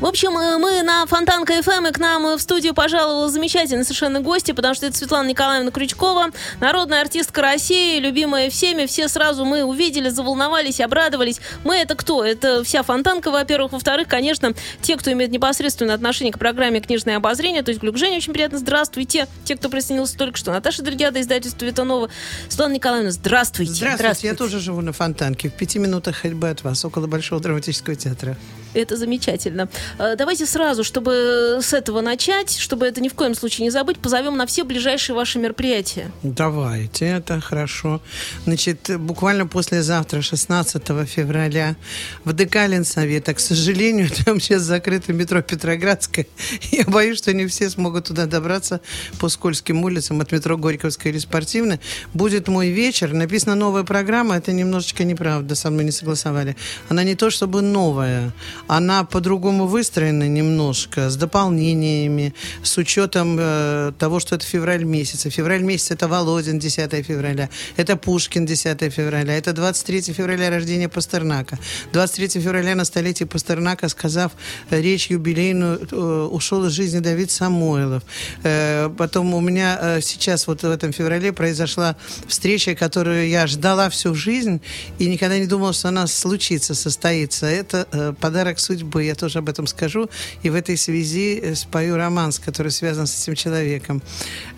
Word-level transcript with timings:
В 0.00 0.06
общем, 0.06 0.30
э, 0.38 0.56
мы 0.56 0.82
на 0.82 1.04
Фонтанка 1.04 1.62
ФМ, 1.62 1.88
и 1.88 1.92
к 1.92 1.98
нам 1.98 2.34
в 2.34 2.40
студию 2.40 2.72
пожаловала 2.72 3.28
замечательный 3.28 3.84
совершенно 3.84 4.20
гости, 4.20 4.52
потому 4.52 4.74
что 4.74 4.86
это 4.86 4.96
Светлана 4.96 5.28
Николаевна 5.28 5.70
Крючкова, 5.70 6.30
народная 6.58 7.02
артистка 7.02 7.42
России, 7.42 8.00
любимая 8.00 8.48
всеми. 8.48 8.86
Все 8.86 9.08
сразу 9.08 9.44
мы 9.44 9.62
увидели, 9.62 10.08
заволновались, 10.08 10.80
обрадовались. 10.80 11.42
Мы 11.64 11.76
это 11.76 11.96
кто? 11.96 12.24
Это 12.24 12.64
вся 12.64 12.82
Фонтанка, 12.82 13.30
во-первых. 13.30 13.72
Во-вторых, 13.72 14.08
конечно, 14.08 14.54
те, 14.80 14.96
кто 14.96 15.12
имеет 15.12 15.32
непосредственное 15.32 15.96
отношение 15.96 16.32
к 16.32 16.38
программе 16.38 16.80
«Книжное 16.80 17.18
обозрение», 17.18 17.62
то 17.62 17.70
есть 17.70 17.82
Глюк 17.82 17.98
Женя, 17.98 18.16
очень 18.16 18.32
приятно, 18.32 18.56
здравствуйте. 18.56 19.28
Те, 19.44 19.56
кто 19.56 19.68
присоединился 19.68 20.16
только 20.16 20.38
что. 20.38 20.50
Наташа 20.50 20.82
Дельгяда, 20.82 21.20
издательство 21.20 21.66
Витанова. 21.66 22.08
Светлана 22.48 22.72
Николаевна, 22.72 23.10
здравствуйте. 23.10 23.72
Здравствуйте. 23.72 23.96
здравствуйте. 23.96 24.28
Я 24.28 24.34
тоже 24.34 24.60
живу 24.60 24.80
на 24.80 24.94
Фонтанке, 24.94 25.50
в 25.50 25.52
пяти 25.52 25.78
минутах 25.78 26.16
ходьбы 26.16 26.48
от 26.48 26.64
вас, 26.64 26.86
около 26.86 27.06
Большого 27.06 27.42
драматического 27.42 27.96
театра. 27.96 28.38
Это 28.74 28.96
замечательно. 28.96 29.68
Э, 29.98 30.14
давайте 30.16 30.46
сразу, 30.46 30.84
чтобы 30.84 31.58
с 31.60 31.72
этого 31.72 32.00
начать, 32.00 32.56
чтобы 32.56 32.86
это 32.86 33.00
ни 33.00 33.08
в 33.08 33.14
коем 33.14 33.34
случае 33.34 33.64
не 33.64 33.70
забыть, 33.70 33.98
позовем 33.98 34.36
на 34.36 34.46
все 34.46 34.64
ближайшие 34.64 35.16
ваши 35.16 35.38
мероприятия. 35.38 36.10
Давайте, 36.22 37.06
это 37.06 37.40
хорошо. 37.40 38.00
Значит, 38.44 38.90
буквально 38.98 39.46
послезавтра, 39.46 40.22
16 40.22 40.82
февраля, 41.08 41.76
в 42.24 42.32
ДК 42.32 42.68
Ленсовета, 42.68 43.34
к 43.34 43.40
сожалению, 43.40 44.08
там 44.24 44.40
сейчас 44.40 44.62
закрыто 44.62 45.12
метро 45.12 45.42
Петроградское. 45.42 46.26
Я 46.70 46.84
боюсь, 46.84 47.18
что 47.18 47.32
не 47.32 47.46
все 47.46 47.70
смогут 47.70 48.06
туда 48.06 48.26
добраться 48.26 48.80
по 49.18 49.28
скользким 49.28 49.84
улицам 49.84 50.20
от 50.20 50.32
метро 50.32 50.56
Горьковская 50.56 51.12
или 51.12 51.18
Спортивная. 51.18 51.80
Будет 52.14 52.48
мой 52.48 52.68
вечер. 52.68 53.12
Написана 53.12 53.54
новая 53.54 53.82
программа. 53.82 54.36
Это 54.36 54.52
немножечко 54.52 55.04
неправда, 55.04 55.54
со 55.54 55.70
мной 55.70 55.84
не 55.84 55.90
согласовали. 55.90 56.56
Она 56.88 57.04
не 57.04 57.14
то 57.14 57.30
чтобы 57.30 57.62
новая, 57.62 58.32
она 58.66 59.04
по-другому 59.04 59.66
выстроена 59.66 60.28
немножко, 60.28 61.10
с 61.10 61.16
дополнениями, 61.16 62.34
с 62.62 62.76
учетом 62.78 63.36
э, 63.38 63.92
того, 63.98 64.20
что 64.20 64.36
это 64.36 64.44
февраль 64.44 64.84
месяц. 64.84 65.32
Февраль 65.32 65.62
месяц 65.62 65.90
это 65.90 66.08
Володин, 66.08 66.58
10 66.58 67.06
февраля, 67.06 67.48
это 67.76 67.96
Пушкин, 67.96 68.46
10 68.46 68.92
февраля, 68.92 69.36
это 69.36 69.52
23 69.52 70.12
февраля 70.12 70.50
рождения 70.50 70.88
Пастернака. 70.88 71.58
23 71.92 72.40
февраля 72.40 72.74
на 72.74 72.84
столетие 72.84 73.26
Пастернака, 73.26 73.88
сказав 73.88 74.32
речь 74.70 75.10
юбилейную, 75.10 75.88
э, 75.90 76.28
ушел 76.30 76.64
из 76.66 76.72
жизни 76.72 77.00
Давид 77.00 77.30
Самойлов. 77.30 78.02
Э, 78.42 78.88
потом 78.96 79.34
у 79.34 79.40
меня 79.40 79.78
э, 79.80 80.00
сейчас 80.00 80.46
вот 80.46 80.62
в 80.62 80.70
этом 80.70 80.92
феврале 80.92 81.32
произошла 81.32 81.96
встреча, 82.26 82.74
которую 82.74 83.28
я 83.28 83.46
ждала 83.46 83.88
всю 83.90 84.14
жизнь 84.14 84.60
и 84.98 85.06
никогда 85.06 85.38
не 85.38 85.46
думала, 85.46 85.72
что 85.72 85.88
она 85.88 86.06
случится, 86.06 86.74
состоится. 86.74 87.46
Это 87.46 87.86
э, 87.92 88.14
подарок 88.20 88.49
подарок 88.50 88.58
судьбы. 88.58 89.04
Я 89.04 89.14
тоже 89.14 89.38
об 89.38 89.48
этом 89.48 89.66
скажу. 89.66 90.08
И 90.44 90.50
в 90.50 90.54
этой 90.54 90.76
связи 90.76 91.40
э, 91.42 91.54
спою 91.54 91.96
романс, 91.96 92.38
который 92.38 92.72
связан 92.72 93.06
с 93.06 93.22
этим 93.22 93.34
человеком. 93.34 94.02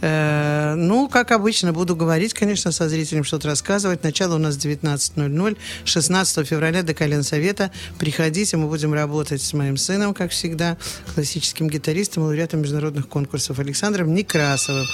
Э, 0.01 0.75
ну, 0.77 1.09
как 1.09 1.33
обычно, 1.33 1.73
буду 1.73 1.97
говорить, 1.97 2.35
конечно, 2.35 2.73
со 2.73 2.89
зрителем 2.89 3.25
что-то 3.25 3.49
рассказывать. 3.49 4.05
Начало 4.05 4.37
у 4.37 4.39
нас 4.39 4.57
19.00. 4.57 5.57
16 5.85 6.47
февраля 6.47 6.83
до 6.83 6.95
колен 6.95 7.23
совета. 7.23 7.71
Приходите, 7.99 8.57
мы 8.57 8.69
будем 8.69 8.95
работать 8.95 9.43
с 9.43 9.53
моим 9.53 9.77
сыном, 9.77 10.15
как 10.15 10.31
всегда, 10.31 10.77
классическим 11.15 11.69
гитаристом, 11.69 12.23
лауреатом 12.25 12.61
международных 12.61 13.09
конкурсов 13.09 13.59
Александром 13.59 14.15
Некрасовым. 14.15 14.87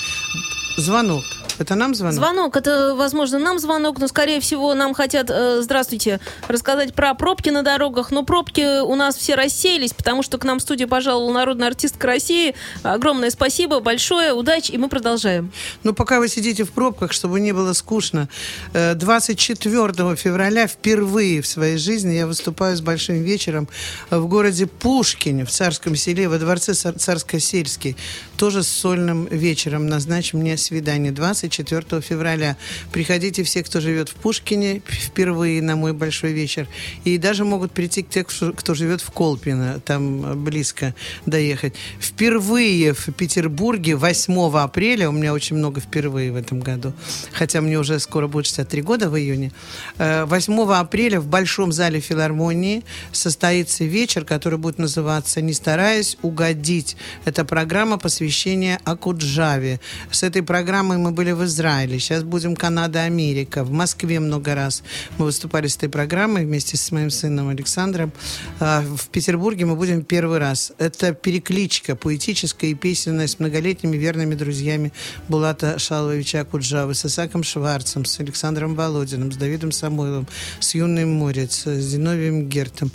Звонок. 0.76 1.24
Это 1.58 1.74
нам 1.74 1.94
звонок? 1.94 2.14
Звонок. 2.14 2.56
Это, 2.56 2.94
возможно, 2.94 3.38
нам 3.38 3.58
звонок, 3.58 3.98
но, 3.98 4.08
скорее 4.08 4.40
всего, 4.40 4.74
нам 4.74 4.94
хотят, 4.94 5.30
э, 5.30 5.60
здравствуйте, 5.62 6.20
рассказать 6.46 6.94
про 6.94 7.14
пробки 7.14 7.50
на 7.50 7.62
дорогах. 7.62 8.10
Но 8.10 8.24
пробки 8.24 8.80
у 8.82 8.94
нас 8.94 9.16
все 9.16 9.34
рассеялись, 9.34 9.92
потому 9.92 10.22
что 10.22 10.38
к 10.38 10.44
нам 10.44 10.58
в 10.58 10.62
студию 10.62 10.88
пожаловала 10.88 11.32
народная 11.32 11.68
артистка 11.68 12.06
России. 12.06 12.54
Огромное 12.82 13.30
спасибо, 13.30 13.80
большое, 13.80 14.32
удачи, 14.32 14.70
и 14.70 14.78
мы 14.78 14.88
продолжаем. 14.88 15.52
Ну, 15.82 15.92
пока 15.92 16.20
вы 16.20 16.28
сидите 16.28 16.64
в 16.64 16.70
пробках, 16.70 17.12
чтобы 17.12 17.40
не 17.40 17.52
было 17.52 17.72
скучно, 17.72 18.28
24 18.72 19.84
э, 19.98 20.16
февраля 20.16 20.66
впервые 20.66 21.42
в 21.42 21.46
своей 21.46 21.78
жизни 21.78 22.14
я 22.14 22.26
выступаю 22.26 22.76
с 22.76 22.80
большим 22.80 23.22
вечером 23.22 23.68
в 24.10 24.26
городе 24.26 24.66
Пушкине, 24.66 25.44
в 25.44 25.50
Царском 25.50 25.96
селе, 25.96 26.28
во 26.28 26.38
дворце 26.38 26.72
Царско-Сельский. 26.72 27.96
Тоже 28.36 28.62
с 28.62 28.68
сольным 28.68 29.26
вечером 29.26 29.88
назначим 29.88 30.38
мне 30.38 30.56
свидание 30.56 31.12
24 31.48 32.02
февраля. 32.02 32.56
Приходите 32.92 33.42
все, 33.42 33.62
кто 33.62 33.80
живет 33.80 34.08
в 34.08 34.14
Пушкине, 34.14 34.82
впервые 34.86 35.62
на 35.62 35.76
мой 35.76 35.92
большой 35.92 36.32
вечер. 36.32 36.68
И 37.04 37.18
даже 37.18 37.44
могут 37.44 37.72
прийти 37.72 38.02
те, 38.02 38.24
кто 38.24 38.74
живет 38.74 39.00
в 39.00 39.10
Колпино, 39.10 39.80
там 39.84 40.44
близко 40.44 40.94
доехать. 41.26 41.74
Впервые 42.00 42.92
в 42.92 43.12
Петербурге 43.12 43.96
8 43.96 44.58
апреля, 44.58 45.08
у 45.08 45.12
меня 45.12 45.32
очень 45.32 45.56
много 45.56 45.80
впервые 45.80 46.32
в 46.32 46.36
этом 46.36 46.60
году, 46.60 46.92
хотя 47.32 47.60
мне 47.60 47.78
уже 47.78 47.98
скоро 47.98 48.28
будет 48.28 48.46
63 48.46 48.82
года 48.82 49.08
в 49.08 49.16
июне, 49.18 49.52
8 49.98 50.52
э, 50.52 50.74
апреля 50.74 51.20
в 51.20 51.26
Большом 51.26 51.72
зале 51.72 52.00
филармонии 52.00 52.84
состоится 53.12 53.84
вечер, 53.84 54.24
который 54.24 54.58
будет 54.58 54.78
называться 54.78 55.40
«Не 55.40 55.52
стараясь 55.52 56.18
угодить». 56.22 56.96
Это 57.24 57.44
программа 57.44 57.98
посвящения 57.98 58.80
Акуджаве. 58.84 59.80
С 60.10 60.22
этой 60.22 60.42
программой 60.42 60.98
мы 60.98 61.12
были 61.12 61.32
в 61.38 61.44
Израиле, 61.44 61.98
сейчас 62.00 62.24
будем 62.24 62.56
Канада, 62.56 63.02
Америка, 63.04 63.62
в 63.64 63.70
Москве 63.70 64.18
много 64.18 64.54
раз. 64.54 64.82
Мы 65.18 65.26
выступали 65.26 65.68
с 65.68 65.76
этой 65.76 65.88
программой 65.88 66.44
вместе 66.44 66.76
с 66.76 66.90
моим 66.90 67.10
сыном 67.10 67.48
Александром. 67.48 68.12
А, 68.58 68.82
в 68.82 69.08
Петербурге 69.08 69.64
мы 69.64 69.76
будем 69.76 70.02
первый 70.02 70.38
раз. 70.38 70.72
Это 70.78 71.14
перекличка 71.14 71.94
поэтическая 71.94 72.70
и 72.70 72.74
песенная 72.74 73.28
с 73.28 73.38
многолетними 73.38 73.96
верными 73.96 74.34
друзьями 74.34 74.92
Булата 75.28 75.78
Шаловича 75.78 76.44
Куджавы, 76.44 76.94
с 76.94 77.06
Исаком 77.06 77.44
Шварцем, 77.44 78.04
с 78.04 78.18
Александром 78.18 78.74
Володиным, 78.74 79.30
с 79.30 79.36
Давидом 79.36 79.70
Самойловым, 79.70 80.26
с 80.58 80.74
Юным 80.74 81.14
Морец, 81.14 81.66
с 81.66 81.80
Зиновием 81.80 82.48
Гертом 82.48 82.90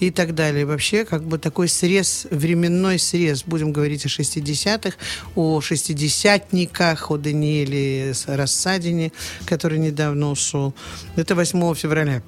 и 0.00 0.10
так 0.10 0.34
далее. 0.34 0.66
Вообще, 0.66 1.06
как 1.06 1.24
бы 1.24 1.38
такой 1.38 1.68
срез, 1.68 2.26
временной 2.30 2.98
срез, 2.98 3.44
будем 3.44 3.72
говорить 3.72 4.04
о 4.04 4.08
60-х, 4.08 4.96
о 5.34 5.60
шестидесятниках, 5.62 7.10
о 7.10 7.16
Даниэле 7.16 7.85
Рассадине, 8.26 9.12
который 9.44 9.78
недавно 9.78 10.30
ушел. 10.30 10.74
Это 11.16 11.34
8 11.34 11.74
февраля. 11.74 12.22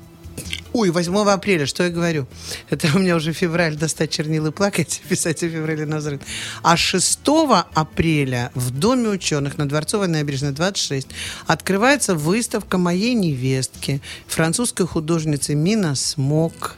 Ой, 0.72 0.90
8 0.90 1.16
апреля, 1.30 1.66
что 1.66 1.84
я 1.84 1.90
говорю? 1.90 2.26
Это 2.70 2.88
у 2.94 2.98
меня 2.98 3.16
уже 3.16 3.32
февраль, 3.32 3.76
достать 3.76 4.10
чернил 4.10 4.46
и 4.46 4.50
плакать, 4.50 5.02
писать 5.08 5.42
о 5.42 5.48
феврале 5.48 5.86
на 5.86 5.98
взрыв. 5.98 6.20
А 6.62 6.76
6 6.76 7.20
апреля 7.74 8.50
в 8.54 8.70
Доме 8.70 9.08
ученых 9.08 9.58
на 9.58 9.68
Дворцовой 9.68 10.08
набережной 10.08 10.52
26 10.52 11.08
открывается 11.46 12.14
выставка 12.14 12.78
моей 12.78 13.14
невестки, 13.14 14.00
французской 14.26 14.86
художницы 14.86 15.54
Мина 15.54 15.94
Смок 15.94 16.76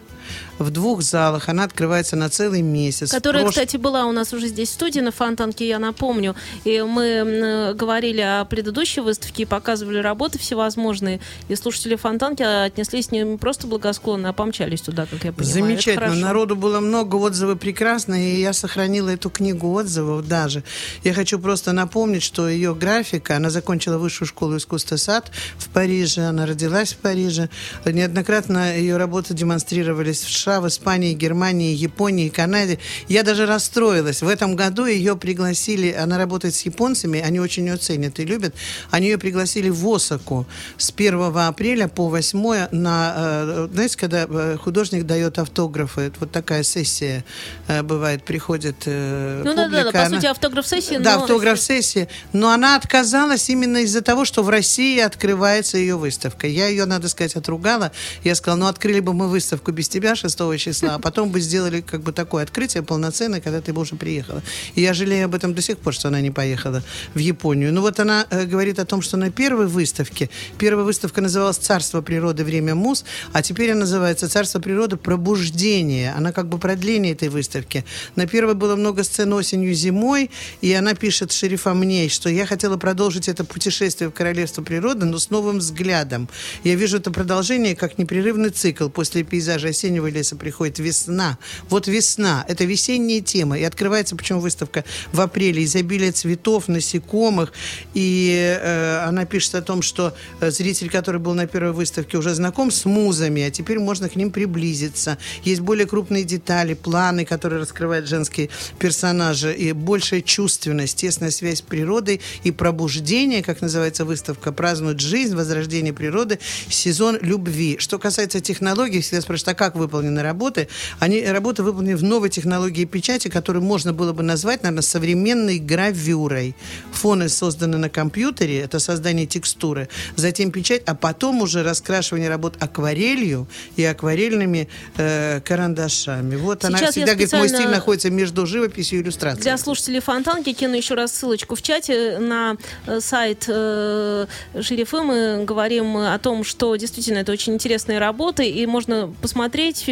в 0.60 0.70
двух 0.70 1.02
залах. 1.02 1.48
Она 1.48 1.64
открывается 1.64 2.16
на 2.16 2.28
целый 2.28 2.62
месяц. 2.62 3.10
Которая, 3.10 3.42
Прош... 3.42 3.54
кстати, 3.54 3.76
была 3.76 4.06
у 4.06 4.12
нас 4.12 4.32
уже 4.32 4.48
здесь 4.48 4.68
в 4.68 4.72
студии 4.74 5.00
на 5.00 5.10
Фонтанке, 5.10 5.66
я 5.66 5.78
напомню. 5.78 6.36
И 6.64 6.80
мы 6.82 7.74
говорили 7.74 8.20
о 8.20 8.44
предыдущей 8.44 9.00
выставке 9.00 9.46
показывали 9.46 9.98
работы 9.98 10.38
всевозможные. 10.38 11.20
И 11.48 11.56
слушатели 11.56 11.96
Фонтанки 11.96 12.42
отнеслись 12.42 13.06
с 13.06 13.10
ним 13.10 13.38
просто 13.38 13.66
благосклонно, 13.66 14.28
а 14.28 14.32
помчались 14.32 14.82
туда, 14.82 15.06
как 15.06 15.24
я 15.24 15.32
понимаю. 15.32 15.54
Замечательно. 15.54 16.14
Народу 16.14 16.56
было 16.56 16.80
много, 16.80 17.16
отзывы 17.16 17.56
прекрасные, 17.56 18.36
и 18.36 18.40
я 18.40 18.52
сохранила 18.52 19.08
эту 19.08 19.30
книгу 19.30 19.72
отзывов 19.72 20.28
даже. 20.28 20.62
Я 21.02 21.14
хочу 21.14 21.38
просто 21.38 21.72
напомнить, 21.72 22.22
что 22.22 22.48
ее 22.48 22.74
графика, 22.74 23.36
она 23.36 23.50
закончила 23.50 23.98
высшую 23.98 24.28
школу 24.28 24.58
искусства 24.58 24.96
САД 24.96 25.30
в 25.58 25.68
Париже, 25.70 26.22
она 26.22 26.46
родилась 26.46 26.92
в 26.92 26.98
Париже. 26.98 27.48
Неоднократно 27.84 28.76
ее 28.76 28.96
работы 28.96 29.32
демонстрировались 29.34 30.20
в 30.22 30.30
США 30.30 30.49
США, 30.50 30.60
в 30.60 30.66
Испании, 30.68 31.14
Германии, 31.14 31.74
Японии, 31.74 32.28
Канаде. 32.28 32.78
Я 33.08 33.22
даже 33.22 33.46
расстроилась. 33.46 34.22
В 34.22 34.28
этом 34.28 34.56
году 34.56 34.86
ее 34.86 35.16
пригласили, 35.16 35.92
она 35.92 36.18
работает 36.18 36.54
с 36.54 36.62
японцами, 36.62 37.20
они 37.20 37.38
очень 37.40 37.66
ее 37.66 37.76
ценят 37.76 38.18
и 38.18 38.24
любят. 38.24 38.54
Они 38.90 39.06
ее 39.08 39.18
пригласили 39.18 39.68
в 39.68 39.86
Осаку 39.88 40.46
с 40.76 40.90
1 40.90 41.36
апреля 41.36 41.88
по 41.88 42.08
8 42.08 42.68
на, 42.72 43.14
э, 43.16 43.68
знаете, 43.72 43.96
когда 43.96 44.26
э, 44.28 44.56
художник 44.60 45.06
дает 45.06 45.38
автографы, 45.38 46.12
вот 46.18 46.32
такая 46.32 46.62
сессия 46.62 47.24
э, 47.68 47.82
бывает, 47.82 48.24
приходит 48.24 48.76
Ну 48.86 49.42
да, 49.44 49.54
да, 49.54 49.54
да, 49.54 49.64
публика, 49.64 49.92
по 49.92 50.06
она- 50.06 50.16
сути, 50.16 50.26
автограф-сессия. 50.26 50.98
да, 50.98 51.16
но- 51.16 51.22
автограф-сессии. 51.22 52.08
Но 52.32 52.50
она 52.50 52.76
отказалась 52.76 53.48
именно 53.50 53.78
из-за 53.78 54.00
того, 54.02 54.24
что 54.24 54.42
в 54.42 54.48
России 54.48 54.98
открывается 55.00 55.78
ее 55.78 55.96
выставка. 55.96 56.46
Я 56.46 56.66
ее, 56.68 56.86
надо 56.86 57.08
сказать, 57.08 57.36
отругала. 57.36 57.92
Я 58.24 58.34
сказала, 58.34 58.58
ну 58.60 58.66
открыли 58.66 59.00
бы 59.00 59.12
мы 59.12 59.28
выставку 59.28 59.70
без 59.72 59.88
тебя 59.88 60.14
6 60.16 60.39
числа, 60.58 60.94
а 60.94 60.98
потом 60.98 61.30
бы 61.30 61.40
сделали 61.40 61.80
как 61.80 62.02
бы 62.02 62.12
такое 62.12 62.42
открытие 62.42 62.82
полноценное, 62.82 63.40
когда 63.40 63.60
ты 63.60 63.72
бы 63.72 63.80
уже 63.82 63.96
приехала. 63.96 64.42
И 64.74 64.82
я 64.82 64.94
жалею 64.94 65.26
об 65.26 65.34
этом 65.34 65.54
до 65.54 65.62
сих 65.62 65.78
пор, 65.78 65.94
что 65.94 66.08
она 66.08 66.20
не 66.20 66.30
поехала 66.30 66.82
в 67.14 67.18
Японию. 67.18 67.72
Ну 67.72 67.80
вот 67.80 68.00
она 68.00 68.26
э, 68.30 68.46
говорит 68.46 68.78
о 68.78 68.84
том, 68.84 69.02
что 69.02 69.16
на 69.16 69.30
первой 69.30 69.66
выставке, 69.66 70.30
первая 70.58 70.84
выставка 70.84 71.20
называлась 71.20 71.56
«Царство 71.56 72.02
природы. 72.02 72.44
Время 72.44 72.74
мус», 72.74 73.04
а 73.32 73.42
теперь 73.42 73.72
она 73.72 73.80
называется 73.80 74.28
«Царство 74.28 74.60
природы. 74.60 74.96
Пробуждение». 74.96 76.12
Она 76.12 76.32
как 76.32 76.48
бы 76.48 76.58
продление 76.58 77.12
этой 77.12 77.28
выставки. 77.28 77.84
На 78.16 78.26
первой 78.26 78.54
было 78.54 78.76
много 78.76 79.04
сцен 79.04 79.32
осенью, 79.32 79.74
зимой, 79.74 80.30
и 80.60 80.72
она 80.72 80.94
пишет 80.94 81.32
шерифа 81.32 81.74
мне, 81.74 82.08
что 82.08 82.28
я 82.28 82.46
хотела 82.46 82.76
продолжить 82.76 83.28
это 83.28 83.44
путешествие 83.44 84.10
в 84.10 84.12
королевство 84.12 84.62
природы, 84.62 85.06
но 85.06 85.18
с 85.18 85.30
новым 85.30 85.58
взглядом. 85.58 86.28
Я 86.64 86.74
вижу 86.74 86.98
это 86.98 87.10
продолжение 87.10 87.76
как 87.76 87.98
непрерывный 87.98 88.50
цикл. 88.50 88.88
После 88.88 89.22
пейзажа 89.22 89.68
осеннего 89.68 90.08
леса 90.30 90.36
приходит 90.36 90.78
весна. 90.78 91.38
Вот 91.68 91.88
весна– 91.88 92.44
это 92.48 92.64
весенняя 92.64 93.20
тема. 93.20 93.58
И 93.58 93.64
открывается, 93.64 94.16
почему 94.16 94.40
выставка 94.40 94.84
в 95.12 95.20
апреле, 95.20 95.64
изобилие 95.64 96.12
цветов, 96.12 96.68
насекомых. 96.68 97.52
И 97.94 98.58
э, 98.60 99.04
она 99.06 99.24
пишет 99.24 99.54
о 99.54 99.62
том, 99.62 99.82
что 99.82 100.14
э, 100.40 100.50
зритель, 100.50 100.90
который 100.90 101.20
был 101.20 101.34
на 101.34 101.46
первой 101.46 101.72
выставке, 101.72 102.18
уже 102.18 102.34
знаком 102.34 102.70
с 102.70 102.84
музами, 102.84 103.42
а 103.42 103.50
теперь 103.50 103.78
можно 103.78 104.08
к 104.08 104.16
ним 104.16 104.30
приблизиться. 104.30 105.18
Есть 105.44 105.60
более 105.60 105.86
крупные 105.86 106.24
детали, 106.24 106.74
планы, 106.74 107.24
которые 107.24 107.60
раскрывают 107.60 108.06
женские 108.06 108.48
персонажи, 108.78 109.52
и 109.52 109.72
большая 109.72 110.20
чувственность, 110.22 110.96
тесная 110.96 111.30
связь 111.30 111.58
с 111.58 111.62
природой 111.62 112.20
и 112.44 112.50
пробуждение, 112.50 113.42
как 113.42 113.60
называется 113.60 114.04
выставка, 114.04 114.52
празднуют 114.52 115.00
жизнь, 115.00 115.34
возрождение 115.34 115.92
природы, 115.92 116.38
сезон 116.68 117.18
любви. 117.20 117.76
Что 117.78 117.98
касается 117.98 118.40
технологий, 118.40 119.00
всегда 119.00 119.20
спрашивают, 119.20 119.48
а 119.48 119.54
как 119.54 119.76
выполнены 120.10 120.22
работы? 120.22 120.68
Они, 120.98 121.24
работы 121.24 121.62
выполнены 121.62 121.96
в 121.96 122.02
новой 122.02 122.30
технологии 122.30 122.84
печати, 122.84 123.28
которую 123.28 123.62
можно 123.62 123.92
было 123.92 124.12
бы 124.12 124.22
назвать, 124.22 124.62
наверное, 124.62 124.82
современной 124.82 125.58
гравюрой. 125.58 126.54
Фоны 126.92 127.28
созданы 127.28 127.78
на 127.78 127.88
компьютере, 127.88 128.60
это 128.60 128.78
создание 128.78 129.26
текстуры, 129.26 129.88
затем 130.16 130.50
печать, 130.50 130.82
а 130.86 130.94
потом 130.94 131.42
уже 131.42 131.62
раскрашивание 131.62 132.28
работ 132.28 132.54
акварелью 132.60 133.46
и 133.76 133.84
акварельными 133.84 134.68
э, 134.96 135.40
карандашами. 135.40 136.36
Вот 136.36 136.64
она 136.64 136.78
Сейчас 136.78 136.96
я 136.96 137.06
всегда 137.06 137.12
говорит, 137.12 137.32
мой 137.32 137.48
стиль 137.48 137.68
находится 137.68 138.10
между 138.10 138.46
живописью 138.46 138.98
и 138.98 139.02
иллюстрацией. 139.02 139.42
Для 139.42 139.58
слушателей 139.58 140.00
Фонтанки 140.00 140.52
кину 140.52 140.76
еще 140.76 140.94
раз 140.94 141.12
ссылочку 141.12 141.54
в 141.54 141.62
чате 141.62 142.18
на 142.18 142.56
э, 142.86 143.00
сайт 143.00 143.44
э, 143.48 144.26
Шерифы. 144.60 145.00
Мы 145.02 145.44
говорим 145.44 145.96
о 145.96 146.18
том, 146.18 146.44
что 146.44 146.76
действительно 146.76 147.18
это 147.18 147.32
очень 147.32 147.54
интересные 147.54 147.98
работы, 147.98 148.48
и 148.48 148.66
можно 148.66 149.12
посмотреть 149.20 149.84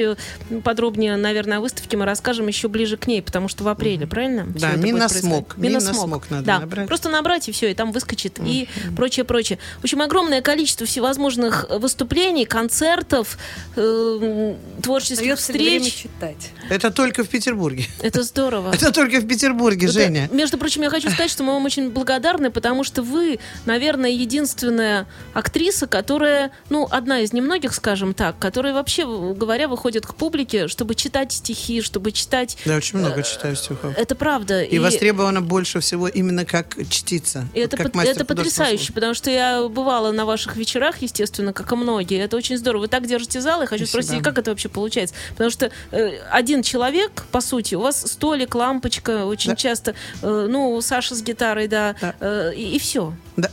подробнее, 0.64 1.16
наверное, 1.16 1.58
о 1.58 1.60
выставке 1.60 1.96
мы 1.96 2.04
расскажем 2.04 2.46
еще 2.46 2.68
ближе 2.68 2.96
к 2.96 3.06
ней, 3.06 3.22
потому 3.22 3.48
что 3.48 3.64
в 3.64 3.68
апреле, 3.68 4.06
правильно? 4.06 4.46
Да, 4.46 4.72
Миносмог. 4.72 5.56
Миносмог 5.56 6.30
надо 6.30 6.44
да. 6.44 6.58
набрать. 6.60 6.86
Просто 6.88 7.08
набрать 7.08 7.48
и 7.48 7.52
все, 7.52 7.70
и 7.70 7.74
там 7.74 7.92
выскочит, 7.92 8.38
и 8.44 8.68
прочее, 8.96 9.24
прочее. 9.24 9.58
В 9.80 9.84
общем, 9.84 10.02
огромное 10.02 10.42
количество 10.42 10.86
всевозможных 10.86 11.66
выступлений, 11.70 12.44
концертов, 12.44 13.38
э, 13.76 14.54
творческих 14.82 15.22
время 15.22 15.36
встреч. 15.36 15.94
читать. 15.94 16.50
Это 16.70 16.90
только 16.90 17.24
в 17.24 17.28
Петербурге. 17.28 17.86
Это 18.02 18.22
здорово. 18.22 18.72
Это 18.74 18.92
только 18.92 19.20
в 19.20 19.26
Петербурге, 19.26 19.86
Это- 19.86 19.92
Женя. 19.94 20.28
между 20.32 20.58
прочим, 20.58 20.82
я 20.82 20.90
хочу 20.90 21.10
сказать, 21.10 21.30
что 21.30 21.42
мы 21.42 21.52
вам 21.52 21.64
очень 21.64 21.90
благодарны, 21.90 22.50
потому 22.50 22.84
что 22.84 23.02
вы, 23.02 23.38
наверное, 23.66 24.10
единственная 24.10 25.06
актриса, 25.34 25.86
которая, 25.86 26.50
ну, 26.70 26.86
одна 26.90 27.20
из 27.20 27.32
немногих, 27.32 27.74
скажем 27.74 28.14
так, 28.14 28.38
которая 28.38 28.74
вообще, 28.74 29.06
говоря, 29.34 29.68
выходит 29.68 29.97
к 30.06 30.14
публике, 30.14 30.68
чтобы 30.68 30.94
читать 30.94 31.32
стихи, 31.32 31.82
чтобы 31.82 32.12
читать... 32.12 32.56
Я 32.64 32.76
очень 32.76 32.98
много 32.98 33.22
читаю 33.22 33.56
стихов. 33.56 33.96
Это 33.96 34.14
правда. 34.14 34.62
И, 34.62 34.78
востребована 34.78 35.40
больше 35.40 35.80
всего 35.80 36.08
именно 36.08 36.44
как 36.44 36.76
чтица. 36.88 37.46
И 37.54 37.60
Вот 37.62 37.74
это, 37.74 37.76
как 37.84 37.94
мастер 37.94 38.14
это 38.16 38.24
потрясающе, 38.24 38.92
потому 38.92 39.14
что 39.14 39.30
я 39.30 39.68
бывала 39.68 40.12
на 40.12 40.24
ваших 40.24 40.56
вечерах, 40.56 41.02
естественно, 41.02 41.52
как 41.52 41.70
и 41.72 41.76
многие. 41.76 42.18
Это 42.20 42.36
очень 42.36 42.56
здорово. 42.56 42.82
Вы 42.82 42.88
так 42.88 43.06
держите 43.06 43.40
зал, 43.40 43.62
и 43.62 43.66
хочу 43.66 43.86
Спасибо. 43.86 44.02
спросить, 44.02 44.24
как 44.24 44.38
это 44.38 44.50
вообще 44.50 44.68
получается? 44.68 45.14
Потому 45.30 45.50
что 45.50 45.70
э, 45.90 46.18
один 46.30 46.62
человек, 46.62 47.24
по 47.30 47.40
сути, 47.40 47.74
у 47.74 47.80
вас 47.80 48.00
столик, 48.10 48.54
лампочка, 48.54 49.24
очень 49.26 49.50
Да. 49.50 49.56
часто, 49.56 49.94
э, 50.22 50.46
ну, 50.48 50.80
Саша 50.80 51.14
с 51.14 51.22
гитарой, 51.22 51.68
да, 51.68 51.94
Да. 52.00 52.14
э, 52.20 52.52
и, 52.54 52.78
все. 52.78 53.14
Да. 53.36 53.50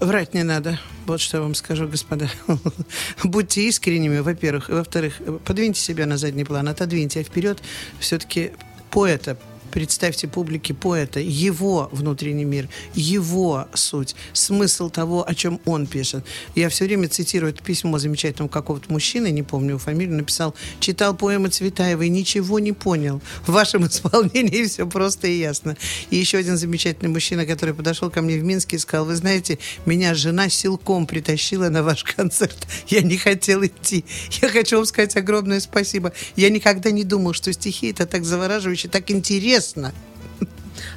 Врать 0.00 0.34
не 0.34 0.42
надо. 0.42 0.78
Вот 1.06 1.20
что 1.20 1.38
я 1.38 1.42
вам 1.42 1.54
скажу, 1.54 1.88
господа. 1.88 2.28
Будьте 3.24 3.62
искренними, 3.68 4.18
во-первых. 4.18 4.68
Во-вторых, 4.68 5.20
подвиньте 5.44 5.80
себя 5.80 6.06
на 6.06 6.16
задний 6.16 6.44
план, 6.44 6.68
отодвиньте, 6.68 7.20
а 7.20 7.24
вперед 7.24 7.62
все-таки 7.98 8.52
поэта 8.90 9.36
Представьте 9.74 10.28
публике 10.28 10.72
поэта, 10.72 11.18
его 11.18 11.88
внутренний 11.90 12.44
мир, 12.44 12.68
его 12.94 13.66
суть, 13.74 14.14
смысл 14.32 14.88
того, 14.88 15.28
о 15.28 15.34
чем 15.34 15.60
он 15.64 15.88
пишет. 15.88 16.24
Я 16.54 16.68
все 16.68 16.84
время 16.84 17.08
цитирую 17.08 17.52
это 17.52 17.60
письмо 17.60 17.98
замечательного 17.98 18.48
какого-то 18.48 18.92
мужчины, 18.92 19.32
не 19.32 19.42
помню 19.42 19.70
его 19.70 19.80
фамилию, 19.80 20.14
написал, 20.14 20.54
читал 20.78 21.12
поэмы 21.16 21.48
Цветаевой, 21.48 22.08
ничего 22.08 22.60
не 22.60 22.70
понял. 22.70 23.20
В 23.48 23.50
вашем 23.50 23.84
исполнении 23.88 24.64
все 24.64 24.86
просто 24.86 25.26
и 25.26 25.38
ясно. 25.38 25.76
И 26.08 26.18
еще 26.18 26.38
один 26.38 26.56
замечательный 26.56 27.08
мужчина, 27.08 27.44
который 27.44 27.74
подошел 27.74 28.10
ко 28.10 28.22
мне 28.22 28.38
в 28.38 28.44
Минске 28.44 28.76
и 28.76 28.78
сказал, 28.78 29.06
вы 29.06 29.16
знаете, 29.16 29.58
меня 29.86 30.14
жена 30.14 30.50
силком 30.50 31.04
притащила 31.04 31.68
на 31.68 31.82
ваш 31.82 32.04
концерт. 32.04 32.68
Я 32.86 33.02
не 33.02 33.16
хотел 33.16 33.64
идти. 33.64 34.04
Я 34.40 34.50
хочу 34.50 34.76
вам 34.76 34.86
сказать 34.86 35.16
огромное 35.16 35.58
спасибо. 35.58 36.12
Я 36.36 36.48
никогда 36.48 36.92
не 36.92 37.02
думал, 37.02 37.32
что 37.32 37.52
стихи 37.52 37.90
это 37.90 38.06
так 38.06 38.24
завораживающе, 38.24 38.86
так 38.86 39.10
интересно. 39.10 39.63
честно. 39.64 39.92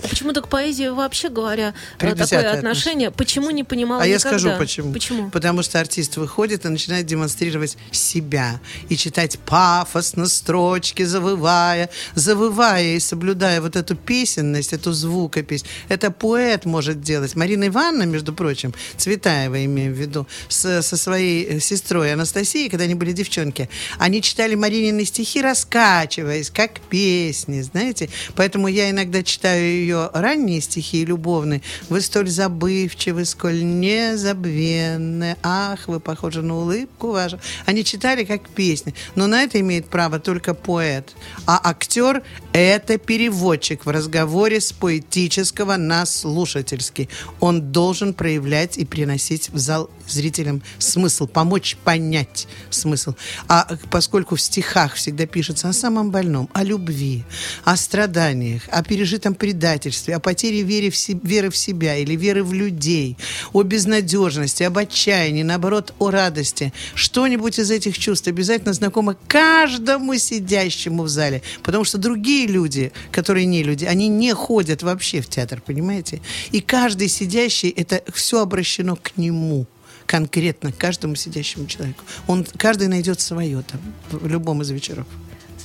А 0.04 0.08
почему-то 0.08 0.42
к 0.42 0.48
поэзии 0.50 0.88
вообще 0.88 1.30
говоря 1.30 1.74
э, 2.00 2.16
такое 2.16 2.52
отношение, 2.54 3.12
почему 3.12 3.50
не 3.52 3.64
понимала 3.64 4.04
А 4.04 4.08
я 4.08 4.16
никогда? 4.16 4.38
скажу 4.40 4.58
почему. 4.58 4.94
Почему? 4.94 5.30
Потому 5.30 5.64
что 5.64 5.80
артист 5.80 6.18
выходит 6.18 6.66
и 6.66 6.70
начинает 6.70 7.06
демонстрировать 7.06 7.78
себя 7.92 8.60
и 8.90 8.96
читать 8.98 9.40
пафосно 9.40 10.28
строчки, 10.28 11.04
завывая, 11.04 11.90
завывая 12.16 12.96
и 12.96 13.00
соблюдая 13.00 13.62
вот 13.62 13.76
эту 13.76 13.96
песенность, 13.96 14.74
эту 14.74 14.92
звукопись. 14.94 15.64
Это 15.90 16.12
поэт 16.12 16.66
может 16.66 17.02
делать. 17.02 17.36
Марина 17.36 17.68
Ивановна, 17.68 18.04
между 18.04 18.34
прочим, 18.34 18.74
Цветаева 18.98 19.64
имею 19.66 19.94
в 19.94 19.98
виду, 19.98 20.28
с- 20.50 20.82
со 20.82 20.98
своей 20.98 21.46
э, 21.46 21.60
сестрой 21.60 22.14
Анастасией, 22.14 22.70
когда 22.70 22.86
они 22.86 22.96
были 22.96 23.12
девчонки, 23.12 23.70
они 24.00 24.22
читали 24.22 24.56
Маринины 24.56 25.06
стихи, 25.06 25.42
раскачиваясь, 25.42 26.50
как 26.50 26.80
песни, 26.80 27.62
знаете. 27.62 28.10
Поэтому 28.36 28.68
я 28.68 28.90
иногда 28.90 29.24
читаю 29.24 29.67
ее 29.68 30.09
ранние 30.14 30.62
стихи 30.62 31.06
любовные. 31.06 31.62
Вы 31.90 32.02
столь 32.02 32.30
забывчивы, 32.30 33.26
сколь 33.26 33.64
незабвенны. 33.64 35.38
Ах, 35.44 35.88
вы 35.88 36.00
похожи 36.00 36.42
на 36.42 36.56
улыбку 36.57 37.12
вашу. 37.12 37.40
Они 37.66 37.83
читали 37.83 38.24
как 38.24 38.50
песни. 38.50 38.94
Но 39.16 39.28
на 39.28 39.44
это 39.44 39.59
имеет 39.59 39.88
право 39.88 40.19
только 40.19 40.54
поэт. 40.54 41.16
А 41.45 41.59
актер– 41.64 42.24
это 42.54 42.97
переводчик 42.97 43.86
в 43.86 43.90
разговоре 43.90 44.62
с 44.62 44.71
поэтического 44.71 45.78
на 45.78 46.06
слушательский. 46.06 47.09
Он 47.40 47.71
должен 47.71 48.14
проявлять 48.14 48.78
и 48.78 48.86
приносить 48.86 49.50
в 49.50 49.57
зал 49.57 49.90
зрителям 50.07 50.61
смысл, 50.78 51.28
помочь 51.28 51.78
понять 51.83 52.47
смысл. 52.69 53.14
А 53.47 53.68
поскольку 53.90 54.35
в 54.35 54.42
стихах 54.42 54.95
всегда 54.95 55.26
пишется 55.26 55.69
о 55.69 55.73
самом 55.73 56.11
больном, 56.11 56.49
о 56.54 56.64
любви, 56.64 57.23
о 57.64 57.76
страданиях, 57.78 58.64
о 58.69 58.83
пережитом 58.83 59.35
предательстве, 59.35 60.16
о 60.16 60.19
потере 60.19 60.61
веры 60.61 60.90
в, 60.90 60.97
се- 60.97 61.19
веры 61.23 61.49
в 61.49 61.57
себя 61.57 61.95
или 61.97 62.16
веры 62.16 62.44
в 62.44 62.54
людей, 62.54 63.18
о 63.54 63.64
безнадежности, 63.64 64.64
об 64.64 64.78
отчаянии, 64.78 65.44
наоборот, 65.44 65.94
о 65.99 66.09
радости. 66.09 66.73
Что-нибудь 66.95 67.59
из 67.59 67.71
этих 67.71 67.97
чувств 67.97 68.28
обязательно 68.28 68.73
знакомо 68.73 69.16
каждому 69.28 70.16
сидящему 70.18 71.04
в 71.04 71.09
зале, 71.09 71.42
потому 71.64 71.83
что 71.83 71.97
другие 71.97 72.47
люди, 72.47 72.92
которые 73.11 73.45
не 73.45 73.64
люди, 73.64 73.85
они 73.85 74.07
не 74.07 74.33
ходят 74.33 74.83
вообще 74.83 75.21
в 75.21 75.28
театр, 75.28 75.61
понимаете? 75.66 76.21
И 76.52 76.61
каждый 76.61 77.07
сидящий, 77.07 77.69
это 77.69 78.02
все 78.14 78.42
обращено 78.42 78.95
к 78.95 79.18
нему 79.18 79.68
конкретно 80.07 80.71
каждому 80.71 81.16
сидящему 81.16 81.68
человеку. 81.68 82.04
Он, 82.26 82.44
каждый 82.57 82.87
найдет 82.87 83.19
свое 83.21 83.61
там 83.61 83.80
в 84.09 84.26
любом 84.26 84.64
из 84.64 84.71
вечеров. 84.71 85.06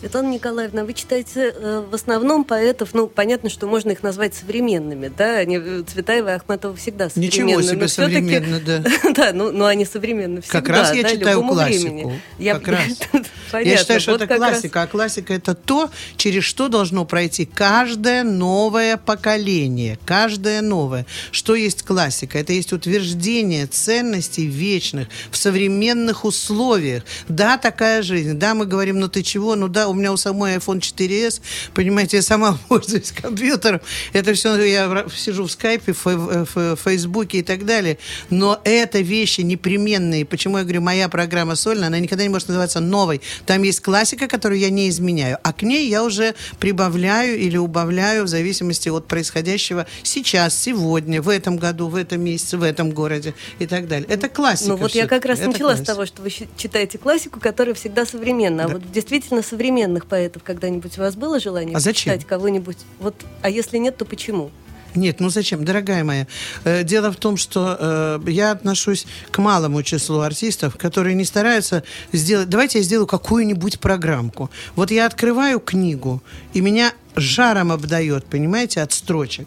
Светлана 0.03 0.33
Николаевна, 0.33 0.85
вы 0.85 0.95
читаете 0.95 1.55
э, 1.55 1.85
в 1.89 1.95
основном 1.95 2.43
поэтов, 2.43 2.89
ну, 2.93 3.07
понятно, 3.07 3.49
что 3.49 3.69
можно 3.69 3.93
их 3.93 4.03
назвать 4.03 4.35
современными, 4.35 5.13
да, 5.17 5.37
они, 5.37 5.61
э, 5.63 5.85
Цветаева 5.87 6.31
и 6.31 6.33
Ахматова 6.33 6.75
всегда 6.75 7.09
современные. 7.09 7.57
Ничего 7.59 7.63
себе 7.63 7.87
современно, 7.87 8.59
да. 8.59 8.83
да, 9.15 9.33
ну, 9.33 9.53
ну, 9.53 9.65
они 9.65 9.85
современны 9.85 10.41
всегда, 10.41 10.59
Как 10.61 10.69
раз 10.71 10.93
я 10.93 11.05
да, 11.05 11.11
читаю 11.11 11.45
классику. 11.45 11.83
времени. 11.83 12.21
Я, 12.41 12.55
Как 12.55 12.67
раз. 12.67 12.83
Понятно, 13.53 13.71
Я 13.71 13.77
считаю, 13.77 14.01
что 14.01 14.13
вот 14.13 14.23
это 14.23 14.27
как 14.29 14.41
раз- 14.41 14.51
классика. 14.55 14.83
А 14.83 14.87
классика 14.87 15.35
это 15.35 15.55
то, 15.55 15.91
через 16.17 16.43
что 16.43 16.69
должно 16.69 17.05
пройти 17.05 17.45
каждое 17.45 18.25
новое 18.25 18.97
поколение. 18.97 19.99
Каждое 20.07 20.63
новое. 20.63 21.07
Что 21.31 21.55
есть 21.55 21.83
классика? 21.83 22.39
Это 22.39 22.55
есть 22.55 22.73
утверждение 22.73 23.67
ценностей 23.67 24.47
вечных 24.47 25.09
в 25.31 25.37
современных 25.37 26.25
условиях. 26.25 27.05
Да, 27.29 27.59
такая 27.59 28.03
жизнь. 28.03 28.33
Да, 28.39 28.55
мы 28.55 28.65
говорим, 28.65 28.99
ну 28.99 29.09
ты 29.09 29.23
чего? 29.23 29.55
Ну 29.55 29.69
да, 29.69 29.87
у 29.93 29.95
меня 29.95 30.13
у 30.13 30.17
самой 30.17 30.57
iPhone 30.57 30.81
4s, 30.81 31.41
понимаете, 31.75 32.17
я 32.17 32.23
сама 32.23 32.59
пользуюсь 32.69 33.13
компьютером. 33.13 33.81
Это 34.13 34.35
все, 34.35 34.57
я 34.65 35.07
сижу 35.15 35.45
в 35.47 35.53
скайпе, 35.53 35.93
в, 35.93 36.05
в- 36.05 36.47
в 36.55 36.77
фейсбуке 36.77 37.39
и 37.39 37.43
так 37.43 37.65
далее. 37.65 37.99
Но 38.31 38.61
это 38.65 38.99
вещи 39.01 39.43
непременные. 39.43 40.25
Почему 40.25 40.59
я 40.59 40.65
говорю, 40.65 40.81
моя 40.81 41.09
программа 41.09 41.55
сольная, 41.55 41.89
она 41.89 41.99
никогда 41.99 42.25
не 42.25 42.31
может 42.31 42.49
называться 42.49 42.81
новой. 42.81 43.21
Там 43.47 43.63
есть 43.63 43.81
классика, 43.81 44.27
которую 44.29 44.59
я 44.59 44.71
не 44.71 44.89
изменяю. 44.89 45.39
А 45.43 45.53
к 45.53 45.63
ней 45.63 45.89
я 45.89 46.03
уже 46.03 46.35
прибавляю 46.59 47.39
или 47.39 47.57
убавляю 47.57 48.25
в 48.25 48.29
зависимости 48.29 48.89
от 48.89 49.07
происходящего 49.07 49.87
сейчас, 50.03 50.59
сегодня, 50.59 51.21
в 51.21 51.29
этом 51.29 51.57
году, 51.59 51.89
в 51.89 51.97
этом 51.97 52.23
месяце, 52.23 52.57
в 52.57 52.63
этом 52.63 52.91
городе 52.91 53.35
и 53.59 53.67
так 53.67 53.89
далее. 53.89 54.07
Это 54.09 54.29
классика. 54.29 54.71
Ну 54.71 54.77
вот 54.77 54.95
я 54.95 55.07
как 55.07 55.25
раз 55.25 55.39
Это 55.41 55.51
начала 55.51 55.77
с 55.77 55.81
того, 55.83 56.07
что 56.07 56.23
вы 56.23 56.31
читаете 56.57 56.99
классику, 56.99 57.41
которая 57.41 57.75
всегда 57.75 58.07
современна. 58.07 58.65
А 58.65 58.69
Да. 58.69 58.75
вот 58.75 58.91
действительно 58.93 59.43
современных 59.83 60.07
поэтов 60.07 60.43
когда-нибудь 60.43 60.99
у 60.99 61.01
вас 61.01 61.15
было 61.17 61.41
желание 61.41 61.77
А 61.77 61.81
зачем? 61.81 62.13
читать 62.15 62.27
кого-нибудь? 62.27 62.79
Вот, 63.01 63.15
а 63.43 63.51
если 63.51 63.79
нет, 63.79 63.97
то 63.97 64.05
почему? 64.05 64.51
Нет, 64.95 65.21
ну 65.21 65.31
зачем, 65.31 65.65
дорогая 65.65 66.05
моя? 66.05 66.27
Э, 66.65 66.85
Дело 66.85 67.11
в 67.11 67.17
том, 67.17 67.37
что 67.39 67.77
э, 67.81 68.31
я 68.31 68.51
отношусь 68.53 69.07
к 69.31 69.39
малому 69.39 69.83
числу 69.83 70.21
артистов, 70.21 70.77
которые 70.77 71.15
не 71.15 71.25
стараются 71.25 71.83
сделать... 72.13 72.49
Давайте 72.49 72.79
я 72.79 72.85
сделаю 72.85 73.07
какую-нибудь 73.07 73.81
программку. 73.81 74.51
Вот 74.77 74.91
я 74.91 75.07
открываю 75.07 75.61
книгу, 75.61 76.23
и 76.53 76.61
меня 76.61 76.93
жаром 77.17 77.73
обдает, 77.73 78.27
понимаете, 78.27 78.83
от 78.83 78.93
строчек. 78.93 79.47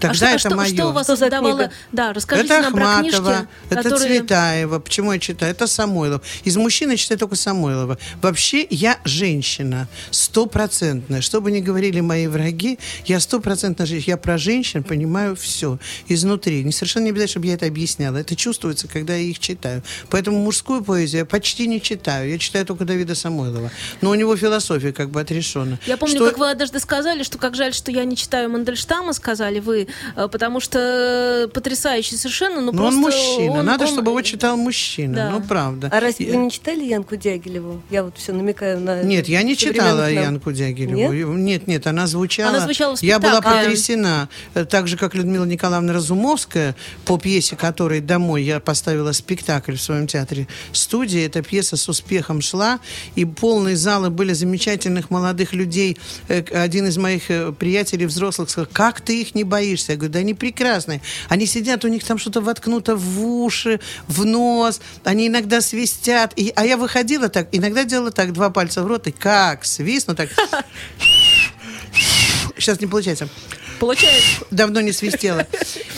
Тогда 0.00 0.08
а 0.10 0.14
что, 0.14 0.26
а 0.26 0.30
это 0.30 0.38
что, 0.38 0.54
мое. 0.56 0.74
что 0.74 0.86
у 0.88 0.92
вас 0.92 1.06
Что 1.06 1.30
давало... 1.30 1.70
Да, 1.92 2.12
расскажите 2.12 2.52
это 2.52 2.62
нам 2.62 2.72
про 2.72 2.98
Ахматова, 2.98 3.30
книжки, 3.30 3.48
это 3.70 3.82
которые... 3.82 4.20
Цветаева. 4.20 4.78
Почему 4.78 5.12
я 5.12 5.18
читаю? 5.18 5.52
Это 5.52 5.66
Самойлов. 5.66 6.22
Из 6.44 6.56
мужчин 6.56 6.90
я 6.90 6.96
читаю 6.96 7.18
только 7.18 7.36
Самойлова. 7.36 7.98
Вообще, 8.20 8.66
я 8.70 8.98
женщина. 9.04 9.88
Стопроцентная. 10.10 11.20
Что 11.20 11.40
бы 11.40 11.50
ни 11.50 11.60
говорили 11.60 12.00
мои 12.00 12.26
враги, 12.26 12.78
я 13.04 13.20
стопроцентная 13.20 13.86
женщина. 13.86 14.12
Я 14.12 14.16
про 14.16 14.38
женщин 14.38 14.82
понимаю 14.82 15.36
все. 15.36 15.78
Изнутри. 16.08 16.62
Не 16.64 16.72
совершенно 16.72 17.04
не 17.04 17.10
обязательно, 17.10 17.30
чтобы 17.30 17.46
я 17.46 17.54
это 17.54 17.66
объясняла. 17.66 18.16
Это 18.18 18.36
чувствуется, 18.36 18.88
когда 18.88 19.14
я 19.14 19.22
их 19.22 19.38
читаю. 19.38 19.82
Поэтому 20.10 20.38
мужскую 20.38 20.82
поэзию 20.84 21.20
я 21.20 21.24
почти 21.24 21.66
не 21.66 21.80
читаю. 21.80 22.30
Я 22.30 22.38
читаю 22.38 22.66
только 22.66 22.84
Давида 22.84 23.14
Самойлова. 23.14 23.70
Но 24.00 24.10
у 24.10 24.14
него 24.14 24.36
философия 24.36 24.92
как 24.92 25.10
бы 25.10 25.20
отрешена. 25.20 25.78
Я 25.86 25.96
помню, 25.96 26.16
Что- 26.16 26.26
как 26.26 26.38
вы 26.38 26.50
однажды 26.50 26.80
сказали, 26.80 27.22
что 27.22 27.38
как 27.38 27.54
жаль, 27.54 27.72
что 27.72 27.90
я 27.90 28.04
не 28.04 28.16
читаю 28.16 28.50
Мандельштама, 28.50 29.12
сказали 29.12 29.60
вы, 29.60 29.85
э, 30.16 30.28
потому 30.28 30.60
что 30.60 31.50
потрясающий 31.52 32.16
совершенно, 32.16 32.60
ну 32.60 32.70
он 32.70 32.76
просто... 32.76 33.00
мужчина. 33.00 33.52
он- 33.60 33.66
Надо, 33.66 33.84
он- 33.84 33.90
чтобы 33.92 34.10
его 34.10 34.22
читал 34.22 34.56
мужчина. 34.56 35.14
Да. 35.14 35.30
Ну, 35.30 35.40
правда. 35.42 35.88
А 35.92 36.00
разве 36.00 36.26
Я- 36.26 36.32
вы 36.32 36.44
не 36.44 36.50
читали 36.50 36.84
Янку 36.84 37.16
Дягилеву? 37.16 37.82
Я 37.90 38.04
вот 38.04 38.16
все 38.18 38.32
намекаю 38.32 38.80
на... 38.80 39.02
Нет, 39.02 39.28
я 39.28 39.42
не 39.42 39.56
читала. 39.56 40.10
Янку 40.10 40.52
Дягилеву. 40.52 41.32
Нет? 41.34 41.46
Нет, 41.46 41.66
нет, 41.66 41.86
она 41.86 42.06
звучала. 42.06 42.50
Она 42.50 42.60
звучала 42.60 42.96
в 42.96 43.02
Я 43.02 43.18
была 43.18 43.34
спектакле. 43.34 43.62
потрясена. 43.64 44.28
Э, 44.54 44.64
Так 44.64 44.88
же, 44.88 44.96
как 44.96 45.14
Людмила 45.14 45.44
Николаевна 45.44 45.92
Разумовская, 45.92 46.74
по 47.04 47.18
пьесе 47.18 47.56
которой 47.56 48.00
«Домой» 48.00 48.42
я 48.42 48.60
поставила 48.60 49.12
спектакль 49.12 49.74
в 49.76 49.80
своем 49.82 50.06
театре 50.06 50.46
студии. 50.72 51.24
Эта 51.24 51.42
пьеса 51.42 51.76
с 51.76 51.88
успехом 51.88 52.40
шла, 52.40 52.80
и 53.14 53.24
полные 53.24 53.76
залы 53.76 54.10
были 54.10 54.32
замечательных 54.32 55.10
молодых 55.10 55.52
людей. 55.52 55.96
Э, 56.28 56.42
Один 56.52 56.86
из 56.86 56.96
моих 56.98 57.30
э, 57.30 57.52
приятелей 57.52 58.06
взрослых 58.06 58.50
сказал, 58.50 58.68
как 58.72 59.00
ты 59.00 59.20
их 59.20 59.34
не 59.34 59.44
боишься? 59.44 59.75
Я 59.92 59.96
говорю, 59.96 60.12
да 60.12 60.18
они 60.20 60.34
прекрасные. 60.34 61.00
Они 61.28 61.46
сидят, 61.46 61.84
у 61.84 61.88
них 61.88 62.04
там 62.04 62.18
что-то 62.18 62.40
воткнуто 62.40 62.96
в 62.96 63.24
уши, 63.26 63.80
в 64.08 64.24
нос, 64.24 64.80
они 65.04 65.28
иногда 65.28 65.60
свистят. 65.60 66.32
И, 66.36 66.52
а 66.56 66.64
я 66.64 66.76
выходила 66.76 67.28
так, 67.28 67.48
иногда 67.52 67.84
делала 67.84 68.10
так, 68.10 68.32
два 68.32 68.50
пальца 68.50 68.82
в 68.82 68.86
рот, 68.86 69.06
и 69.06 69.12
как 69.12 69.64
свистну, 69.64 70.14
так... 70.14 70.30
Сейчас 72.58 72.80
не 72.80 72.86
получается. 72.86 73.28
Получается. 73.78 74.46
Давно 74.50 74.80
не 74.80 74.92
свистела. 74.92 75.46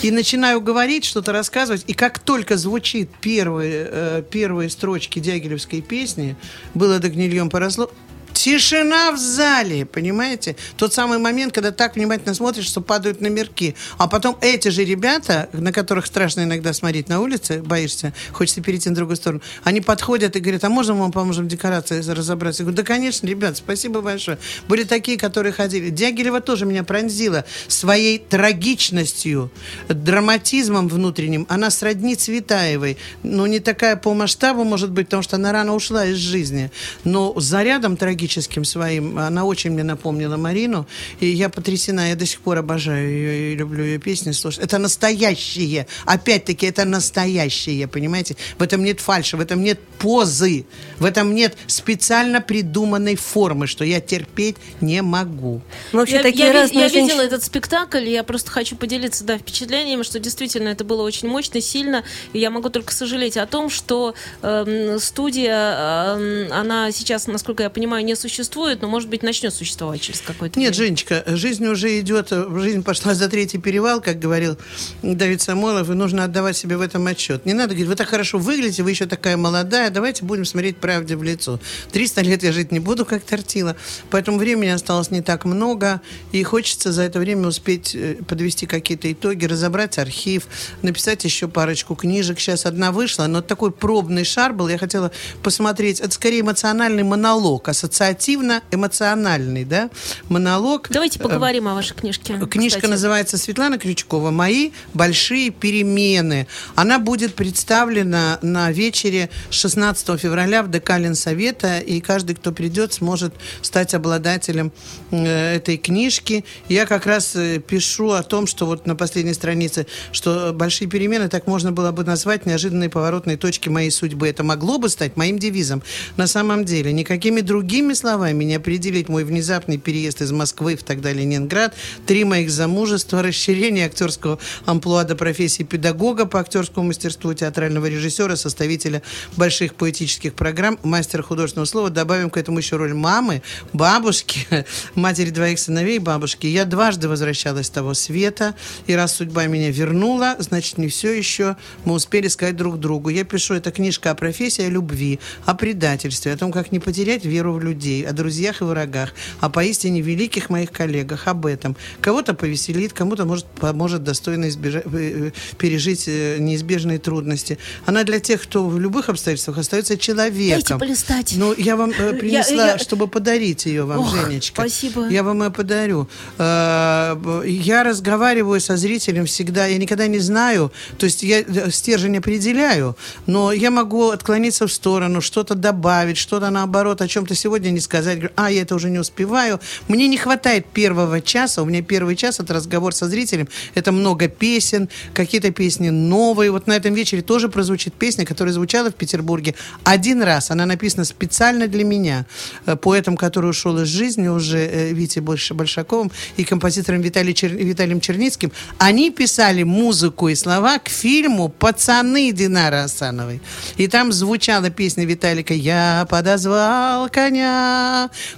И 0.01 0.11
начинаю 0.11 0.61
говорить, 0.61 1.05
что-то 1.05 1.31
рассказывать. 1.31 1.83
И 1.87 1.93
как 1.93 2.19
только 2.19 2.57
звучит 2.57 3.09
первые, 3.21 3.87
э, 3.89 4.23
первые 4.29 4.69
строчки 4.69 5.19
дягилевской 5.19 5.81
песни, 5.81 6.35
было 6.73 6.99
до 6.99 7.09
гнильем 7.09 7.49
поросло, 7.49 7.91
Тишина 8.39 9.11
в 9.11 9.17
зале, 9.17 9.85
понимаете? 9.85 10.55
Тот 10.77 10.93
самый 10.93 11.17
момент, 11.17 11.53
когда 11.53 11.71
так 11.73 11.97
внимательно 11.97 12.33
смотришь, 12.33 12.67
что 12.67 12.79
падают 12.79 13.19
номерки. 13.19 13.75
А 13.97 14.07
потом 14.07 14.37
эти 14.39 14.69
же 14.69 14.85
ребята, 14.85 15.49
на 15.51 15.73
которых 15.73 16.05
страшно 16.05 16.43
иногда 16.43 16.71
смотреть 16.71 17.09
на 17.09 17.19
улице, 17.19 17.61
боишься, 17.61 18.13
хочется 18.31 18.61
перейти 18.61 18.87
на 18.87 18.95
другую 18.95 19.17
сторону, 19.17 19.41
они 19.65 19.81
подходят 19.81 20.37
и 20.37 20.39
говорят, 20.39 20.63
а 20.63 20.69
можно 20.69 20.93
мы 20.93 21.01
вам 21.01 21.11
поможем 21.11 21.49
декорации 21.49 21.99
разобраться? 21.99 22.63
Я 22.63 22.67
говорю, 22.67 22.77
да, 22.77 22.83
конечно, 22.83 23.27
ребят, 23.27 23.57
спасибо 23.57 23.99
большое. 23.99 24.37
Были 24.69 24.85
такие, 24.85 25.17
которые 25.17 25.51
ходили. 25.51 25.89
Дягилева 25.89 26.39
тоже 26.39 26.65
меня 26.65 26.85
пронзила 26.85 27.43
своей 27.67 28.19
трагичностью, 28.19 29.51
драматизмом 29.89 30.87
внутренним. 30.87 31.45
Она 31.49 31.69
сродни 31.71 32.15
Цветаевой. 32.15 32.95
Ну, 33.21 33.47
не 33.47 33.59
такая 33.59 33.97
по 33.97 34.13
масштабу, 34.13 34.63
может 34.63 34.91
быть, 34.91 35.07
потому 35.07 35.23
что 35.23 35.35
она 35.35 35.51
рано 35.51 35.75
ушла 35.75 36.05
из 36.05 36.15
жизни. 36.15 36.71
Но 37.03 37.37
зарядом 37.37 37.97
трагическим 38.29 38.63
своим 38.63 39.17
она 39.17 39.43
очень 39.45 39.71
мне 39.71 39.83
напомнила 39.83 40.37
Марину. 40.37 40.87
И 41.19 41.25
я 41.25 41.49
потрясена. 41.49 42.09
Я 42.09 42.15
до 42.15 42.25
сих 42.25 42.39
пор 42.39 42.57
обожаю 42.57 43.09
ее 43.09 43.53
и 43.53 43.55
люблю 43.55 43.83
ее 43.83 43.97
песни 43.97 44.31
слушать. 44.31 44.63
Это 44.63 44.77
настоящее. 44.77 45.87
Опять-таки, 46.05 46.67
это 46.67 46.85
настоящее, 46.85 47.87
понимаете? 47.87 48.35
В 48.57 48.63
этом 48.63 48.83
нет 48.83 48.99
фальши, 48.99 49.37
в 49.37 49.41
этом 49.41 49.63
нет 49.63 49.79
позы, 49.97 50.65
в 50.99 51.05
этом 51.05 51.33
нет 51.33 51.55
специально 51.67 52.41
придуманной 52.41 53.15
формы, 53.15 53.67
что 53.67 53.83
я 53.83 53.99
терпеть 53.99 54.57
не 54.81 55.01
могу. 55.01 55.61
Ну, 55.91 55.99
вообще, 55.99 56.17
я, 56.17 56.23
такие 56.23 56.47
я 56.47 56.53
разные 56.53 56.81
я 56.81 56.89
женщины- 56.89 57.07
видела 57.09 57.21
этот 57.21 57.43
спектакль, 57.43 58.07
и 58.07 58.11
я 58.11 58.23
просто 58.23 58.51
хочу 58.51 58.75
поделиться 58.75 59.23
да, 59.23 59.37
впечатлениями, 59.37 60.03
что 60.03 60.19
действительно 60.19 60.69
это 60.69 60.83
было 60.83 61.01
очень 61.03 61.27
мощно, 61.27 61.61
сильно. 61.61 62.03
И 62.33 62.39
я 62.39 62.49
могу 62.49 62.69
только 62.69 62.93
сожалеть 62.93 63.37
о 63.37 63.45
том, 63.45 63.69
что 63.69 64.13
эм, 64.41 64.99
студия, 64.99 66.15
эм, 66.15 66.53
она 66.53 66.91
сейчас, 66.91 67.27
насколько 67.27 67.63
я 67.63 67.69
понимаю, 67.69 68.05
не 68.05 68.15
существует, 68.19 68.81
но, 68.81 68.87
может 68.87 69.09
быть, 69.09 69.23
начнет 69.23 69.53
существовать 69.53 70.01
через 70.01 70.21
какое-то 70.21 70.59
Нет, 70.59 70.75
время. 70.75 70.87
Женечка, 70.87 71.23
жизнь 71.27 71.65
уже 71.65 71.99
идет, 71.99 72.29
жизнь 72.29 72.83
пошла 72.83 73.13
за 73.13 73.29
третий 73.29 73.57
перевал, 73.57 74.01
как 74.01 74.19
говорил 74.19 74.57
Давид 75.01 75.41
Самойлов, 75.41 75.89
и 75.89 75.93
нужно 75.93 76.23
отдавать 76.23 76.57
себе 76.57 76.77
в 76.77 76.81
этом 76.81 77.07
отчет. 77.07 77.45
Не 77.45 77.53
надо 77.53 77.69
говорить, 77.69 77.87
вы 77.87 77.95
так 77.95 78.07
хорошо 78.07 78.37
выглядите, 78.37 78.83
вы 78.83 78.91
еще 78.91 79.05
такая 79.05 79.37
молодая, 79.37 79.89
давайте 79.89 80.25
будем 80.25 80.45
смотреть 80.45 80.77
правде 80.77 81.15
в 81.15 81.23
лицо. 81.23 81.59
300 81.91 82.21
лет 82.21 82.43
я 82.43 82.51
жить 82.51 82.71
не 82.71 82.79
буду, 82.79 83.05
как 83.05 83.23
тортила, 83.23 83.75
поэтому 84.09 84.37
времени 84.37 84.69
осталось 84.69 85.11
не 85.11 85.21
так 85.21 85.45
много, 85.45 86.01
и 86.31 86.43
хочется 86.43 86.91
за 86.91 87.03
это 87.03 87.19
время 87.19 87.47
успеть 87.47 87.95
э, 87.95 88.15
подвести 88.27 88.65
какие-то 88.65 89.11
итоги, 89.11 89.45
разобрать 89.45 89.97
архив, 89.97 90.47
написать 90.81 91.23
еще 91.23 91.47
парочку 91.47 91.95
книжек. 91.95 92.39
Сейчас 92.39 92.65
одна 92.65 92.91
вышла, 92.91 93.27
но 93.27 93.41
такой 93.41 93.71
пробный 93.71 94.23
шар 94.23 94.53
был, 94.53 94.67
я 94.67 94.77
хотела 94.77 95.11
посмотреть, 95.43 95.99
это 95.99 96.11
скорее 96.11 96.41
эмоциональный 96.41 97.03
монолог, 97.03 97.67
ассоциативно-эмоциональный, 97.99 99.65
да, 99.65 99.89
монолог. 100.29 100.87
Давайте 100.89 101.19
Э, 101.19 101.23
поговорим 101.23 101.67
о 101.67 101.75
вашей 101.75 101.95
книжке. 101.95 102.37
Книжка 102.49 102.79
кстати. 102.79 102.91
называется 102.91 103.37
Светлана 103.37 103.77
Крючкова 103.77 104.31
«Мои 104.31 104.71
большие 104.93 105.49
перемены». 105.49 106.47
Она 106.75 106.99
будет 106.99 107.35
представлена 107.35 108.39
на 108.41 108.71
вечере 108.71 109.29
16 109.49 110.19
февраля 110.19 110.63
в 110.63 110.69
ДК 110.69 110.97
Ленсовета, 110.97 111.79
и 111.79 111.99
каждый, 111.99 112.35
кто 112.35 112.51
придет, 112.51 112.93
сможет 112.93 113.33
стать 113.61 113.93
обладателем 113.93 114.71
э, 115.11 115.55
этой 115.55 115.77
книжки. 115.77 116.45
Я 116.69 116.85
как 116.85 117.05
раз 117.05 117.35
э, 117.35 117.59
пишу 117.59 118.11
о 118.11 118.23
том, 118.23 118.47
что 118.47 118.65
вот 118.65 118.87
на 118.87 118.95
последней 118.95 119.33
странице, 119.33 119.85
что 120.11 120.53
большие 120.53 120.87
перемены 120.89 121.27
так 121.27 121.47
можно 121.47 121.71
было 121.71 121.91
бы 121.91 122.03
назвать 122.03 122.45
неожиданные 122.45 122.89
поворотные 122.89 123.37
точки 123.37 123.69
моей 123.69 123.91
судьбы. 123.91 124.27
Это 124.27 124.43
могло 124.43 124.77
бы 124.77 124.89
стать 124.89 125.17
моим 125.17 125.37
девизом. 125.37 125.83
На 126.17 126.27
самом 126.27 126.65
деле, 126.65 126.93
никакими 126.93 127.41
другими 127.41 127.88
словами 127.93 128.43
не 128.43 128.55
определить 128.55 129.09
мой 129.09 129.23
внезапный 129.23 129.77
переезд 129.77 130.21
из 130.21 130.31
Москвы 130.31 130.75
в 130.75 130.83
тогда 130.83 131.11
Ленинград, 131.11 131.75
три 132.05 132.23
моих 132.23 132.51
замужества, 132.51 133.21
расширение 133.21 133.85
актерского 133.85 134.39
амплуа 134.65 135.03
до 135.03 135.15
профессии 135.15 135.63
педагога 135.63 136.25
по 136.25 136.39
актерскому 136.39 136.87
мастерству, 136.87 137.33
театрального 137.33 137.85
режиссера, 137.87 138.35
составителя 138.35 139.01
больших 139.35 139.75
поэтических 139.75 140.33
программ, 140.33 140.79
мастера 140.83 141.23
художественного 141.23 141.65
слова. 141.65 141.89
Добавим 141.89 142.29
к 142.29 142.37
этому 142.37 142.59
еще 142.59 142.75
роль 142.75 142.93
мамы, 142.93 143.41
бабушки, 143.73 144.47
матери 144.95 145.29
двоих 145.29 145.59
сыновей 145.59 145.99
бабушки. 145.99 146.47
Я 146.47 146.65
дважды 146.65 147.07
возвращалась 147.07 147.67
с 147.67 147.69
того 147.69 147.93
света, 147.93 148.55
и 148.87 148.93
раз 148.93 149.15
судьба 149.15 149.45
меня 149.45 149.71
вернула, 149.71 150.35
значит, 150.39 150.77
не 150.77 150.87
все 150.87 151.11
еще 151.11 151.57
мы 151.85 151.93
успели 151.93 152.27
сказать 152.27 152.55
друг 152.55 152.79
другу. 152.79 153.09
Я 153.09 153.23
пишу, 153.23 153.53
это 153.53 153.71
книжка 153.71 154.11
о 154.11 154.15
профессии, 154.15 154.63
о 154.63 154.69
любви, 154.69 155.19
о 155.45 155.53
предательстве, 155.55 156.33
о 156.33 156.37
том, 156.37 156.51
как 156.51 156.71
не 156.71 156.79
потерять 156.79 157.25
веру 157.25 157.53
в 157.53 157.61
людей, 157.61 157.78
о 158.07 158.11
друзьях 158.13 158.61
и 158.61 158.63
врагах, 158.63 159.13
о 159.39 159.49
поистине 159.49 160.01
великих 160.01 160.49
моих 160.49 160.71
коллегах, 160.71 161.27
об 161.27 161.45
этом. 161.45 161.75
Кого-то 162.01 162.33
повеселит, 162.33 162.93
кому-то 162.93 163.25
может, 163.25 163.45
поможет 163.45 164.03
достойно 164.03 164.49
избежать, 164.49 164.83
э, 164.85 164.89
э, 164.93 165.31
пережить 165.57 166.05
э, 166.07 166.37
неизбежные 166.39 166.99
трудности. 166.99 167.57
Она 167.85 168.03
для 168.03 168.19
тех, 168.19 168.41
кто 168.43 168.67
в 168.67 168.79
любых 168.79 169.09
обстоятельствах 169.09 169.57
остается 169.57 169.97
человеком. 169.97 170.77
Дайте 170.77 170.77
полистать. 170.77 171.33
Ну, 171.37 171.53
я 171.57 171.75
вам 171.75 171.91
принесла, 171.91 172.65
Я- 172.65 172.71
я- 172.73 172.77
чтобы 172.79 173.07
подарить 173.07 173.65
ее 173.65 173.83
вам, 173.85 173.99
Ох, 173.99 174.15
Женечка. 174.15 174.61
спасибо. 174.61 175.07
Я 175.09 175.23
вам 175.23 175.43
ее 175.43 175.51
подарю. 175.51 176.07
Я 176.39 177.83
разговариваю 177.83 178.59
со 178.61 178.77
зрителем 178.77 179.25
всегда, 179.25 179.65
я 179.67 179.77
никогда 179.77 180.07
не 180.07 180.19
знаю, 180.19 180.71
то 180.97 181.05
есть 181.05 181.23
я 181.23 181.43
стержень 181.71 182.17
определяю, 182.17 182.95
но 183.25 183.51
я 183.51 183.71
могу 183.71 184.09
отклониться 184.09 184.67
в 184.67 184.71
сторону, 184.73 185.21
что-то 185.21 185.55
добавить, 185.55 186.17
что-то 186.17 186.49
наоборот, 186.49 187.01
о 187.01 187.07
чем-то 187.07 187.35
сегодня 187.35 187.68
не 187.71 187.79
сказать. 187.79 188.19
А, 188.35 188.51
я 188.51 188.61
это 188.61 188.75
уже 188.75 188.89
не 188.89 188.99
успеваю. 188.99 189.59
Мне 189.87 190.07
не 190.07 190.17
хватает 190.17 190.65
первого 190.65 191.21
часа, 191.21 191.61
у 191.61 191.65
меня 191.65 191.81
первый 191.81 192.15
час 192.15 192.39
это 192.39 192.53
разговор 192.53 192.93
со 192.93 193.07
зрителем, 193.07 193.47
это 193.75 193.91
много 193.91 194.27
песен, 194.27 194.89
какие-то 195.13 195.51
песни 195.51 195.89
новые. 195.89 196.51
Вот 196.51 196.67
на 196.67 196.73
этом 196.73 196.93
вечере 196.93 197.21
тоже 197.21 197.49
прозвучит 197.49 197.93
песня, 197.93 198.25
которая 198.25 198.53
звучала 198.53 198.89
в 198.91 198.95
Петербурге 198.95 199.55
один 199.83 200.21
раз. 200.23 200.51
Она 200.51 200.65
написана 200.65 201.05
специально 201.05 201.67
для 201.67 201.83
меня, 201.83 202.25
э, 202.65 202.75
поэтом, 202.75 203.17
который 203.17 203.49
ушел 203.49 203.77
из 203.79 203.87
жизни 203.87 204.27
уже 204.27 204.59
э, 204.59 204.93
Витей 204.93 205.21
Больш- 205.21 205.53
Большаковым 205.53 206.11
и 206.37 206.43
композитором 206.43 207.01
Виталий 207.01 207.33
Чер- 207.33 207.55
Виталием 207.55 207.99
Черницким. 208.01 208.51
Они 208.77 209.11
писали 209.11 209.63
музыку 209.63 210.29
и 210.29 210.35
слова 210.35 210.79
к 210.79 210.89
фильму 210.89 211.49
«Пацаны» 211.49 212.31
Динары 212.31 212.77
Асановой. 212.77 213.41
И 213.77 213.87
там 213.87 214.11
звучала 214.11 214.69
песня 214.69 215.05
Виталика 215.05 215.53
«Я 215.53 216.07
подозвал 216.09 217.09
коня, 217.09 217.58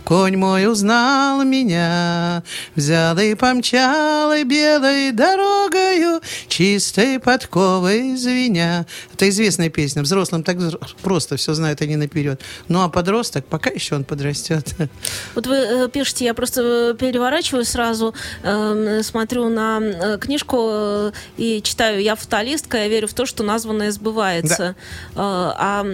конь 0.03 0.37
мой 0.37 0.67
узнал 0.67 1.43
меня, 1.43 2.43
взял 2.75 3.17
и 3.17 3.35
помчал 3.35 4.33
и 4.33 4.43
белой 4.43 5.11
дорогою, 5.11 6.21
чистой 6.47 7.19
подковой 7.19 8.15
звеня». 8.15 8.85
Это 9.13 9.29
известная 9.29 9.69
песня. 9.69 10.01
Взрослым 10.01 10.43
так 10.43 10.57
просто 11.01 11.37
все 11.37 11.53
знают 11.53 11.81
они 11.81 11.95
наперед. 11.95 12.41
Ну 12.67 12.81
а 12.81 12.89
подросток, 12.89 13.45
пока 13.45 13.69
еще 13.69 13.95
он 13.95 14.03
подрастет. 14.03 14.75
Вот 15.35 15.47
вы 15.47 15.55
э, 15.55 15.89
пишете, 15.89 16.25
я 16.25 16.33
просто 16.33 16.61
э, 16.61 16.95
переворачиваю 16.97 17.65
сразу, 17.65 18.13
э, 18.43 19.01
смотрю 19.03 19.49
на 19.49 19.79
э, 19.81 20.17
книжку 20.19 20.69
э, 20.71 21.11
и 21.37 21.61
читаю. 21.61 22.01
Я 22.01 22.15
фаталистка, 22.15 22.77
я 22.77 22.87
верю 22.87 23.07
в 23.07 23.13
то, 23.13 23.25
что 23.25 23.43
названное 23.43 23.91
сбывается. 23.91 24.75
Э, 25.15 25.15
а 25.15 25.85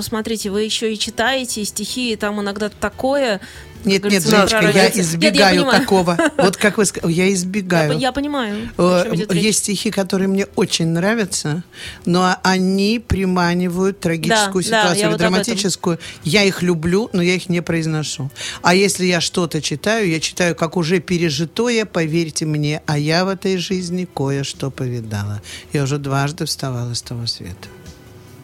смотрите, 0.00 0.50
вы 0.50 0.62
еще 0.62 0.92
и 0.92 0.98
читаете 0.98 1.62
и 1.62 1.64
стихи, 1.64 2.12
и 2.12 2.16
там 2.16 2.40
иногда 2.40 2.68
такое. 2.80 3.40
Нет, 3.84 4.02
нет, 4.02 4.24
Женечка, 4.24 4.36
я 4.40 4.46
прорывается. 4.62 4.98
Нет, 4.98 5.06
избегаю 5.06 5.56
понимаю. 5.62 5.80
такого. 5.80 6.18
Вот 6.38 6.56
как 6.56 6.76
вы 6.78 6.84
сказали, 6.86 7.12
я 7.12 7.24
Я, 7.26 7.32
избегаю. 7.34 7.92
по- 7.94 7.96
я 7.98 8.10
понимаю. 8.10 8.68
Э. 8.78 9.14
Есть 9.30 9.60
стихи, 9.60 9.92
которые 9.92 10.26
мне 10.26 10.46
очень 10.56 10.88
нравятся, 10.88 11.62
но 12.04 12.34
они 12.42 12.98
приманивают 12.98 14.00
трагическую 14.00 14.64
Да, 14.64 14.70
да, 14.70 14.80
ситуацию 14.80 14.98
я 14.98 15.04
или 15.04 15.10
вот 15.12 15.18
драматическую. 15.18 15.98
Я 16.24 16.42
их 16.42 16.62
люблю, 16.62 17.10
но 17.12 17.22
я 17.22 17.34
их 17.34 17.48
не 17.48 17.60
произношу. 17.62 18.28
А 18.62 18.74
если 18.74 19.04
я 19.06 19.20
что-то 19.20 19.62
читаю, 19.62 20.08
я 20.08 20.18
читаю 20.18 20.56
как 20.56 20.76
уже 20.76 20.98
пережитое, 20.98 21.84
поверьте 21.84 22.44
мне, 22.44 22.82
а 22.86 22.98
я 22.98 23.24
в 23.24 23.28
этой 23.28 23.56
жизни 23.56 24.08
кое-что 24.12 24.72
повидала. 24.72 25.42
Я 25.72 25.84
уже 25.84 25.98
дважды 25.98 26.44
вставала 26.46 26.92
с 26.94 27.02
того 27.02 27.26
света. 27.26 27.68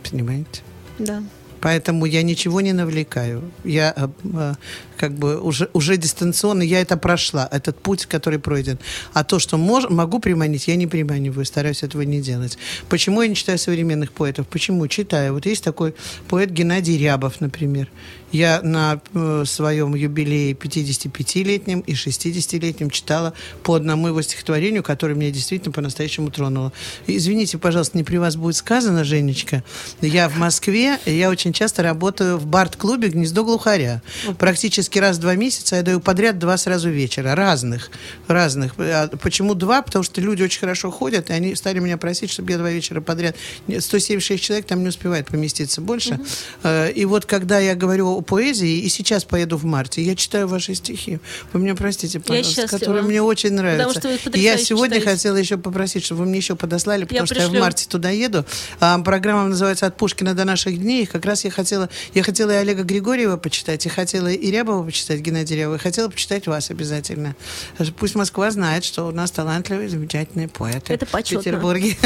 Понимаете? 0.09 0.63
Да. 1.01 1.21
Поэтому 1.63 2.07
я 2.07 2.23
ничего 2.23 2.61
не 2.61 2.73
навлекаю. 2.73 3.43
Я 3.65 3.95
э, 3.97 4.09
э, 4.35 4.55
как 4.97 5.15
бы 5.15 5.41
уже, 5.41 5.69
уже 5.73 5.97
дистанционно, 5.97 6.63
я 6.63 6.81
это 6.81 6.97
прошла, 6.97 7.49
этот 7.51 7.79
путь, 7.81 8.07
который 8.07 8.41
пройден. 8.41 8.79
А 9.13 9.23
то, 9.23 9.39
что 9.39 9.59
мож, 9.59 9.89
могу 9.89 10.19
приманить, 10.19 10.69
я 10.69 10.77
не 10.77 10.89
приманиваю, 10.89 11.45
стараюсь 11.45 11.85
этого 11.85 12.03
не 12.03 12.21
делать. 12.21 12.59
Почему 12.89 13.23
я 13.23 13.29
не 13.29 13.37
читаю 13.37 13.59
современных 13.59 14.11
поэтов? 14.11 14.49
Почему? 14.49 14.89
Читаю. 14.89 15.35
Вот 15.35 15.47
есть 15.47 15.63
такой 15.63 15.95
поэт 16.29 16.51
Геннадий 16.51 16.99
Рябов, 16.99 17.41
например. 17.41 17.89
Я 18.33 18.63
на 18.63 19.01
э, 19.13 19.45
своем 19.47 19.95
юбилее 19.95 20.55
55-летнем 20.55 21.81
и 21.81 21.93
60-летнем 21.93 22.89
читала 22.89 23.35
по 23.63 23.75
одному 23.75 24.09
его 24.09 24.23
стихотворению, 24.23 24.83
которое 24.83 25.15
меня 25.15 25.31
действительно 25.31 25.71
по-настоящему 25.71 26.31
тронуло. 26.31 26.73
Извините, 27.07 27.59
пожалуйста, 27.59 27.99
не 27.99 28.05
при 28.05 28.17
вас 28.17 28.37
будет 28.37 28.57
сказано, 28.57 29.05
Женечка. 29.05 29.63
Я 30.01 30.31
в 30.31 30.39
Москве, 30.39 30.99
я 31.05 31.29
очень 31.29 31.52
часто 31.53 31.83
работаю 31.83 32.39
в 32.39 32.47
бард-клубе 32.47 33.09
«Гнездо 33.09 33.45
глухаря». 33.45 34.03
Практически 34.39 34.99
раз 34.99 35.17
в 35.17 35.21
два 35.21 35.35
месяца 35.35 35.77
я 35.77 35.83
даю 35.83 36.01
подряд 36.01 36.39
два 36.39 36.57
сразу 36.57 36.91
вечера. 36.91 37.35
Разных. 37.35 37.91
Разных. 38.29 38.75
А 38.79 39.09
Почему 39.21 39.55
два? 39.55 39.83
Потому 39.83 40.03
что 40.03 40.21
люди 40.21 40.43
очень 40.43 40.61
хорошо 40.61 40.91
ходят, 40.91 41.31
и 41.31 41.33
они 41.33 41.55
стали 41.55 41.79
меня 41.79 41.97
просить, 41.97 42.31
чтобы 42.31 42.53
я 42.53 42.59
два 42.59 42.71
вечера 42.71 43.01
подряд. 43.01 43.37
Нет, 43.67 43.83
176 43.83 44.43
человек 44.43 44.67
там 44.67 44.83
не 44.83 44.89
успевает 44.89 45.27
поместиться 45.27 45.81
больше. 45.81 46.19
Э, 46.63 46.91
И 46.93 47.05
вот 47.05 47.27
когда 47.27 47.59
я 47.59 47.75
говорю 47.75 48.09
о 48.09 48.21
поэзии, 48.21 48.81
и 48.81 48.89
сейчас 48.89 49.25
поеду 49.25 49.57
в 49.57 49.65
марте, 49.65 50.03
я 50.03 50.15
читаю 50.17 50.49
ваши 50.49 50.75
стихи. 50.75 51.19
Вы 51.53 51.61
меня 51.61 51.75
простите, 51.75 52.21
пожалуйста, 52.21 52.67
которые 52.69 53.03
мне 53.03 53.23
очень 53.23 53.53
нравятся. 53.53 54.01
я 54.35 54.57
сегодня 54.59 54.97
читаете. 54.97 55.11
хотела 55.19 55.37
еще 55.37 55.57
попросить, 55.57 56.05
чтобы 56.05 56.23
вы 56.23 56.27
мне 56.29 56.39
еще 56.39 56.57
подослали, 56.57 57.05
потому 57.05 57.27
что 57.27 57.35
я 57.37 57.41
в 57.43 57.45
пришлю. 57.51 57.61
марте 57.61 57.87
туда 57.89 58.11
еду. 58.11 58.45
А, 58.81 58.99
программа 59.01 59.49
называется 59.49 59.87
«От 59.87 59.97
Пушкина 59.97 60.35
до 60.35 60.45
наших 60.45 60.79
дней». 60.79 61.03
И 61.05 61.07
как 61.07 61.25
раз 61.25 61.42
я 61.45 61.51
хотела, 61.51 61.89
я 62.15 62.23
хотела 62.23 62.51
и 62.51 62.55
Олега 62.55 62.83
Григорьева 62.83 63.37
почитать, 63.37 63.85
и 63.87 63.89
хотела 63.89 64.29
и 64.29 64.51
Рябова 64.51 64.85
почитать, 64.85 65.21
Геннадия 65.21 65.57
Рябова, 65.57 65.77
и 65.77 65.79
хотела 65.79 66.09
почитать 66.09 66.47
вас 66.47 66.71
обязательно. 66.71 67.35
Пусть 67.99 68.15
Москва 68.15 68.51
знает, 68.51 68.85
что 68.85 69.05
у 69.05 69.11
нас 69.11 69.31
талантливые, 69.31 69.89
замечательные 69.89 70.49
поэты 70.49 70.95
Это 70.95 71.07
почетно. 71.07 71.41
в 71.41 71.45
Петербурге. 71.45 71.97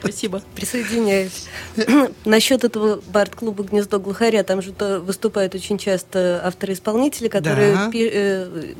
Спасибо. 0.00 0.42
Присоединяюсь. 0.54 1.46
Насчет 2.24 2.64
этого 2.64 3.00
бард-клуба 3.06 3.64
«Гнездо 3.64 3.98
глухаря», 3.98 4.42
там 4.42 4.62
же 4.62 4.72
выступают 5.00 5.54
очень 5.54 5.78
часто 5.78 6.40
авторы-исполнители, 6.44 7.28
которые 7.28 7.90
э, 7.94 8.74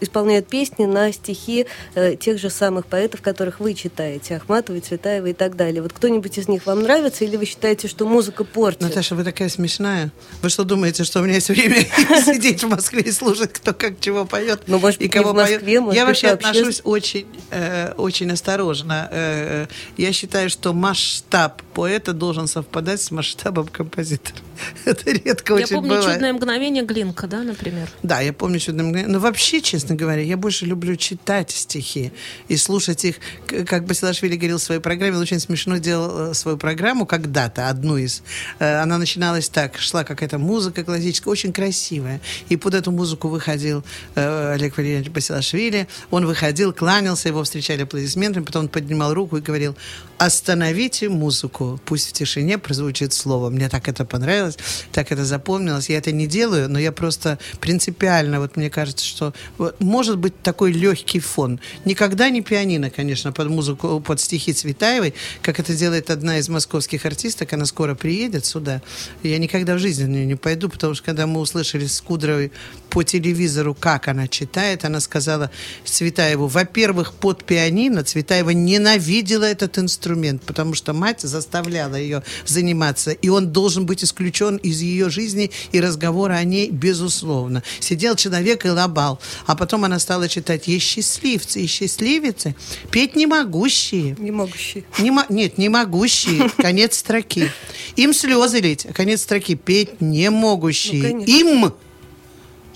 исполняют 0.00 0.48
песни 0.48 0.84
на 0.86 1.12
стихи 1.12 1.66
э, 1.94 2.16
тех 2.16 2.38
же 2.38 2.50
самых 2.50 2.86
поэтов, 2.86 3.20
которых 3.22 3.60
вы 3.60 3.74
читаете, 3.74 4.36
Ахматовой, 4.36 4.80
Цветаевой 4.80 5.30
и 5.30 5.34
так 5.34 5.56
далее. 5.56 5.82
Вот 5.82 5.92
кто-нибудь 5.92 6.38
из 6.38 6.48
них 6.48 6.66
вам 6.66 6.82
нравится, 6.82 7.24
или 7.24 7.36
вы 7.36 7.44
считаете, 7.46 7.88
что 7.88 8.06
музыка 8.06 8.44
портит? 8.44 8.80
Наташа, 8.82 9.14
вы 9.14 9.24
такая 9.24 9.48
смешная. 9.48 10.10
Вы 10.42 10.48
что 10.50 10.64
думаете, 10.64 11.04
что 11.04 11.20
у 11.20 11.24
меня 11.24 11.34
есть 11.34 11.48
время 11.48 11.80
сидеть 12.24 12.62
в 12.62 12.68
Москве 12.68 13.00
и 13.02 13.12
слушать, 13.12 13.52
кто 13.52 13.72
как 13.74 14.00
чего 14.00 14.24
поет 14.24 14.62
Ну, 14.66 14.78
может 14.78 15.00
и 15.00 15.08
кого 15.08 15.32
в 15.32 15.34
Москве, 15.36 15.58
поет? 15.58 15.80
может 15.82 15.96
Я 15.96 16.06
вообще- 16.06 16.28
отношусь 16.28 16.80
очень, 16.84 17.26
э, 17.50 17.92
очень 17.96 18.30
осторожно. 18.30 19.08
Э, 19.10 19.66
я 19.96 20.12
считаю, 20.12 20.50
что 20.50 20.72
масштаб 20.72 21.62
поэта 21.78 22.12
должен 22.12 22.48
совпадать 22.48 23.00
с 23.00 23.12
масштабом 23.12 23.68
композитора. 23.68 24.40
Это 24.84 25.12
редко 25.12 25.54
Я 25.54 25.62
очень 25.62 25.76
помню 25.76 25.90
бывает. 25.90 26.12
чудное 26.12 26.32
мгновение 26.32 26.82
Глинка, 26.82 27.28
да, 27.28 27.44
например. 27.44 27.88
Да, 28.02 28.20
я 28.20 28.32
помню 28.32 28.58
чудное 28.58 28.84
мгновение. 28.84 29.12
Но 29.12 29.20
вообще, 29.20 29.60
честно 29.60 29.94
говоря, 29.94 30.20
я 30.22 30.36
больше 30.36 30.66
люблю 30.66 30.96
читать 30.96 31.52
стихи 31.52 32.10
и 32.48 32.56
слушать 32.56 33.04
их. 33.04 33.16
Как 33.46 33.84
Басилашвили 33.86 34.34
говорил 34.34 34.58
в 34.58 34.62
своей 34.62 34.80
программе, 34.80 35.14
он 35.14 35.22
очень 35.22 35.38
смешно 35.38 35.78
делал 35.78 36.32
э, 36.32 36.34
свою 36.34 36.56
программу 36.56 37.06
когда-то, 37.06 37.68
одну 37.68 37.96
из. 37.96 38.24
Э, 38.58 38.80
Она 38.82 38.98
начиналась 38.98 39.48
так, 39.48 39.78
шла 39.78 40.02
какая-то 40.02 40.38
музыка 40.38 40.82
классическая, 40.82 41.30
очень 41.30 41.52
красивая. 41.52 42.20
И 42.48 42.56
под 42.56 42.74
эту 42.74 42.90
музыку 42.90 43.28
выходил 43.28 43.84
э, 44.16 44.52
Олег 44.54 44.76
Валерьянович 44.78 45.10
Басилашвили. 45.10 45.86
Он 46.10 46.26
выходил, 46.26 46.72
кланялся, 46.72 47.28
его 47.28 47.44
встречали 47.44 47.82
аплодисментами, 47.82 48.44
потом 48.44 48.62
он 48.64 48.68
поднимал 48.68 49.14
руку 49.14 49.36
и 49.36 49.40
говорил, 49.40 49.76
остановите 50.18 51.08
музыку. 51.08 51.67
Пусть 51.76 52.08
в 52.08 52.12
тишине 52.12 52.58
прозвучит 52.58 53.12
слово. 53.12 53.50
Мне 53.50 53.68
так 53.68 53.88
это 53.88 54.04
понравилось, 54.04 54.56
так 54.92 55.12
это 55.12 55.24
запомнилось. 55.24 55.88
Я 55.90 55.98
это 55.98 56.12
не 56.12 56.26
делаю, 56.26 56.68
но 56.68 56.78
я 56.78 56.92
просто 56.92 57.38
принципиально, 57.60 58.40
вот 58.40 58.56
мне 58.56 58.70
кажется, 58.70 59.04
что 59.04 59.34
может 59.78 60.18
быть 60.18 60.40
такой 60.42 60.72
легкий 60.72 61.20
фон. 61.20 61.60
Никогда 61.84 62.30
не 62.30 62.40
пианино, 62.40 62.90
конечно, 62.90 63.32
под 63.32 63.48
музыку, 63.48 64.00
под 64.00 64.20
стихи 64.20 64.52
Цветаевой, 64.52 65.14
как 65.42 65.60
это 65.60 65.74
делает 65.74 66.10
одна 66.10 66.38
из 66.38 66.48
московских 66.48 67.04
артисток, 67.04 67.52
она 67.52 67.66
скоро 67.66 67.94
приедет 67.94 68.44
сюда. 68.44 68.82
Я 69.22 69.38
никогда 69.38 69.74
в 69.74 69.78
жизни 69.78 70.04
на 70.04 70.14
нее 70.14 70.26
не 70.26 70.36
пойду, 70.36 70.68
потому 70.68 70.94
что 70.94 71.04
когда 71.04 71.26
мы 71.26 71.40
услышали 71.40 71.86
с 71.86 72.00
Кудровой 72.00 72.52
по 72.88 73.02
телевизору, 73.02 73.74
как 73.74 74.08
она 74.08 74.28
читает, 74.28 74.84
она 74.84 75.00
сказала 75.00 75.50
Цветаеву, 75.84 76.46
во-первых, 76.46 77.12
под 77.12 77.44
пианино 77.44 78.04
Цветаева 78.04 78.50
ненавидела 78.50 79.44
этот 79.44 79.78
инструмент, 79.78 80.42
потому 80.42 80.74
что 80.74 80.92
мать 80.92 81.20
заставляла 81.20 81.96
ее 81.96 82.22
заниматься, 82.46 83.12
и 83.12 83.28
он 83.28 83.52
должен 83.52 83.86
быть 83.86 84.04
исключен 84.04 84.56
из 84.56 84.80
ее 84.80 85.10
жизни 85.10 85.50
и 85.72 85.80
разговора 85.80 86.34
о 86.34 86.44
ней, 86.44 86.70
безусловно. 86.70 87.62
Сидел 87.80 88.16
человек 88.16 88.64
и 88.64 88.70
лобал, 88.70 89.20
а 89.46 89.56
потом 89.56 89.84
она 89.84 89.98
стала 89.98 90.28
читать 90.28 90.68
«Есть 90.68 90.86
счастливцы 90.86 91.60
и 91.60 91.66
счастливицы, 91.66 92.54
петь 92.90 93.16
не 93.16 93.26
могущие». 93.26 94.16
Не 94.18 94.30
могущие. 94.30 94.84
Не 94.98 95.10
нет, 95.28 95.58
не 95.58 95.68
могущие. 95.68 96.48
Конец 96.56 96.98
строки. 96.98 97.50
Им 97.96 98.12
слезы 98.12 98.60
лить. 98.60 98.86
Конец 98.94 99.22
строки. 99.22 99.54
Петь 99.54 100.00
не 100.00 100.30
могущие. 100.30 101.02
Ну, 101.02 101.08
конечно. 101.24 101.30
Им 101.30 101.72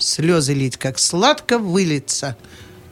слезы 0.03 0.53
лить, 0.53 0.77
как 0.77 0.99
сладко 0.99 1.57
вылиться. 1.57 2.37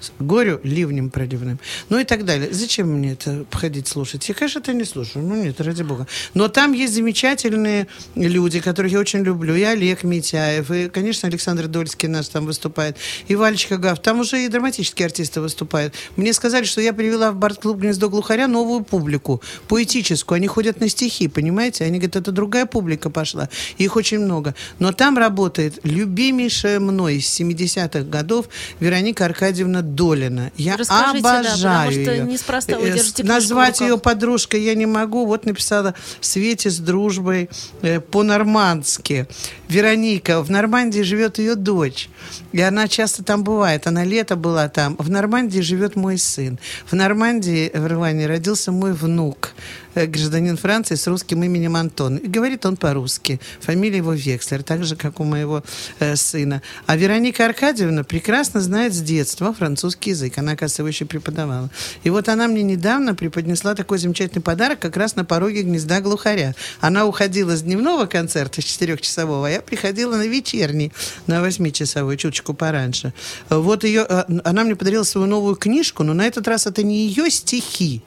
С 0.01 0.11
Горю 0.19 0.59
ливнем 0.63 1.11
проливным. 1.11 1.59
Ну 1.89 1.99
и 1.99 2.03
так 2.03 2.25
далее. 2.25 2.51
Зачем 2.51 2.87
мне 2.91 3.13
это 3.13 3.45
ходить 3.51 3.87
слушать? 3.87 4.27
Я, 4.27 4.33
конечно, 4.35 4.59
это 4.59 4.73
не 4.73 4.83
слушаю. 4.83 5.23
Ну 5.23 5.35
нет, 5.35 5.61
ради 5.61 5.83
бога. 5.83 6.07
Но 6.33 6.47
там 6.47 6.73
есть 6.73 6.93
замечательные 6.93 7.87
люди, 8.15 8.59
которых 8.59 8.91
я 8.91 8.99
очень 8.99 9.19
люблю. 9.19 9.55
И 9.55 9.61
Олег 9.61 10.03
Митяев, 10.03 10.71
и, 10.71 10.89
конечно, 10.89 11.29
Александр 11.29 11.67
Дольский 11.67 12.07
наш 12.07 12.27
там 12.29 12.45
выступает, 12.45 12.97
и 13.27 13.35
Валечка 13.35 13.77
Гав. 13.77 13.99
Там 14.01 14.21
уже 14.21 14.43
и 14.43 14.47
драматические 14.47 15.05
артисты 15.05 15.39
выступают. 15.39 15.93
Мне 16.15 16.33
сказали, 16.33 16.65
что 16.65 16.81
я 16.81 16.93
привела 16.93 17.31
в 17.31 17.35
бард-клуб 17.35 17.77
«Гнездо 17.77 18.09
глухаря» 18.09 18.47
новую 18.47 18.83
публику, 18.83 19.41
поэтическую. 19.67 20.37
Они 20.37 20.47
ходят 20.47 20.79
на 20.79 20.89
стихи, 20.89 21.27
понимаете? 21.27 21.83
Они 21.83 21.99
говорят, 21.99 22.15
это 22.15 22.31
другая 22.31 22.65
публика 22.65 23.09
пошла. 23.11 23.49
Их 23.77 23.95
очень 23.95 24.19
много. 24.19 24.55
Но 24.79 24.91
там 24.91 25.17
работает 25.17 25.79
любимейшая 25.83 26.79
мной 26.79 27.17
из 27.17 27.39
70-х 27.39 28.03
годов 28.03 28.47
Вероника 28.79 29.25
Аркадьевна 29.25 29.81
Долина. 29.95 30.51
Я 30.57 30.77
Расскажите, 30.77 31.21
да, 31.21 31.39
обожаю 31.39 31.89
потому 31.89 32.05
что 32.05 32.17
неспроста 32.23 32.79
вы 32.79 32.87
Э, 32.89 32.93
держите 32.93 33.23
Назвать 33.23 33.81
ее 33.81 33.97
подружкой 33.97 34.61
я 34.61 34.75
не 34.75 34.85
могу. 34.85 35.25
Вот 35.25 35.45
написала 35.45 35.93
Свете 36.19 36.69
с 36.69 36.79
дружбой 36.79 37.49
э, 37.81 37.99
по-нормандски. 37.99 39.27
Вероника, 39.67 40.41
в 40.41 40.49
Нормандии 40.49 41.01
живет 41.01 41.39
ее 41.39 41.55
дочь. 41.55 42.09
И 42.51 42.61
она 42.61 42.87
часто 42.87 43.23
там 43.23 43.43
бывает. 43.43 43.87
Она 43.87 44.03
лето 44.03 44.35
была 44.35 44.69
там. 44.69 44.95
В 44.97 45.09
Нормандии 45.09 45.61
живет 45.61 45.95
мой 45.95 46.17
сын. 46.17 46.59
В 46.85 46.93
Нормандии, 46.93 47.71
в 47.73 47.87
Рване, 47.87 48.27
родился 48.27 48.71
мой 48.71 48.93
внук, 48.93 49.51
гражданин 49.95 50.57
Франции 50.57 50.95
с 50.95 51.07
русским 51.07 51.43
именем 51.43 51.75
Антон. 51.75 52.17
И 52.17 52.27
говорит 52.27 52.65
он 52.65 52.77
по-русски. 52.77 53.39
Фамилия 53.59 53.97
его 53.97 54.13
Векслер, 54.13 54.63
так 54.63 54.83
же, 54.83 54.95
как 54.95 55.19
у 55.19 55.23
моего 55.23 55.63
э, 55.99 56.15
сына. 56.15 56.61
А 56.85 56.95
Вероника 56.95 57.45
Аркадьевна 57.45 58.03
прекрасно 58.03 58.61
знает 58.61 58.93
с 58.93 59.01
детства 59.01 59.53
французский 59.53 60.11
язык. 60.11 60.37
Она, 60.37 60.53
оказывается, 60.53 60.81
его 60.81 60.89
еще 60.89 61.05
преподавала. 61.05 61.69
И 62.03 62.09
вот 62.09 62.29
она 62.29 62.47
мне 62.47 62.63
недавно 62.63 63.15
преподнесла 63.15 63.75
такой 63.75 63.97
замечательный 63.97 64.41
подарок 64.41 64.79
как 64.79 64.97
раз 64.97 65.15
на 65.15 65.25
пороге 65.25 65.63
гнезда 65.63 66.01
глухаря. 66.01 66.55
Она 66.79 67.05
уходила 67.05 67.55
с 67.55 67.61
дневного 67.61 68.05
концерта, 68.05 68.61
с 68.61 68.65
четырехчасового, 68.65 69.47
а 69.47 69.51
я 69.51 69.61
приходила 69.61 70.15
на 70.17 70.27
вечерний, 70.27 70.91
на 71.27 71.41
восьмичасовой, 71.41 72.17
чуточку 72.17 72.53
пораньше. 72.53 73.13
Вот 73.49 73.83
ее, 73.83 74.05
э, 74.07 74.23
она 74.43 74.63
мне 74.63 74.75
подарила 74.75 75.03
свою 75.03 75.27
новую 75.27 75.55
книжку, 75.55 76.03
но 76.03 76.13
на 76.13 76.25
этот 76.25 76.47
раз 76.47 76.67
это 76.67 76.83
не 76.83 77.07
ее 77.07 77.29
стихи, 77.29 78.01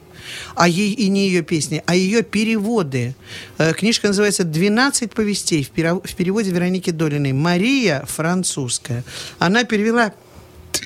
а 0.54 0.68
ей, 0.68 0.92
и 0.92 1.08
не 1.08 1.26
ее 1.26 1.42
песни, 1.42 1.82
а 1.87 1.94
ее 1.94 2.22
переводы. 2.22 3.14
Э, 3.58 3.72
Книжка 3.72 4.08
называется 4.08 4.42
«12 4.42 5.08
повестей» 5.14 5.62
в, 5.64 5.70
переводе 5.70 6.50
Вероники 6.50 6.90
Долиной. 6.90 7.32
Мария 7.32 8.04
французская. 8.06 9.04
Она 9.38 9.64
перевела 9.64 10.12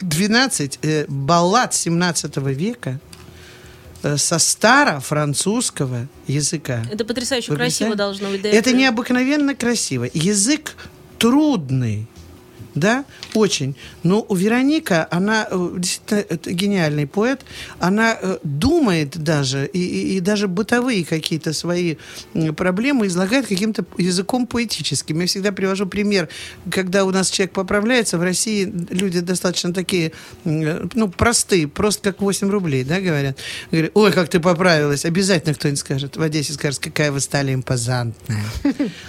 12 0.01 0.79
э, 0.83 1.05
баллад 1.09 1.75
17 1.75 2.37
века 2.37 3.01
э, 4.03 4.17
со 4.17 4.39
старо-французского 4.39 6.09
языка. 6.27 6.85
Это 6.91 7.05
потрясающе 7.05 7.51
Вы 7.51 7.57
красиво 7.57 7.95
должно 7.95 8.29
быть. 8.31 8.43
да, 8.43 8.49
Это 8.49 8.73
необыкновенно 8.73 9.55
красиво. 9.55 10.09
Язык 10.13 10.75
трудный. 11.19 12.07
Да, 12.79 13.05
очень. 13.35 13.75
Но 14.03 14.25
у 14.29 14.35
Вероника, 14.35 15.07
она 15.11 15.47
э, 15.51 15.75
действительно 15.79 16.39
гениальный 16.55 17.07
поэт, 17.07 17.45
она 17.81 18.17
э, 18.21 18.39
думает 18.45 19.17
даже, 19.19 19.67
и, 19.67 19.79
и- 19.79 20.17
и 20.17 20.21
даже 20.21 20.49
бытовые 20.49 21.05
какие-то 21.05 21.53
свои 21.53 21.97
проблемы 22.57 23.07
излагает 23.07 23.47
каким-то 23.47 23.85
языком 23.99 24.47
поэтическим. 24.47 25.21
Я 25.21 25.27
всегда 25.27 25.53
привожу 25.53 25.87
пример, 25.87 26.29
когда 26.71 27.05
у 27.05 27.11
нас 27.11 27.31
человек 27.31 27.53
поправляется, 27.53 28.19
в 28.19 28.23
России 28.23 28.65
люди 28.91 29.21
достаточно 29.21 29.73
такие, 29.75 30.13
э, 30.45 30.87
ну, 30.95 31.09
простые, 31.09 31.67
просто 31.69 32.13
как 32.13 32.21
8 32.21 32.51
рублей, 32.51 32.85
да, 32.85 33.01
говорят. 33.01 33.39
Говорят, 33.71 33.91
ой, 33.95 34.13
как 34.13 34.29
ты 34.29 34.41
поправилась. 34.41 35.05
Обязательно 35.05 35.55
кто-нибудь 35.55 35.81
скажет. 35.81 36.17
В 36.17 36.23
Одессе 36.23 36.53
скажет, 36.53 36.79
какая 36.81 37.11
вы 37.13 37.21
стали 37.21 37.55
импозантная. 37.55 38.45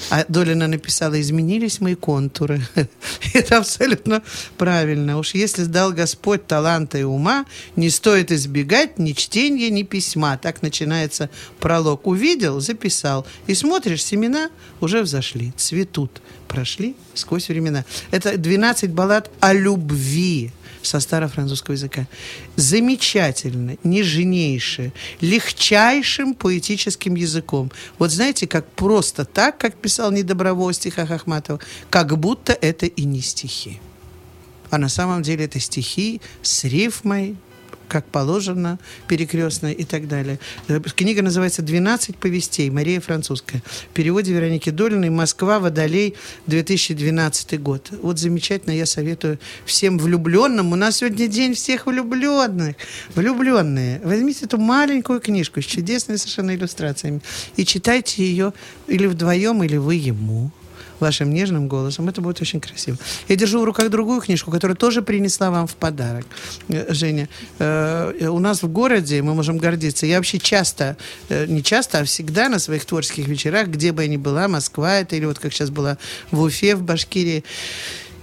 А 0.09 0.25
Долина 0.27 0.67
написала, 0.67 1.19
изменились 1.19 1.79
мои 1.81 1.95
контуры. 1.95 2.61
Это 3.33 3.58
абсолютно 3.59 4.21
правильно. 4.57 5.17
Уж 5.17 5.33
если 5.35 5.63
сдал 5.63 5.91
Господь 5.91 6.47
таланта 6.47 6.97
и 6.97 7.03
ума, 7.03 7.45
не 7.75 7.89
стоит 7.89 8.31
избегать 8.31 8.99
ни 8.99 9.13
чтения, 9.13 9.69
ни 9.69 9.83
письма. 9.83 10.37
Так 10.37 10.61
начинается 10.61 11.29
пролог. 11.59 12.07
Увидел, 12.07 12.59
записал. 12.59 13.25
И 13.47 13.53
смотришь, 13.53 14.03
семена 14.03 14.49
уже 14.81 15.01
взошли, 15.01 15.53
цветут, 15.57 16.21
прошли 16.47 16.95
сквозь 17.13 17.49
времена. 17.49 17.85
Это 18.11 18.37
12 18.37 18.91
баллад 18.91 19.31
о 19.39 19.53
любви 19.53 20.51
со 20.81 20.99
старофранцузского 20.99 21.73
языка. 21.73 22.07
Замечательно, 22.55 23.77
нежнейше, 23.83 24.91
легчайшим 25.21 26.33
поэтическим 26.33 27.15
языком. 27.15 27.71
Вот 27.97 28.11
знаете, 28.11 28.47
как 28.47 28.69
просто 28.71 29.25
так, 29.25 29.57
как 29.57 29.75
писал 29.75 30.11
Недоброво 30.11 30.71
в 30.71 30.73
стихах 30.73 31.11
Ахматова, 31.11 31.59
как 31.89 32.17
будто 32.17 32.53
это 32.53 32.85
и 32.85 33.03
не 33.03 33.21
стихи. 33.21 33.48
А 34.69 34.77
на 34.77 34.89
самом 34.89 35.23
деле 35.23 35.45
это 35.45 35.59
стихи 35.59 36.21
с 36.41 36.63
рифмой, 36.63 37.35
как 37.87 38.05
положено, 38.05 38.77
перекрестно 39.07 39.71
и 39.71 39.83
так 39.83 40.07
далее. 40.07 40.39
Книга 40.95 41.21
называется 41.23 41.63
«12 41.63 42.17
повестей. 42.17 42.69
Мария 42.69 43.01
Французская». 43.01 43.63
В 43.89 43.93
переводе 43.93 44.31
Вероники 44.31 44.69
Долиной 44.69 45.09
«Москва. 45.09 45.59
Водолей. 45.59 46.13
2012 46.45 47.59
год». 47.59 47.89
Вот 48.03 48.19
замечательно, 48.19 48.73
я 48.73 48.85
советую 48.85 49.39
всем 49.65 49.97
влюбленным. 49.97 50.71
У 50.71 50.75
нас 50.75 50.97
сегодня 50.97 51.27
день 51.27 51.55
всех 51.55 51.87
влюбленных. 51.87 52.75
Влюбленные. 53.15 53.99
Возьмите 54.03 54.45
эту 54.45 54.59
маленькую 54.59 55.19
книжку 55.19 55.59
с 55.59 55.65
чудесными 55.65 56.17
совершенно 56.17 56.55
иллюстрациями 56.55 57.21
и 57.55 57.65
читайте 57.65 58.23
ее 58.23 58.53
или 58.87 59.07
вдвоем, 59.07 59.63
или 59.63 59.77
вы 59.77 59.95
ему 59.95 60.51
вашим 60.99 61.33
нежным 61.33 61.67
голосом. 61.67 62.09
Это 62.09 62.21
будет 62.21 62.41
очень 62.41 62.59
красиво. 62.59 62.97
Я 63.27 63.35
держу 63.35 63.61
в 63.61 63.63
руках 63.63 63.89
другую 63.89 64.21
книжку, 64.21 64.51
которую 64.51 64.77
тоже 64.77 65.01
принесла 65.01 65.51
вам 65.51 65.67
в 65.67 65.75
подарок, 65.75 66.25
э, 66.67 66.93
Женя. 66.93 67.29
Э, 67.59 68.29
У 68.29 68.39
нас 68.39 68.63
в 68.63 68.67
городе 68.67 69.21
мы 69.21 69.33
можем 69.33 69.57
гордиться. 69.57 70.05
Я 70.05 70.17
вообще 70.17 70.39
часто, 70.39 70.97
э, 71.29 71.45
не 71.47 71.63
часто, 71.63 71.99
а 71.99 72.03
всегда 72.03 72.49
на 72.49 72.59
своих 72.59 72.85
творческих 72.85 73.27
вечерах, 73.27 73.67
где 73.67 73.91
бы 73.91 74.03
я 74.03 74.07
ни 74.07 74.17
была, 74.17 74.47
Москва 74.47 74.99
это 74.99 75.15
или 75.15 75.25
вот 75.25 75.39
как 75.39 75.53
сейчас 75.53 75.69
была 75.69 75.97
в 76.31 76.41
Уфе, 76.41 76.75
в 76.75 76.83
Башкирии, 76.83 77.43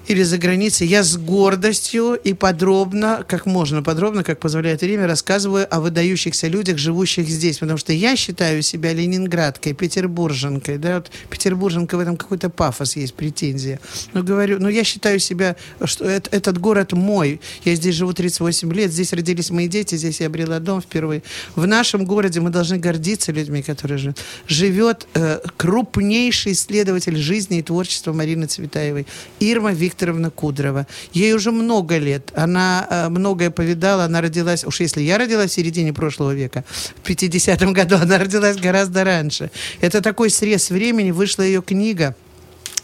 или 0.08 0.22
за 0.22 0.38
границей, 0.38 0.86
я 0.86 1.02
с 1.02 1.16
гордостью 1.16 2.14
и 2.14 2.32
подробно, 2.32 3.24
как 3.26 3.44
можно 3.46 3.82
подробно, 3.82 4.22
как 4.22 4.38
позволяет 4.38 4.80
время, 4.80 5.06
рассказываю 5.06 5.66
о 5.74 5.80
выдающихся 5.80 6.46
людях, 6.46 6.78
живущих 6.78 7.28
здесь. 7.28 7.58
Потому 7.58 7.78
что 7.78 7.92
я 7.92 8.14
считаю 8.16 8.62
себя 8.62 8.92
ленинградкой, 8.92 9.72
петербурженкой. 9.72 10.78
Да, 10.78 10.96
вот 10.96 11.10
петербурженка 11.28 11.96
в 11.96 12.00
этом 12.00 12.16
какой-то 12.16 12.50
пафос 12.50 12.96
есть, 12.96 13.14
претензия. 13.14 13.80
Но 14.12 14.22
говорю, 14.22 14.58
но 14.60 14.68
я 14.68 14.84
считаю 14.84 15.18
себя, 15.18 15.56
что 15.84 16.04
эт- 16.04 16.28
этот 16.30 16.58
город 16.58 16.92
мой. 16.92 17.40
Я 17.64 17.74
здесь 17.74 17.96
живу 17.96 18.12
38 18.12 18.72
лет, 18.72 18.92
здесь 18.92 19.12
родились 19.12 19.50
мои 19.50 19.66
дети, 19.66 19.96
здесь 19.96 20.20
я 20.20 20.28
обрела 20.28 20.60
дом 20.60 20.80
впервые. 20.80 21.22
В 21.56 21.66
нашем 21.66 22.04
городе 22.04 22.40
мы 22.40 22.50
должны 22.50 22.78
гордиться 22.78 23.32
людьми, 23.32 23.62
которые 23.62 23.98
живут. 23.98 24.18
Живет 24.46 25.08
э, 25.14 25.40
крупнейший 25.56 26.52
исследователь 26.52 27.16
жизни 27.16 27.58
и 27.58 27.62
творчества 27.62 28.12
Марины 28.12 28.46
Цветаевой, 28.46 29.06
Ирма 29.40 29.72
Викторовна 29.72 29.95
Викторовна 29.96 30.30
Кудрова. 30.30 30.86
Ей 31.14 31.32
уже 31.34 31.50
много 31.50 31.98
лет. 31.98 32.32
Она 32.34 32.86
э, 32.90 33.08
многое 33.08 33.50
повидала. 33.50 34.04
Она 34.04 34.20
родилась, 34.20 34.64
уж 34.64 34.80
если 34.80 35.00
я 35.00 35.18
родилась 35.18 35.50
в 35.50 35.54
середине 35.54 35.92
прошлого 35.92 36.34
века, 36.34 36.64
в 37.02 37.08
50-м 37.08 37.72
году, 37.72 37.96
она 38.02 38.18
родилась 38.18 38.56
гораздо 38.56 39.04
раньше. 39.04 39.50
Это 39.80 40.02
такой 40.02 40.30
срез 40.30 40.70
времени. 40.70 41.12
Вышла 41.12 41.42
ее 41.42 41.62
книга 41.62 42.14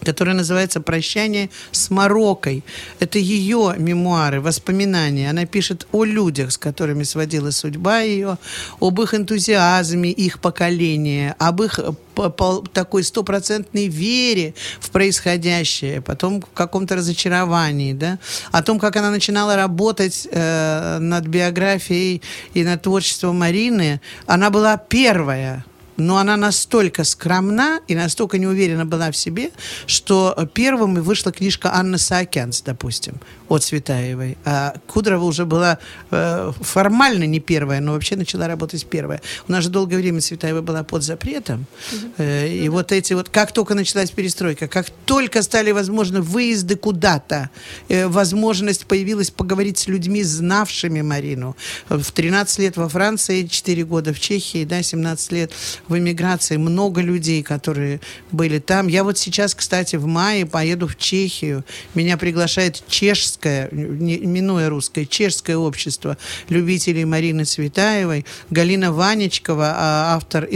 которая 0.04 0.34
называется 0.34 0.80
«Прощание 0.80 1.50
с 1.70 1.90
Мароккой». 1.90 2.64
Это 3.00 3.18
ее 3.18 3.74
мемуары, 3.78 4.40
воспоминания. 4.40 5.30
Она 5.30 5.46
пишет 5.46 5.86
о 5.92 6.04
людях, 6.04 6.52
с 6.52 6.58
которыми 6.58 7.04
сводила 7.04 7.50
судьба 7.50 8.00
ее, 8.00 8.38
об 8.80 9.00
их 9.00 9.14
энтузиазме, 9.14 10.10
их 10.10 10.40
поколения, 10.40 11.34
об 11.38 11.62
их 11.62 11.78
э, 11.78 12.30
такой 12.72 13.04
стопроцентной 13.04 13.88
вере 13.88 14.54
в 14.80 14.90
происходящее, 14.90 16.00
потом 16.00 16.40
в 16.40 16.54
каком-то 16.54 16.96
разочаровании, 16.96 17.92
да, 17.92 18.18
о 18.50 18.62
том, 18.62 18.78
как 18.78 18.96
она 18.96 19.10
начинала 19.10 19.56
работать 19.56 20.28
э, 20.30 20.98
над 21.00 21.26
биографией 21.26 22.22
и 22.54 22.64
над 22.64 22.82
творчеством 22.82 23.38
Марины. 23.38 24.00
Она 24.26 24.50
была 24.50 24.76
первая 24.76 25.64
но 25.96 26.16
она 26.16 26.36
настолько 26.36 27.04
скромна 27.04 27.80
и 27.88 27.94
настолько 27.94 28.38
не 28.38 28.46
уверена 28.46 28.84
была 28.84 29.10
в 29.10 29.16
себе, 29.16 29.50
что 29.86 30.36
первым 30.54 30.98
и 30.98 31.00
вышла 31.00 31.32
книжка 31.32 31.74
Анны 31.74 31.98
Саакянц, 31.98 32.62
допустим, 32.62 33.20
от 33.48 33.62
Светаевой. 33.62 34.38
А 34.44 34.74
Кудрова 34.86 35.24
уже 35.24 35.44
была 35.44 35.78
э, 36.10 36.52
формально 36.60 37.24
не 37.24 37.40
первая, 37.40 37.80
но 37.80 37.92
вообще 37.92 38.16
начала 38.16 38.48
работать 38.48 38.86
первая. 38.86 39.20
У 39.48 39.52
нас 39.52 39.64
же 39.64 39.70
долгое 39.70 39.98
время 39.98 40.20
Светаева 40.20 40.62
была 40.62 40.82
под 40.84 41.02
запретом. 41.02 41.66
Э, 42.16 42.48
и 42.48 42.68
вот 42.68 42.92
эти 42.92 43.12
вот, 43.12 43.28
как 43.28 43.52
только 43.52 43.74
началась 43.74 44.10
перестройка, 44.10 44.68
как 44.68 44.90
только 45.04 45.42
стали 45.42 45.70
возможны 45.72 46.22
выезды 46.22 46.76
куда-то, 46.76 47.50
э, 47.88 48.06
возможность 48.06 48.86
появилась 48.86 49.30
поговорить 49.30 49.78
с 49.78 49.86
людьми, 49.86 50.22
знавшими 50.22 51.02
Марину. 51.02 51.56
В 51.88 52.10
13 52.10 52.58
лет 52.60 52.76
во 52.76 52.88
Франции, 52.88 53.46
4 53.46 53.84
года 53.84 54.14
в 54.14 54.20
Чехии, 54.20 54.64
да, 54.64 54.82
17 54.82 55.32
лет 55.32 55.52
в 55.88 55.98
эмиграции. 55.98 56.56
Много 56.56 57.00
людей, 57.00 57.42
которые 57.42 58.00
были 58.30 58.58
там. 58.58 58.88
Я 58.88 59.04
вот 59.04 59.18
сейчас, 59.18 59.54
кстати, 59.54 59.96
в 59.96 60.06
мае 60.06 60.46
поеду 60.46 60.86
в 60.88 60.96
Чехию. 60.96 61.64
Меня 61.94 62.16
приглашает 62.16 62.82
чешское, 62.88 63.68
не- 63.72 64.18
минуя 64.18 64.68
русское, 64.68 65.04
чешское 65.06 65.56
общество 65.56 66.16
любителей 66.48 67.04
Марины 67.04 67.44
Цветаевой. 67.44 68.24
Галина 68.50 68.92
Ванечкова, 68.92 69.74
а, 69.76 70.16
автор, 70.16 70.48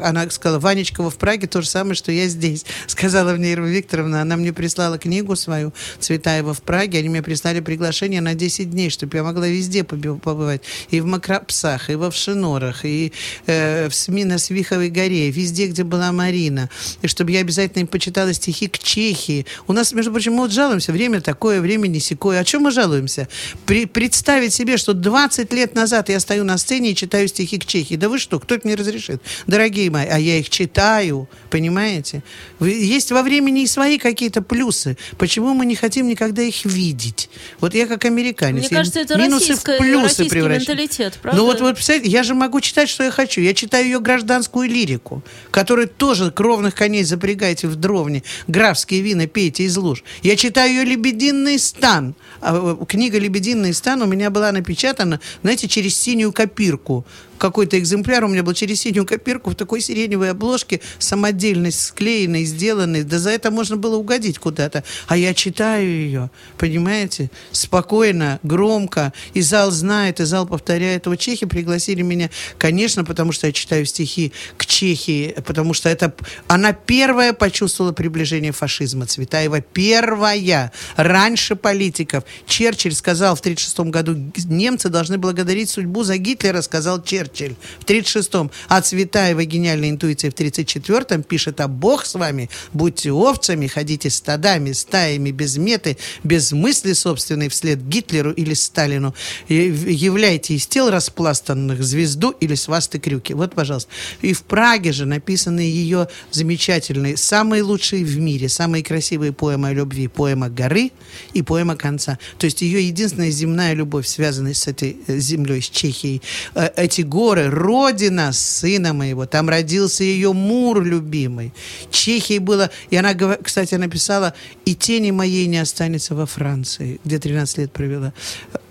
она 0.00 0.28
сказала, 0.30 0.58
Ванечкова 0.58 1.10
в 1.10 1.16
Праге 1.16 1.46
то 1.46 1.62
же 1.62 1.68
самое, 1.68 1.94
что 1.94 2.12
я 2.12 2.26
здесь. 2.28 2.64
Сказала 2.86 3.32
мне 3.34 3.52
Ирма 3.52 3.68
Викторовна, 3.68 4.22
она 4.22 4.36
мне 4.36 4.52
прислала 4.52 4.98
книгу 4.98 5.36
свою 5.36 5.72
Цветаева 6.00 6.54
в 6.54 6.62
Праге. 6.62 6.98
Они 6.98 7.08
мне 7.08 7.22
прислали 7.22 7.60
приглашение 7.60 8.20
на 8.20 8.34
10 8.34 8.70
дней, 8.70 8.90
чтобы 8.90 9.16
я 9.16 9.22
могла 9.22 9.46
везде 9.48 9.84
побывать. 9.84 10.62
И 10.90 11.00
в 11.00 11.06
Макропсах, 11.06 11.90
и 11.90 11.94
во 11.94 12.10
Вшинорах, 12.10 12.84
и 12.84 13.12
э, 13.46 13.88
в 13.88 13.94
СМИ 13.94 14.24
на 14.24 14.38
Свиховой 14.72 14.88
горе, 14.88 15.30
везде, 15.30 15.66
где 15.66 15.84
была 15.84 16.12
Марина. 16.12 16.70
И 17.02 17.06
чтобы 17.06 17.30
я 17.32 17.40
обязательно 17.40 17.82
им 17.82 17.86
почитала 17.86 18.32
стихи 18.32 18.68
к 18.68 18.78
Чехии. 18.78 19.44
У 19.66 19.72
нас, 19.72 19.92
между 19.92 20.10
прочим, 20.10 20.32
мы 20.32 20.40
вот 20.40 20.52
жалуемся, 20.52 20.92
время 20.92 21.20
такое, 21.20 21.60
время 21.60 21.88
не 21.88 22.00
секое. 22.00 22.40
О 22.40 22.44
чем 22.44 22.62
мы 22.62 22.70
жалуемся? 22.70 23.28
При- 23.66 23.84
представить 23.84 24.54
себе, 24.54 24.78
что 24.78 24.94
20 24.94 25.52
лет 25.52 25.74
назад 25.74 26.08
я 26.08 26.20
стою 26.20 26.44
на 26.44 26.56
сцене 26.56 26.92
и 26.92 26.94
читаю 26.94 27.28
стихи 27.28 27.58
к 27.58 27.66
Чехии. 27.66 27.96
Да 27.96 28.08
вы 28.08 28.18
что, 28.18 28.40
кто 28.40 28.54
это 28.54 28.66
мне 28.66 28.74
разрешит? 28.76 29.20
Дорогие 29.46 29.90
мои, 29.90 30.06
а 30.06 30.18
я 30.18 30.38
их 30.38 30.48
читаю, 30.48 31.28
понимаете? 31.50 32.22
Есть 32.60 33.12
во 33.12 33.22
времени 33.22 33.62
и 33.62 33.66
свои 33.66 33.98
какие-то 33.98 34.40
плюсы. 34.40 34.96
Почему 35.18 35.52
мы 35.54 35.66
не 35.66 35.74
хотим 35.74 36.06
никогда 36.06 36.42
их 36.42 36.64
видеть? 36.64 37.28
Вот 37.60 37.74
я 37.74 37.86
как 37.86 38.06
американец. 38.06 38.70
Мне 38.70 38.78
кажется, 38.78 39.00
это 39.00 39.16
минусы 39.18 39.54
в 39.54 39.62
плюсы 39.62 40.02
российский 40.02 40.28
превращаю. 40.30 40.60
менталитет, 40.60 41.18
правда? 41.20 41.38
Ну 41.40 41.46
вот, 41.46 41.60
вот, 41.60 41.74
представляете, 41.74 42.10
я 42.10 42.22
же 42.22 42.34
могу 42.34 42.60
читать, 42.60 42.88
что 42.88 43.04
я 43.04 43.10
хочу. 43.10 43.40
Я 43.40 43.52
читаю 43.52 43.84
ее 43.84 44.00
гражданскую 44.00 44.61
лирику, 44.68 45.22
которую 45.50 45.88
тоже 45.88 46.30
кровных 46.30 46.74
коней 46.74 47.04
запрягайте 47.04 47.68
в 47.68 47.76
дровне, 47.76 48.22
графские 48.46 49.00
вина 49.00 49.26
пейте 49.26 49.64
из 49.64 49.76
луж. 49.76 50.04
Я 50.22 50.36
читаю 50.36 50.70
ее 50.70 50.84
«Лебединый 50.84 51.58
стан». 51.58 52.14
А, 52.40 52.76
э, 52.80 52.84
Книга 52.86 53.18
«Лебединый 53.18 53.74
стан» 53.74 54.02
у 54.02 54.06
меня 54.06 54.30
была 54.30 54.52
напечатана, 54.52 55.20
знаете, 55.42 55.68
через 55.68 55.96
синюю 55.96 56.32
копирку. 56.32 57.06
Какой-то 57.42 57.76
экземпляр 57.76 58.24
у 58.24 58.28
меня 58.28 58.44
был 58.44 58.52
через 58.52 58.82
синюю 58.82 59.04
копирку 59.04 59.50
в 59.50 59.56
такой 59.56 59.80
сиреневой 59.80 60.30
обложке, 60.30 60.80
самодельность 61.00 61.86
склеенной, 61.86 62.44
сделанной. 62.44 63.02
Да 63.02 63.18
за 63.18 63.30
это 63.30 63.50
можно 63.50 63.76
было 63.76 63.96
угодить 63.96 64.38
куда-то. 64.38 64.84
А 65.08 65.16
я 65.16 65.34
читаю 65.34 65.84
ее, 65.84 66.30
понимаете, 66.56 67.32
спокойно, 67.50 68.38
громко. 68.44 69.12
И 69.34 69.40
зал 69.40 69.72
знает, 69.72 70.20
и 70.20 70.24
зал 70.24 70.46
повторяет. 70.46 71.08
Вот 71.08 71.16
чехи 71.16 71.46
пригласили 71.46 72.02
меня, 72.02 72.30
конечно, 72.58 73.02
потому 73.02 73.32
что 73.32 73.48
я 73.48 73.52
читаю 73.52 73.86
стихи 73.86 74.32
к 74.56 74.66
Чехии, 74.66 75.34
потому 75.44 75.74
что 75.74 75.88
это 75.88 76.14
она 76.48 76.72
первая 76.72 77.32
почувствовала 77.32 77.92
приближение 77.92 78.52
фашизма. 78.52 79.06
Цветаева 79.06 79.60
первая, 79.60 80.72
раньше 80.96 81.56
политиков. 81.56 82.24
Черчилль 82.46 82.94
сказал 82.94 83.36
в 83.36 83.40
1936 83.40 83.90
году, 83.90 84.32
немцы 84.48 84.88
должны 84.88 85.18
благодарить 85.18 85.70
судьбу 85.70 86.02
за 86.02 86.16
Гитлера, 86.18 86.62
сказал 86.62 87.02
Черчилль 87.02 87.54
в 87.80 87.84
1936-м. 87.84 88.50
А 88.68 88.80
Цветаева 88.80 89.44
гениальная 89.44 89.90
интуиция 89.90 90.30
в 90.30 90.34
1934-м 90.34 91.22
пишет, 91.22 91.60
а 91.60 91.68
Бог 91.68 92.04
с 92.04 92.14
вами, 92.14 92.50
будьте 92.72 93.12
овцами, 93.12 93.66
ходите 93.66 94.10
стадами, 94.10 94.72
стаями, 94.72 95.30
без 95.30 95.56
меты, 95.56 95.96
без 96.22 96.52
мысли 96.52 96.92
собственной 96.92 97.48
вслед 97.48 97.86
Гитлеру 97.86 98.32
или 98.32 98.54
Сталину. 98.54 99.14
Являйте 99.48 100.54
из 100.54 100.66
тел 100.66 100.90
распластанных 100.90 101.82
звезду 101.82 102.30
или 102.40 102.54
свасты 102.54 102.98
крюки. 102.98 103.34
Вот, 103.34 103.54
пожалуйста. 103.54 103.90
И 104.20 104.32
в 104.32 104.41
Праге 104.48 104.92
же 104.92 105.06
написаны 105.06 105.60
ее 105.60 106.08
замечательные, 106.30 107.16
самые 107.16 107.62
лучшие 107.62 108.04
в 108.04 108.18
мире, 108.18 108.48
самые 108.48 108.82
красивые 108.82 109.32
поэмы 109.32 109.68
о 109.68 109.72
любви. 109.72 110.08
Поэма 110.08 110.48
«Горы» 110.48 110.90
и 111.32 111.42
поэма 111.42 111.76
«Конца». 111.76 112.18
То 112.38 112.44
есть 112.44 112.62
ее 112.62 112.86
единственная 112.86 113.30
земная 113.30 113.74
любовь, 113.74 114.06
связанная 114.06 114.54
с 114.54 114.66
этой 114.66 114.96
э, 115.06 115.18
землей, 115.18 115.62
с 115.62 115.70
Чехией. 115.70 116.22
Э, 116.54 116.70
Эти 116.76 117.02
горы, 117.02 117.48
родина 117.48 118.32
сына 118.32 118.92
моего. 118.92 119.26
Там 119.26 119.48
родился 119.48 120.04
ее 120.04 120.32
Мур 120.32 120.82
любимый. 120.82 121.52
Чехии 121.90 122.38
было... 122.38 122.70
И 122.90 122.96
она, 122.96 123.14
кстати, 123.14 123.74
написала 123.76 124.34
«И 124.64 124.74
тени 124.74 125.10
моей 125.10 125.46
не 125.46 125.58
останется 125.58 126.14
во 126.14 126.26
Франции», 126.26 127.00
где 127.04 127.18
13 127.18 127.58
лет 127.58 127.72
провела. 127.72 128.12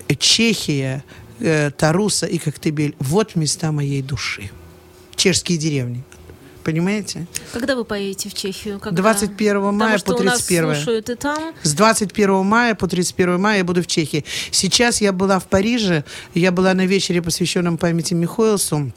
Э, 0.07 0.15
Чехия, 0.15 1.03
Таруса 1.77 2.27
и 2.27 2.37
Коктебель. 2.37 2.95
Вот 2.99 3.35
места 3.35 3.71
моей 3.71 4.03
души. 4.03 4.51
Чешские 5.21 5.59
деревни. 5.59 6.01
Понимаете? 6.63 7.27
Когда 7.53 7.75
вы 7.75 7.85
поедете 7.85 8.27
в 8.27 8.33
Чехию? 8.33 8.79
Когда? 8.79 9.03
21 9.03 9.61
мая 9.61 9.71
Потому 9.71 9.91
по 9.93 9.99
что 9.99 10.15
у 10.15 10.23
нас 10.23 10.39
31. 10.39 10.75
слушают 10.75 11.09
и 11.11 11.15
там. 11.15 11.53
С 11.61 11.73
21 11.75 12.43
мая 12.43 12.73
по 12.73 12.87
31 12.87 13.39
мая 13.39 13.59
я 13.59 13.63
буду 13.63 13.83
в 13.83 13.85
Чехии. 13.87 14.25
Сейчас 14.49 14.99
я 14.99 15.13
была 15.13 15.37
в 15.37 15.45
Париже, 15.45 16.05
я 16.33 16.51
была 16.51 16.73
на 16.73 16.87
вечере, 16.87 17.21
посвященном 17.21 17.77
памяти 17.77 18.15
Михоэлсу. 18.15 18.91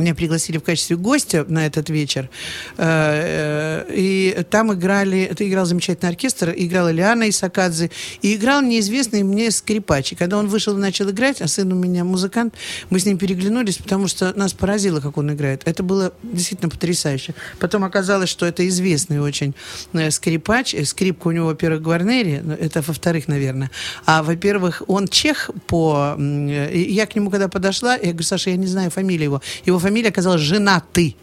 Меня 0.00 0.14
пригласили 0.14 0.56
в 0.56 0.62
качестве 0.62 0.96
гостя 0.96 1.44
на 1.46 1.66
этот 1.66 1.90
вечер. 1.90 2.30
Э, 2.78 3.84
э, 3.88 3.94
И 3.94 4.44
там 4.50 4.72
играли, 4.72 5.20
это 5.22 5.46
играл 5.46 5.66
замечательный 5.66 6.08
оркестр, 6.08 6.54
играла 6.56 6.90
Лиана 6.90 7.28
Исакадзе, 7.28 7.90
и 8.22 8.34
играл 8.34 8.62
неизвестный 8.62 9.22
мне 9.22 9.50
скрипач. 9.50 10.12
И 10.12 10.14
когда 10.14 10.38
он 10.38 10.48
вышел 10.48 10.74
и 10.76 10.80
начал 10.80 11.10
играть, 11.10 11.42
а 11.42 11.48
сын 11.48 11.70
у 11.72 11.76
меня 11.76 12.04
музыкант, 12.04 12.54
мы 12.88 12.98
с 12.98 13.04
ним 13.04 13.18
переглянулись, 13.18 13.76
потому 13.76 14.08
что 14.08 14.32
нас 14.38 14.54
поразило, 14.54 15.00
как 15.00 15.18
он 15.18 15.32
играет. 15.34 15.62
Это 15.66 15.82
было 15.82 16.14
действительно 16.22 16.70
потрясающе. 16.70 17.34
Потом 17.58 17.84
оказалось, 17.84 18.30
что 18.30 18.46
это 18.46 18.66
известный 18.68 19.20
очень 19.20 19.54
э, 19.92 20.10
скрипач. 20.10 20.74
Скрипка 20.84 21.28
у 21.28 21.32
него, 21.32 21.46
во-первых, 21.48 21.82
Гварнери, 21.82 22.42
это 22.58 22.80
во-вторых, 22.80 23.28
наверное. 23.28 23.70
А 24.06 24.22
во-первых, 24.22 24.82
он 24.86 25.08
чех 25.08 25.50
по... 25.66 26.16
Я 26.18 27.06
к 27.06 27.14
нему 27.14 27.30
когда 27.30 27.48
подошла, 27.48 27.96
я 27.96 28.12
говорю, 28.12 28.22
Саша, 28.22 28.50
я 28.50 28.56
не 28.56 28.66
знаю 28.66 28.90
фамилию 28.90 29.24
его. 29.24 29.42
Его 29.66 29.78
фамилия 29.78 29.89
оказалась 30.08 30.40
«Женатый». 30.40 31.16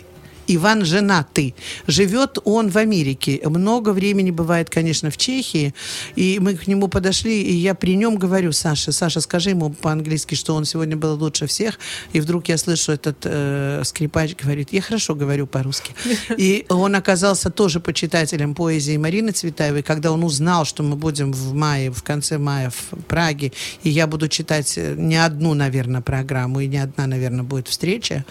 Иван 0.47 0.85
женатый. 0.85 1.55
Живет 1.87 2.37
он 2.43 2.69
в 2.69 2.77
Америке. 2.77 3.41
Много 3.45 3.89
времени 3.89 4.31
бывает, 4.31 4.69
конечно, 4.69 5.09
в 5.09 5.17
Чехии. 5.17 5.73
И 6.15 6.39
мы 6.39 6.55
к 6.55 6.67
нему 6.67 6.87
подошли, 6.87 7.41
и 7.43 7.53
я 7.53 7.75
при 7.75 7.95
нем 7.95 8.17
говорю, 8.17 8.51
Саша, 8.51 8.91
Саша, 8.91 9.21
скажи 9.21 9.51
ему 9.51 9.69
по-английски, 9.69 10.35
что 10.35 10.55
он 10.55 10.65
сегодня 10.65 10.97
был 10.97 11.15
лучше 11.15 11.47
всех. 11.47 11.79
И 12.13 12.19
вдруг 12.19 12.49
я 12.49 12.57
слышу, 12.57 12.91
этот 12.91 13.17
э, 13.23 13.81
скрипач 13.85 14.35
говорит, 14.35 14.69
я 14.71 14.81
хорошо 14.81 15.15
говорю 15.15 15.47
по-русски. 15.47 15.93
И 16.37 16.65
он 16.69 16.95
оказался 16.95 17.49
тоже 17.49 17.79
почитателем 17.79 18.55
поэзии 18.55 18.97
Марины 18.97 19.31
Цветаевой, 19.31 19.83
когда 19.83 20.11
он 20.11 20.23
узнал, 20.23 20.65
что 20.65 20.83
мы 20.83 20.95
будем 20.95 21.31
в 21.31 21.53
мае, 21.53 21.91
в 21.91 22.03
конце 22.03 22.37
мая 22.37 22.69
в 22.69 22.97
Праге, 23.07 23.51
и 23.83 23.89
я 23.89 24.07
буду 24.07 24.27
читать 24.27 24.77
э, 24.77 24.95
не 24.97 25.15
одну, 25.15 25.53
наверное, 25.53 26.01
программу, 26.01 26.59
и 26.59 26.67
не 26.67 26.77
одна, 26.77 27.07
наверное, 27.07 27.43
будет 27.43 27.67
встреча 27.67 28.25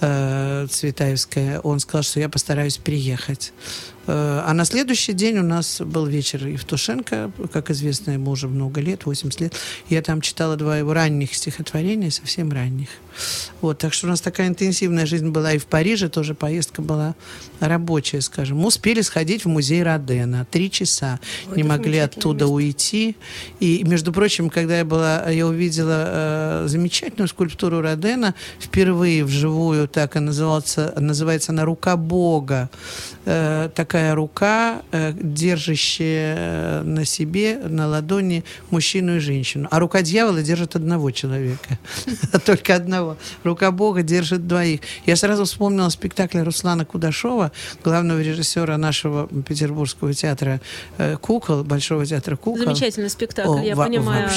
э, 0.00 0.66
Цветаевская, 0.70 1.60
он 1.62 1.80
сказал, 1.80 2.02
что 2.02 2.20
я 2.20 2.28
постараюсь 2.28 2.78
приехать. 2.78 3.52
Э, 4.06 4.42
А 4.44 4.52
на 4.54 4.64
следующий 4.64 5.12
день 5.12 5.38
у 5.38 5.42
нас 5.42 5.80
был 5.80 6.06
вечер 6.06 6.46
Евтушенко, 6.46 7.30
как 7.52 7.70
известно, 7.70 8.12
ему 8.12 8.30
уже 8.32 8.48
много 8.48 8.80
лет, 8.80 9.06
80 9.06 9.40
лет. 9.40 9.54
Я 9.88 10.02
там 10.02 10.20
читала 10.20 10.56
два 10.56 10.78
его 10.78 10.92
ранних 10.92 11.34
стихотворения, 11.34 12.10
совсем 12.10 12.50
ранних. 12.52 12.88
Вот, 13.60 13.78
так 13.78 13.92
что 13.92 14.06
у 14.06 14.10
нас 14.10 14.20
такая 14.20 14.48
интенсивная 14.48 15.06
жизнь 15.06 15.28
была 15.30 15.52
и 15.52 15.58
в 15.58 15.66
Париже, 15.66 16.08
тоже 16.08 16.34
поездка 16.34 16.82
была 16.82 17.14
рабочая, 17.60 18.20
скажем. 18.20 18.58
Мы 18.58 18.68
успели 18.68 19.02
сходить 19.02 19.44
в 19.44 19.48
музей 19.48 19.82
Родена, 19.82 20.46
три 20.50 20.70
часа, 20.70 21.20
Ой, 21.50 21.56
не 21.58 21.62
могли 21.62 21.98
оттуда 21.98 22.44
место. 22.44 22.54
уйти. 22.54 23.16
И, 23.60 23.84
между 23.84 24.12
прочим, 24.12 24.50
когда 24.50 24.78
я 24.78 24.84
была, 24.84 25.28
я 25.30 25.46
увидела 25.46 26.04
э, 26.06 26.64
замечательную 26.68 27.28
скульптуру 27.28 27.80
Родена, 27.80 28.34
впервые 28.60 29.24
вживую, 29.24 29.88
так 29.88 30.16
и 30.16 30.18
называется, 30.18 30.94
называется 30.98 31.52
она 31.52 31.64
«Рука 31.64 31.96
Бога». 31.96 32.70
Э, 33.24 33.68
такая 33.92 34.14
рука, 34.14 34.82
э, 34.90 35.12
держащая 35.14 36.36
э, 36.38 36.82
на 36.82 37.04
себе, 37.04 37.58
на 37.58 37.86
ладони 37.86 38.42
мужчину 38.70 39.16
и 39.16 39.18
женщину. 39.18 39.68
А 39.70 39.78
рука 39.78 40.00
дьявола 40.00 40.40
держит 40.40 40.76
одного 40.76 41.10
человека. 41.10 41.78
Только 42.46 42.74
одного. 42.74 43.18
Рука 43.44 43.70
Бога 43.70 44.02
держит 44.02 44.46
двоих. 44.46 44.80
Я 45.04 45.14
сразу 45.16 45.44
вспомнила 45.44 45.90
спектакль 45.90 46.38
Руслана 46.38 46.86
Кудашова, 46.86 47.52
главного 47.84 48.22
режиссера 48.22 48.78
нашего 48.78 49.28
петербургского 49.28 50.14
театра 50.14 50.62
э, 50.96 51.18
«Кукол», 51.18 51.62
Большого 51.62 52.06
театра 52.06 52.36
«Кукол». 52.36 52.64
Замечательный 52.64 53.10
спектакль, 53.10 53.62
я 53.62 53.76
понимаю. 53.76 54.30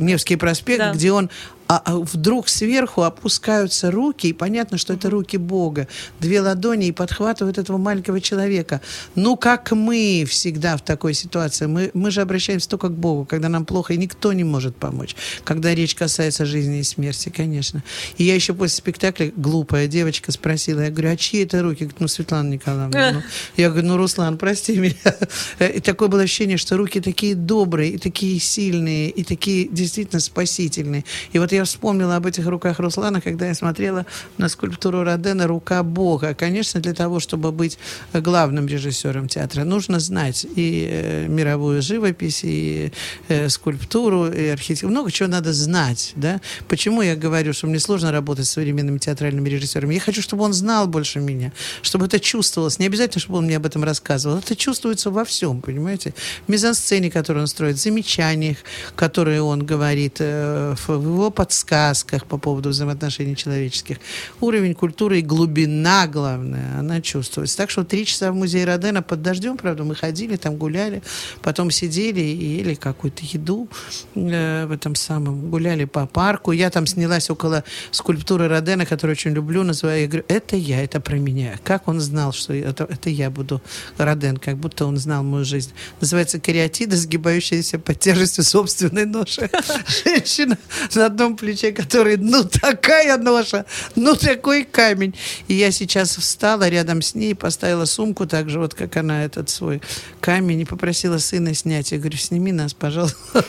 Невский 0.00 0.36
проспект, 0.36 0.94
где 0.94 1.12
он 1.12 1.28
а, 1.72 1.82
а 1.86 1.96
вдруг 1.96 2.50
сверху 2.50 3.02
опускаются 3.02 3.90
руки, 3.90 4.26
и 4.26 4.34
понятно, 4.34 4.76
что 4.76 4.92
это 4.92 5.08
руки 5.08 5.38
Бога. 5.38 5.88
Две 6.20 6.42
ладони 6.42 6.88
и 6.88 6.92
подхватывают 6.92 7.56
этого 7.56 7.78
маленького 7.78 8.20
человека. 8.20 8.82
Ну, 9.14 9.38
как 9.38 9.72
мы 9.72 10.26
всегда 10.28 10.76
в 10.76 10.82
такой 10.82 11.14
ситуации. 11.14 11.64
Мы, 11.64 11.90
мы 11.94 12.10
же 12.10 12.20
обращаемся 12.20 12.68
только 12.68 12.88
к 12.88 12.92
Богу, 12.92 13.24
когда 13.24 13.48
нам 13.48 13.64
плохо, 13.64 13.94
и 13.94 13.96
никто 13.96 14.34
не 14.34 14.44
может 14.44 14.76
помочь. 14.76 15.16
Когда 15.44 15.74
речь 15.74 15.94
касается 15.94 16.44
жизни 16.44 16.80
и 16.80 16.82
смерти, 16.82 17.30
конечно. 17.30 17.82
И 18.18 18.24
я 18.24 18.34
еще 18.34 18.52
после 18.52 18.76
спектакля, 18.76 19.32
глупая 19.34 19.86
девочка, 19.86 20.30
спросила, 20.30 20.82
я 20.82 20.90
говорю, 20.90 21.12
а 21.12 21.16
чьи 21.16 21.42
это 21.42 21.62
руки? 21.62 21.84
Говорит, 21.84 22.00
ну, 22.00 22.08
Светлана 22.08 22.50
Николаевна. 22.50 23.12
ну». 23.12 23.22
Я 23.56 23.70
говорю, 23.70 23.86
ну, 23.88 23.96
Руслан, 23.96 24.36
прости 24.36 24.76
меня. 24.76 25.16
И 25.58 25.80
такое 25.80 26.08
было 26.08 26.20
ощущение, 26.20 26.58
что 26.58 26.76
руки 26.76 27.00
такие 27.00 27.34
добрые, 27.34 27.92
и 27.92 27.98
такие 27.98 28.38
сильные, 28.38 29.08
и 29.08 29.24
такие 29.24 29.68
действительно 29.68 30.20
спасительные. 30.20 31.06
И 31.32 31.38
вот 31.38 31.50
я 31.52 31.61
вспомнила 31.64 32.16
об 32.16 32.26
этих 32.26 32.46
руках 32.46 32.78
Руслана, 32.78 33.20
когда 33.20 33.46
я 33.46 33.54
смотрела 33.54 34.06
на 34.38 34.48
скульптуру 34.48 35.02
Родена 35.02 35.46
«Рука 35.46 35.82
Бога». 35.82 36.34
Конечно, 36.34 36.80
для 36.80 36.94
того, 36.94 37.20
чтобы 37.20 37.52
быть 37.52 37.78
главным 38.12 38.66
режиссером 38.66 39.28
театра, 39.28 39.64
нужно 39.64 40.00
знать 40.00 40.44
и 40.44 40.88
э, 40.90 41.26
мировую 41.28 41.82
живопись, 41.82 42.40
и 42.44 42.92
э, 43.28 43.48
скульптуру, 43.48 44.26
и 44.26 44.46
архитектуру. 44.48 44.92
Много 44.92 45.10
чего 45.10 45.28
надо 45.28 45.52
знать. 45.52 46.12
Да? 46.16 46.40
Почему 46.68 47.02
я 47.02 47.16
говорю, 47.16 47.52
что 47.52 47.66
мне 47.66 47.78
сложно 47.78 48.12
работать 48.12 48.46
с 48.46 48.50
современными 48.50 48.98
театральными 48.98 49.48
режиссерами? 49.48 49.94
Я 49.94 50.00
хочу, 50.00 50.22
чтобы 50.22 50.44
он 50.44 50.52
знал 50.52 50.86
больше 50.86 51.20
меня, 51.20 51.52
чтобы 51.82 52.06
это 52.06 52.20
чувствовалось. 52.20 52.78
Не 52.78 52.86
обязательно, 52.86 53.20
чтобы 53.20 53.38
он 53.38 53.44
мне 53.44 53.56
об 53.56 53.66
этом 53.66 53.84
рассказывал. 53.84 54.38
Это 54.38 54.56
чувствуется 54.56 55.10
во 55.10 55.24
всем, 55.24 55.60
понимаете? 55.60 56.14
В 56.46 56.50
мизансцене, 56.50 57.10
которую 57.10 57.42
он 57.42 57.46
строит, 57.46 57.76
в 57.76 57.80
замечаниях, 57.80 58.58
которые 58.96 59.42
он 59.42 59.64
говорит, 59.64 60.16
э, 60.18 60.74
в 60.86 60.90
его 60.92 61.30
подсказках 61.42 62.26
по 62.26 62.38
поводу 62.38 62.68
взаимоотношений 62.68 63.34
человеческих. 63.34 63.98
Уровень 64.40 64.74
культуры 64.74 65.18
и 65.18 65.22
глубина, 65.22 66.06
главное, 66.06 66.78
она 66.78 67.00
чувствуется. 67.00 67.56
Так 67.56 67.68
что 67.68 67.82
три 67.82 68.06
часа 68.06 68.30
в 68.30 68.36
музее 68.36 68.64
Родена 68.64 69.02
под 69.02 69.22
дождем, 69.22 69.56
правда, 69.56 69.82
мы 69.82 69.96
ходили, 69.96 70.36
там 70.36 70.54
гуляли, 70.54 71.02
потом 71.42 71.72
сидели 71.72 72.20
и 72.20 72.58
ели 72.58 72.74
какую-то 72.74 73.22
еду 73.24 73.68
э, 74.14 74.66
в 74.66 74.70
этом 74.70 74.94
самом, 74.94 75.50
гуляли 75.50 75.84
по 75.84 76.06
парку. 76.06 76.52
Я 76.52 76.70
там 76.70 76.86
снялась 76.86 77.28
около 77.28 77.64
скульптуры 77.90 78.46
Родена, 78.46 78.86
которую 78.86 79.16
очень 79.16 79.32
люблю, 79.32 79.64
называю. 79.64 80.02
Я 80.02 80.06
говорю, 80.06 80.24
это 80.28 80.54
я, 80.54 80.80
это 80.80 81.00
про 81.00 81.16
меня. 81.16 81.58
Как 81.64 81.88
он 81.88 81.98
знал, 81.98 82.32
что 82.32 82.54
это, 82.54 82.84
это 82.84 83.10
я 83.10 83.30
буду 83.30 83.60
Роден, 83.98 84.36
как 84.36 84.58
будто 84.58 84.86
он 84.86 84.96
знал 84.96 85.24
мою 85.24 85.44
жизнь. 85.44 85.72
Называется 86.00 86.38
кариатида, 86.38 86.96
сгибающаяся 86.96 87.80
под 87.80 87.98
тяжестью 87.98 88.44
собственной 88.44 89.06
ноши. 89.06 89.50
Женщина 90.04 90.56
на 90.94 91.06
одном 91.06 91.31
плече, 91.36 91.72
который, 91.72 92.16
ну, 92.16 92.44
такая 92.44 93.16
ноша, 93.18 93.64
ну, 93.96 94.14
такой 94.14 94.64
камень. 94.64 95.14
И 95.48 95.54
я 95.54 95.70
сейчас 95.70 96.16
встала 96.16 96.68
рядом 96.68 97.02
с 97.02 97.14
ней, 97.14 97.34
поставила 97.34 97.84
сумку 97.84 98.26
так 98.26 98.48
же, 98.48 98.58
вот 98.58 98.74
как 98.74 98.96
она, 98.96 99.24
этот 99.24 99.50
свой 99.50 99.80
камень, 100.20 100.60
и 100.60 100.64
попросила 100.64 101.18
сына 101.18 101.54
снять. 101.54 101.92
Я 101.92 101.98
говорю, 101.98 102.16
сними 102.16 102.52
нас, 102.52 102.74
пожалуйста. 102.74 103.44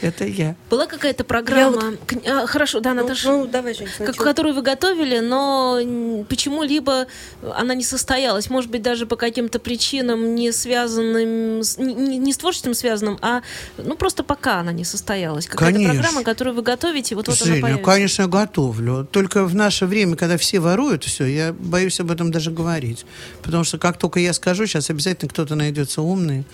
Это 0.00 0.24
я. 0.26 0.56
Была 0.70 0.86
какая-то 0.86 1.24
программа... 1.24 1.94
а, 2.26 2.46
Хорошо, 2.46 2.80
да, 2.80 2.94
Ну, 2.94 3.02
Наташа. 3.02 3.28
ну, 3.28 3.46
давай, 3.46 3.74
Жень, 3.74 3.88
которую 4.16 4.54
вы 4.54 4.62
готовили, 4.62 5.18
но 5.20 6.24
почему-либо 6.28 7.06
она 7.54 7.74
не 7.74 7.84
состоялась. 7.84 8.50
Может 8.50 8.70
быть, 8.70 8.82
даже 8.82 9.06
по 9.06 9.16
каким-то 9.16 9.58
причинам, 9.58 10.34
не 10.34 10.52
связанным, 10.52 11.60
с, 11.62 11.78
не, 11.78 12.18
не- 12.18 12.32
с 12.32 12.38
творчеством 12.38 12.74
связанным, 12.74 13.18
а 13.22 13.42
ну 13.78 13.96
просто 13.96 14.22
пока 14.22 14.60
она 14.60 14.72
не 14.72 14.84
состоялась. 14.84 15.46
Какая-то 15.46 15.74
Конечно. 15.74 15.94
программа, 15.94 16.22
которую 16.22 16.54
вы 16.56 16.62
готовите, 16.62 17.14
вот, 17.14 17.28
вот 17.28 17.40
она 17.42 17.60
появится. 17.60 17.84
конечно, 17.84 18.22
я 18.22 18.28
готовлю. 18.28 19.06
Только 19.10 19.44
в 19.44 19.54
наше 19.54 19.86
время, 19.86 20.16
когда 20.16 20.36
все 20.36 20.60
воруют 20.60 21.04
все, 21.04 21.24
я 21.26 21.52
боюсь 21.52 22.00
об 22.00 22.10
этом 22.10 22.30
даже 22.30 22.50
говорить. 22.50 23.04
Потому 23.42 23.64
что 23.64 23.78
как 23.78 23.98
только 23.98 24.20
я 24.20 24.32
скажу, 24.32 24.66
сейчас 24.66 24.90
обязательно 24.90 25.28
кто-то 25.30 25.54
найдется 25.54 26.02
умный. 26.02 26.44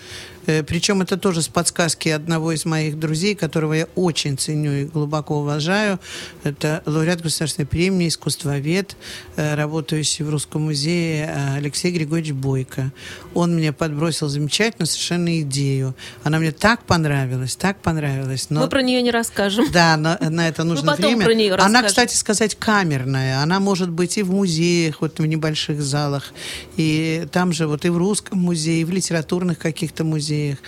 Э, 0.45 0.63
Причем 0.63 1.01
это 1.01 1.17
тоже 1.17 1.41
с 1.41 1.47
подсказки 1.47 2.09
одного 2.09 2.51
из 2.51 2.65
моих 2.65 2.97
друзей, 3.03 3.35
которого 3.35 3.73
я 3.73 3.87
очень 3.95 4.37
ценю 4.37 4.71
и 4.71 4.85
глубоко 4.85 5.39
уважаю. 5.39 5.99
Это 6.43 6.81
лауреат 6.85 7.21
государственной 7.21 7.65
премии, 7.65 8.07
искусствовед, 8.07 8.95
э, 9.35 9.55
работающий 9.55 10.23
в 10.23 10.29
Русском 10.29 10.63
музее 10.63 11.25
э, 11.25 11.57
Алексей 11.57 11.91
Григорьевич 11.91 12.31
Бойко. 12.33 12.91
Он 13.33 13.55
мне 13.55 13.73
подбросил 13.73 14.29
замечательную 14.29 14.87
совершенно 14.87 15.41
идею. 15.41 15.95
Она 16.23 16.39
мне 16.39 16.51
так 16.51 16.83
понравилась, 16.83 17.55
так 17.55 17.77
понравилась. 17.81 18.47
Но... 18.49 18.61
Мы 18.61 18.69
про 18.69 18.81
нее 18.81 19.01
не 19.01 19.11
расскажем. 19.11 19.69
Да, 19.71 19.97
на, 19.97 20.17
на 20.19 20.47
это 20.47 20.63
нужно 20.63 20.93
потом 20.93 21.17
время. 21.17 21.55
про 21.55 21.63
Она, 21.63 21.81
расскажем. 21.81 21.87
кстати 21.87 22.15
сказать, 22.15 22.55
камерная. 22.55 23.41
Она 23.41 23.59
может 23.59 23.89
быть 23.89 24.17
и 24.17 24.23
в 24.23 24.31
музеях, 24.31 25.01
вот 25.01 25.19
в 25.19 25.25
небольших 25.25 25.81
залах, 25.81 26.33
и 26.77 27.27
там 27.31 27.51
же 27.51 27.67
вот 27.67 27.83
и 27.85 27.89
в 27.89 27.97
русском 27.97 28.39
музее, 28.39 28.81
и 28.81 28.85
в 28.85 28.91
литературных 28.91 29.59
каких-то 29.59 30.03
музеях. 30.03 30.59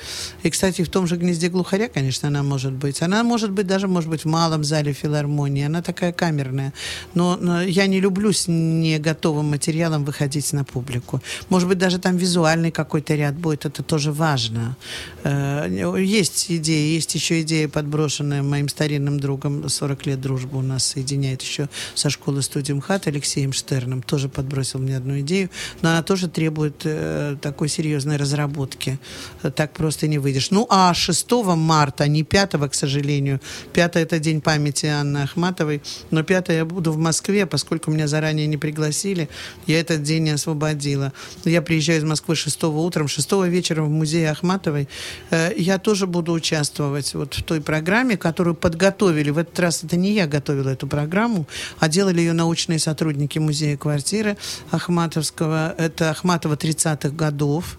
И, 0.43 0.49
кстати, 0.49 0.83
в 0.83 0.89
том 0.89 1.07
же 1.07 1.15
гнезде 1.15 1.49
глухаря, 1.49 1.87
конечно, 1.87 2.24
она 2.27 2.43
может 2.43 2.73
быть. 2.73 3.01
Она 3.01 3.23
может 3.23 3.51
быть 3.51 3.67
даже, 3.67 3.87
может 3.87 4.09
быть, 4.09 4.21
в 4.25 4.27
малом 4.27 4.63
зале 4.63 4.93
филармонии. 4.93 5.65
Она 5.65 5.81
такая 5.81 6.11
камерная. 6.11 6.73
Но, 7.13 7.37
но 7.37 7.61
я 7.61 7.87
не 7.87 7.99
люблю 7.99 8.31
с 8.31 8.47
не 8.47 8.99
готовым 8.99 9.49
материалом 9.49 10.05
выходить 10.05 10.53
на 10.53 10.63
публику. 10.63 11.21
Может 11.49 11.67
быть, 11.69 11.77
даже 11.77 11.99
там 11.99 12.17
визуальный 12.17 12.71
какой-то 12.71 13.15
ряд 13.15 13.35
будет. 13.35 13.65
Это 13.65 13.83
тоже 13.83 14.11
важно. 14.11 14.75
Э, 15.23 15.67
Есть 15.99 16.51
идеи, 16.51 16.93
есть 16.95 17.15
еще 17.15 17.41
идея, 17.41 17.67
подброшенная 17.67 18.43
моим 18.43 18.69
старинным 18.69 19.19
другом. 19.19 19.67
40 19.69 20.05
лет 20.05 20.21
дружбы 20.21 20.57
у 20.57 20.61
нас 20.61 20.85
соединяет 20.85 21.41
еще 21.41 21.69
со 21.93 22.09
школы 22.09 22.41
студии 22.41 22.73
МХАТ 22.73 23.07
Алексеем 23.07 23.53
Штерном. 23.53 24.01
Тоже 24.01 24.29
подбросил 24.29 24.79
мне 24.79 24.97
одну 24.97 25.19
идею. 25.19 25.49
Но 25.81 25.89
она 25.89 26.03
тоже 26.03 26.27
требует 26.27 26.81
э, 26.83 27.35
такой 27.41 27.69
серьезной 27.69 28.17
разработки. 28.17 28.99
Э, 29.43 29.51
Так 29.51 29.73
просто 29.73 30.07
не 30.07 30.17
выйдешь. 30.19 30.51
Ну, 30.51 30.67
а 30.69 30.93
6 30.93 31.31
марта, 31.55 32.07
не 32.15 32.23
5, 32.23 32.51
к 32.69 32.73
сожалению. 32.73 33.39
5 33.73 33.95
это 33.97 34.19
день 34.19 34.41
памяти 34.41 34.85
Анны 34.87 35.19
Ахматовой. 35.19 35.81
Но 36.11 36.23
5 36.23 36.49
я 36.49 36.65
буду 36.65 36.91
в 36.91 36.97
Москве, 36.97 37.45
поскольку 37.45 37.91
меня 37.91 38.07
заранее 38.07 38.47
не 38.47 38.57
пригласили. 38.57 39.29
Я 39.67 39.79
этот 39.79 40.03
день 40.03 40.23
не 40.23 40.31
освободила. 40.31 41.11
Я 41.43 41.61
приезжаю 41.61 41.99
из 41.99 42.03
Москвы 42.03 42.35
6 42.35 42.63
утром, 42.63 43.07
6 43.07 43.31
вечером 43.47 43.85
в 43.85 43.89
музее 43.89 44.31
Ахматовой. 44.31 44.87
Э, 45.31 45.51
Я 45.57 45.77
тоже 45.77 46.07
буду 46.07 46.31
участвовать 46.33 47.13
вот 47.13 47.33
в 47.33 47.43
той 47.43 47.61
программе, 47.61 48.17
которую 48.17 48.55
подготовили. 48.55 49.31
В 49.31 49.37
этот 49.37 49.59
раз 49.59 49.83
это 49.83 49.97
не 49.97 50.13
я 50.13 50.27
готовила 50.27 50.69
эту 50.69 50.87
программу, 50.87 51.45
а 51.79 51.89
делали 51.89 52.19
ее 52.19 52.33
научные 52.33 52.79
сотрудники 52.79 53.39
музея 53.39 53.77
квартиры 53.77 54.37
Ахматовского. 54.71 55.75
Это 55.77 56.09
Ахматова 56.11 56.55
30-х 56.55 57.09
годов. 57.09 57.77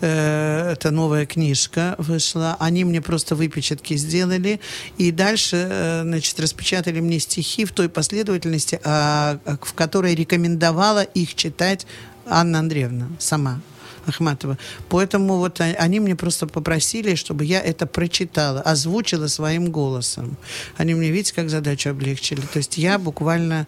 Э, 0.00 0.72
Это 0.72 0.90
новая 0.90 1.26
книжка 1.26 1.94
вышла. 1.98 2.56
Они 2.58 2.84
мне 2.84 3.00
просто 3.00 3.34
выпечатки 3.34 3.96
сделали. 3.96 4.60
И 4.98 5.10
дальше, 5.10 5.66
э, 5.70 6.02
значит, 6.02 6.40
распечатали 6.40 7.00
мне 7.00 7.20
стихи 7.20 7.64
в 7.64 7.72
той 7.72 7.88
последовательности, 7.88 8.80
а, 8.84 9.38
а, 9.44 9.56
в 9.60 9.74
которой 9.74 10.14
рекомендовала 10.14 11.02
их 11.02 11.34
читать 11.34 11.86
Анна 12.26 12.60
Андреевна 12.60 13.08
сама. 13.18 13.60
Ахматова. 14.06 14.56
Поэтому 14.88 15.36
вот 15.36 15.60
они 15.60 16.00
мне 16.00 16.16
просто 16.16 16.46
попросили, 16.46 17.14
чтобы 17.14 17.44
я 17.44 17.60
это 17.60 17.86
прочитала, 17.86 18.60
озвучила 18.60 19.26
своим 19.28 19.70
голосом. 19.70 20.36
Они 20.78 20.94
мне, 20.94 21.10
видите, 21.10 21.34
как 21.34 21.50
задачу 21.50 21.90
облегчили. 21.90 22.40
То 22.40 22.56
есть 22.58 22.78
я 22.78 22.98
буквально 22.98 23.66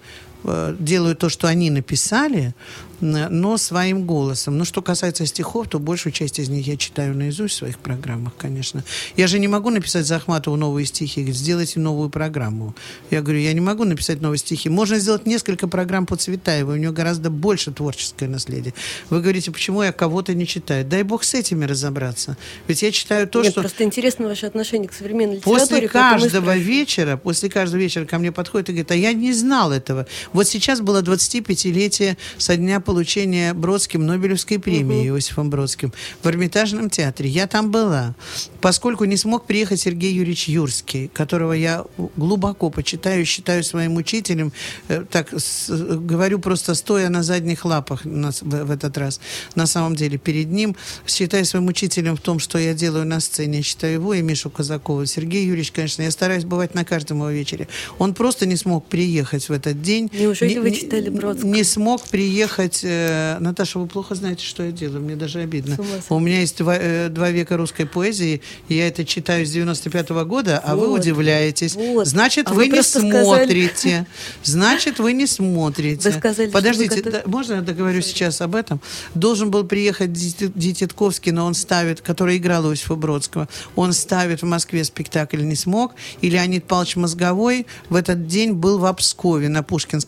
делаю 0.78 1.16
то, 1.16 1.28
что 1.28 1.48
они 1.48 1.70
написали, 1.70 2.54
но 3.02 3.56
своим 3.56 4.06
голосом. 4.06 4.56
Но 4.58 4.64
что 4.64 4.80
касается 4.80 5.26
стихов, 5.26 5.68
то 5.68 5.78
большую 5.78 6.12
часть 6.12 6.38
из 6.38 6.48
них 6.48 6.66
я 6.66 6.76
читаю 6.76 7.16
наизусть 7.16 7.54
в 7.54 7.58
своих 7.58 7.78
программах, 7.78 8.32
конечно. 8.38 8.84
Я 9.16 9.26
же 9.26 9.40
не 9.40 9.48
могу 9.48 9.70
написать 9.70 10.06
за 10.06 10.16
Ахматову 10.16 10.56
новые 10.56 10.86
стихи, 10.86 11.24
сделайте 11.32 11.80
новую 11.80 12.10
программу. 12.10 12.74
Я 13.10 13.22
говорю, 13.22 13.40
я 13.40 13.52
не 13.52 13.60
могу 13.60 13.84
написать 13.84 14.20
новые 14.20 14.38
стихи. 14.38 14.68
Можно 14.68 14.98
сделать 14.98 15.26
несколько 15.26 15.66
программ 15.66 16.06
по 16.06 16.16
Цветаевой, 16.16 16.76
у 16.76 16.78
нее 16.78 16.92
гораздо 16.92 17.30
больше 17.30 17.72
творческое 17.72 18.28
наследие. 18.28 18.72
Вы 19.10 19.20
говорите, 19.20 19.50
почему 19.50 19.82
я 19.82 19.92
кого-то 19.92 20.34
не 20.34 20.46
читаю? 20.46 20.84
Дай 20.84 21.02
бог 21.02 21.24
с 21.24 21.34
этими 21.34 21.64
разобраться. 21.64 22.36
Ведь 22.68 22.82
я 22.82 22.92
читаю 22.92 23.26
то, 23.26 23.42
Нет, 23.42 23.52
что... 23.52 23.62
просто 23.62 23.82
интересно 23.82 24.28
ваше 24.28 24.46
отношение 24.46 24.88
к 24.88 24.92
современной 24.92 25.36
литературе. 25.36 25.60
После 25.60 25.88
каждого 25.88 26.56
вечера, 26.56 27.16
после 27.16 27.50
каждого 27.50 27.80
вечера 27.80 28.04
ко 28.04 28.18
мне 28.18 28.30
подходит 28.30 28.68
и 28.68 28.72
говорит, 28.72 28.90
а 28.92 28.94
я 28.94 29.12
не 29.12 29.32
знал 29.32 29.72
этого. 29.72 30.06
Вот 30.32 30.46
сейчас 30.48 30.80
было 30.80 31.02
25-летие 31.02 32.16
со 32.38 32.56
дня 32.56 32.80
получения 32.80 33.52
Бродским 33.54 34.06
Нобелевской 34.06 34.58
премии 34.58 35.06
Иосифом 35.08 35.50
Бродским 35.50 35.92
в 36.22 36.26
Эрмитажном 36.26 36.90
театре. 36.90 37.28
Я 37.28 37.46
там 37.46 37.70
была. 37.70 38.14
Поскольку 38.60 39.04
не 39.04 39.16
смог 39.16 39.46
приехать 39.46 39.80
Сергей 39.80 40.12
Юрьевич 40.12 40.48
Юрский, 40.48 41.08
которого 41.08 41.52
я 41.52 41.84
глубоко 42.16 42.70
почитаю, 42.70 43.24
считаю 43.26 43.64
своим 43.64 43.96
учителем, 43.96 44.52
э, 44.88 45.04
так 45.10 45.32
с- 45.36 45.68
говорю 45.68 46.38
просто 46.38 46.74
стоя 46.74 47.08
на 47.08 47.22
задних 47.22 47.64
лапах 47.64 48.04
на 48.04 48.30
в, 48.32 48.42
в 48.42 48.70
этот 48.70 48.96
раз. 48.98 49.20
На 49.54 49.66
самом 49.66 49.96
деле 49.96 50.16
перед 50.18 50.48
ним 50.50 50.76
считаю 51.06 51.44
своим 51.44 51.66
учителем 51.66 52.16
в 52.16 52.20
том, 52.20 52.38
что 52.38 52.58
я 52.58 52.72
делаю 52.74 53.04
на 53.04 53.20
сцене, 53.20 53.62
считаю 53.62 53.94
его 53.94 54.14
и 54.14 54.22
Мишу 54.22 54.48
Казакова. 54.50 55.06
Сергей 55.06 55.44
Юрьевич, 55.46 55.72
конечно, 55.72 56.02
я 56.02 56.10
стараюсь 56.10 56.44
бывать 56.44 56.74
на 56.74 56.84
каждом 56.84 57.18
его 57.18 57.30
вечере. 57.30 57.68
Он 57.98 58.14
просто 58.14 58.46
не 58.46 58.56
смог 58.56 58.86
приехать 58.86 59.48
в 59.48 59.52
этот 59.52 59.82
день. 59.82 60.10
Неужели 60.22 60.54
Не- 60.54 60.60
вы 60.60 60.70
читали 60.70 61.08
Бродского? 61.08 61.48
Не 61.50 61.64
смог 61.64 62.02
приехать. 62.08 62.80
э, 62.84 63.38
Наташа, 63.40 63.78
вы 63.78 63.86
плохо 63.86 64.14
знаете, 64.14 64.44
что 64.44 64.62
я 64.62 64.70
делаю. 64.72 65.00
Мне 65.02 65.16
даже 65.16 65.40
обидно. 65.40 65.76
У 66.08 66.18
меня 66.18 66.40
есть 66.40 66.58
два, 66.58 66.76
э, 66.78 67.08
два 67.08 67.30
века 67.30 67.56
русской 67.56 67.84
поэзии, 67.86 68.40
и 68.68 68.74
я 68.74 68.88
это 68.88 69.04
читаю 69.04 69.44
с 69.44 69.50
95 69.50 70.24
года, 70.24 70.58
а 70.64 70.76
вы 70.76 70.88
Вот. 70.88 71.00
удивляетесь. 71.00 71.74
Вот. 71.74 72.06
Значит, 72.06 72.46
А 72.48 72.50
вы, 72.50 72.56
вы 72.56 72.66
не 72.68 72.72
просто 72.74 73.00
сказали- 73.00 73.24
смотрите. 73.24 74.06
Значит, 74.44 74.98
вы 74.98 75.12
не 75.12 75.26
смотрите. 75.26 76.10
Вы 76.10 76.18
сказали, 76.18 76.50
Подождите, 76.50 76.96
вы 76.96 77.02
готов- 77.02 77.22
да, 77.24 77.28
можно 77.30 77.54
я 77.54 77.60
договорю 77.62 78.00
сейчас 78.02 78.40
об 78.40 78.54
этом? 78.54 78.80
Должен 79.14 79.50
был 79.50 79.64
приехать 79.64 80.12
Дитятковский, 80.12 81.32
но 81.32 81.46
он 81.46 81.54
ставит, 81.54 82.00
который 82.00 82.36
играл 82.36 82.70
Иосифа 82.70 82.94
Бродского, 82.94 83.48
он 83.76 83.92
ставит 83.92 84.42
в 84.42 84.46
Москве 84.46 84.84
спектакль 84.84 85.42
не 85.42 85.56
смог, 85.56 85.94
и 86.20 86.30
Леонид 86.30 86.64
Павлович 86.64 86.96
Мозговой 86.96 87.66
в 87.88 87.94
этот 87.96 88.26
день 88.26 88.52
был 88.52 88.78
в 88.78 88.84
Обскове 88.86 89.48
на 89.48 89.62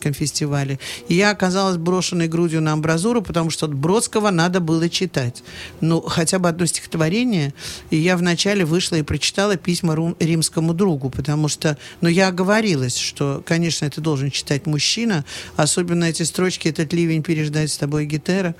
Пушкинском 0.05 0.13
фестивале. 0.13 0.79
И 1.09 1.15
я 1.15 1.31
оказалась 1.31 1.77
брошенной 1.77 2.27
грудью 2.27 2.61
на 2.61 2.73
амбразуру, 2.73 3.21
потому 3.21 3.49
что 3.49 3.67
Бродского 3.67 4.31
надо 4.31 4.59
было 4.59 4.89
читать. 4.89 5.43
Ну, 5.81 6.01
хотя 6.01 6.39
бы 6.39 6.49
одно 6.49 6.65
стихотворение. 6.65 7.53
И 7.91 7.97
я 7.97 8.17
вначале 8.17 8.65
вышла 8.65 8.97
и 8.97 9.03
прочитала 9.03 9.55
письма 9.55 9.95
римскому 10.19 10.73
другу, 10.73 11.09
потому 11.09 11.47
что, 11.47 11.77
ну, 12.01 12.09
я 12.09 12.27
оговорилась, 12.27 12.97
что, 12.97 13.41
конечно, 13.45 13.85
это 13.85 14.01
должен 14.01 14.31
читать 14.31 14.65
мужчина, 14.67 15.25
особенно 15.57 16.05
эти 16.05 16.23
строчки 16.23 16.69
«Этот 16.69 16.93
ливень 16.93 17.23
переждать 17.23 17.71
с 17.71 17.77
тобой 17.77 18.05
гитера». 18.05 18.55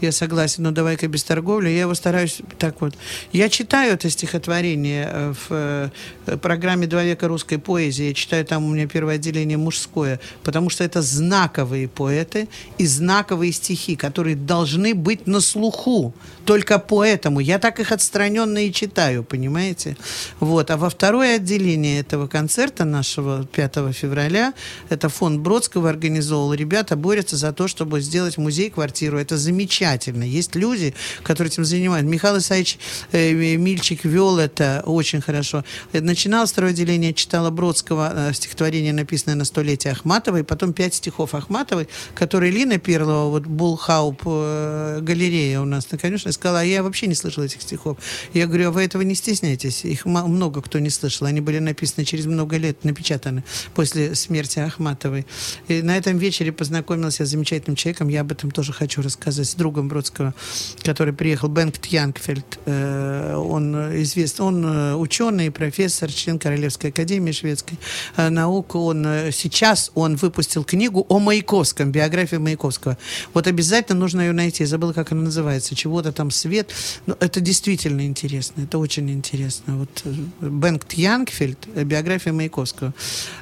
Я 0.00 0.12
согласен, 0.12 0.64
но 0.64 0.70
давай-ка 0.70 1.08
без 1.08 1.24
торговли. 1.24 1.68
Я 1.68 1.80
его 1.80 1.94
стараюсь 1.94 2.40
так 2.58 2.80
вот. 2.80 2.94
Я 3.32 3.48
читаю 3.48 3.94
это 3.94 4.10
стихотворение 4.10 5.08
э, 5.12 5.34
в 5.34 5.90
э, 6.26 6.36
программе 6.36 6.86
«Два 6.86 7.04
века 7.04 7.28
русской 7.28 7.58
поэзии». 7.58 8.08
Я 8.08 8.14
читаю 8.14 8.44
там 8.44 8.64
у 8.64 8.74
меня 8.74 8.86
первое 8.86 9.16
отделение 9.16 9.58
мужское, 9.58 10.20
потому 10.42 10.70
что 10.70 10.79
это 10.84 11.02
знаковые 11.02 11.88
поэты 11.88 12.48
и 12.78 12.86
знаковые 12.86 13.52
стихи, 13.52 13.96
которые 13.96 14.36
должны 14.36 14.94
быть 14.94 15.26
на 15.26 15.40
слуху. 15.40 16.14
Только 16.44 16.78
поэтому. 16.78 17.40
Я 17.40 17.58
так 17.58 17.80
их 17.80 17.92
отстраненно 17.92 18.66
и 18.66 18.72
читаю, 18.72 19.22
понимаете? 19.22 19.96
Вот. 20.40 20.70
А 20.70 20.76
во 20.76 20.90
второе 20.90 21.36
отделение 21.36 22.00
этого 22.00 22.26
концерта 22.26 22.84
нашего 22.84 23.44
5 23.44 23.94
февраля, 23.94 24.54
это 24.88 25.08
фонд 25.08 25.40
Бродского 25.40 25.88
организовал. 25.88 26.54
Ребята 26.54 26.96
борются 26.96 27.36
за 27.36 27.52
то, 27.52 27.68
чтобы 27.68 28.00
сделать 28.00 28.38
музей-квартиру. 28.38 29.18
Это 29.18 29.36
замечательно. 29.36 30.24
Есть 30.24 30.56
люди, 30.56 30.94
которые 31.22 31.52
этим 31.52 31.64
занимаются. 31.64 32.10
Михаил 32.10 32.38
Исаевич 32.38 32.78
э, 33.12 33.32
Мильчик 33.32 34.04
вел 34.04 34.38
это 34.38 34.82
очень 34.86 35.20
хорошо. 35.20 35.64
Начинал 35.92 36.46
второе 36.46 36.72
отделение, 36.72 37.14
читала 37.14 37.50
Бродского 37.50 38.12
э, 38.12 38.32
стихотворение, 38.32 38.92
написанное 38.92 39.36
на 39.36 39.44
столетие 39.44 39.92
Ахматовой, 39.92 40.44
потом 40.44 40.69
пять 40.72 40.94
стихов 40.94 41.34
Ахматовой, 41.34 41.88
которые 42.14 42.52
Лина 42.52 42.78
Перлова, 42.78 43.30
вот 43.30 43.46
Булхауп 43.46 44.22
э, 44.24 44.98
галерея 45.02 45.60
у 45.60 45.64
нас, 45.64 45.86
ну, 45.90 45.98
конечно, 45.98 46.32
сказала, 46.32 46.60
а 46.60 46.64
я 46.64 46.82
вообще 46.82 47.06
не 47.06 47.14
слышала 47.14 47.44
этих 47.44 47.62
стихов. 47.62 47.98
Я 48.32 48.46
говорю, 48.46 48.68
а 48.68 48.70
вы 48.70 48.84
этого 48.84 49.02
не 49.02 49.14
стесняйтесь. 49.14 49.84
Их 49.84 50.06
много 50.06 50.62
кто 50.62 50.78
не 50.78 50.90
слышал. 50.90 51.26
Они 51.26 51.40
были 51.40 51.58
написаны 51.58 52.04
через 52.04 52.26
много 52.26 52.56
лет, 52.56 52.84
напечатаны 52.84 53.44
после 53.74 54.14
смерти 54.14 54.58
Ахматовой. 54.58 55.26
И 55.68 55.82
на 55.82 55.96
этом 55.96 56.18
вечере 56.18 56.52
познакомилась 56.52 57.20
я 57.20 57.26
с 57.26 57.30
замечательным 57.30 57.76
человеком. 57.76 58.08
Я 58.08 58.22
об 58.22 58.32
этом 58.32 58.50
тоже 58.50 58.72
хочу 58.72 59.02
рассказать. 59.02 59.48
С 59.48 59.54
другом 59.54 59.88
Бродского, 59.88 60.34
который 60.82 61.12
приехал, 61.14 61.48
Бенгт 61.48 61.86
Янгфельд. 61.86 62.58
Э, 62.66 63.36
Он 63.36 63.74
известный, 64.02 64.44
он 64.44 64.64
э, 64.64 64.94
ученый, 64.94 65.50
профессор, 65.50 66.10
член 66.10 66.38
Королевской 66.38 66.90
академии 66.90 67.32
шведской 67.32 67.78
наук. 68.16 68.74
Он 68.74 69.04
сейчас 69.32 69.90
он 69.94 70.16
выпустил 70.16 70.59
книгу 70.64 71.06
о 71.08 71.18
Маяковском, 71.18 71.92
биография 71.92 72.38
Маяковского. 72.38 72.96
Вот 73.34 73.46
обязательно 73.46 73.98
нужно 73.98 74.22
ее 74.22 74.32
найти. 74.32 74.62
Я 74.64 74.66
забыла, 74.66 74.92
как 74.92 75.12
она 75.12 75.22
называется. 75.22 75.74
Чего-то 75.74 76.12
там 76.12 76.30
свет. 76.30 76.70
Но 77.06 77.16
это 77.20 77.40
действительно 77.40 78.06
интересно. 78.06 78.62
Это 78.62 78.78
очень 78.78 79.10
интересно. 79.10 79.78
Вот 79.78 80.02
э, 80.04 80.12
Бенгт 80.40 80.92
Янгфельд, 80.94 81.58
э, 81.74 81.84
биография 81.84 82.32
Маяковского. 82.32 82.92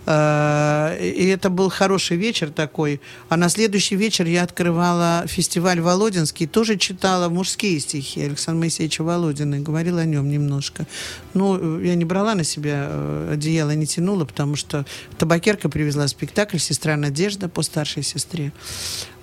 Э, 0.07 0.97
И 1.01 1.27
это 1.27 1.51
был 1.51 1.71
хороший 1.71 2.17
вечер 2.17 2.51
такой. 2.51 3.01
А 3.29 3.37
на 3.37 3.49
следующий 3.49 3.97
вечер 3.97 4.27
я 4.27 4.43
открывала 4.43 5.25
фестиваль 5.27 5.81
Володинский. 5.81 6.47
Тоже 6.47 6.77
читала 6.77 7.29
мужские 7.29 7.81
стихи 7.81 8.23
Александра 8.23 8.61
Моисеевича 8.61 9.03
Володина. 9.03 9.57
и 9.57 9.61
Говорила 9.61 10.01
о 10.01 10.05
нем 10.05 10.29
немножко. 10.29 10.87
Ну, 11.35 11.81
я 11.81 11.95
не 11.95 12.05
брала 12.05 12.35
на 12.35 12.45
себя 12.45 12.89
одеяло, 13.31 13.75
не 13.75 13.87
тянула, 13.87 14.25
потому 14.25 14.57
что 14.57 14.85
табакерка 15.19 15.69
привезла 15.69 16.09
спектакль 16.09 16.59
«Сестра 16.59 16.97
Надежда» 16.99 17.49
по 17.49 17.63
старшей 17.63 18.03
сестре. 18.03 18.53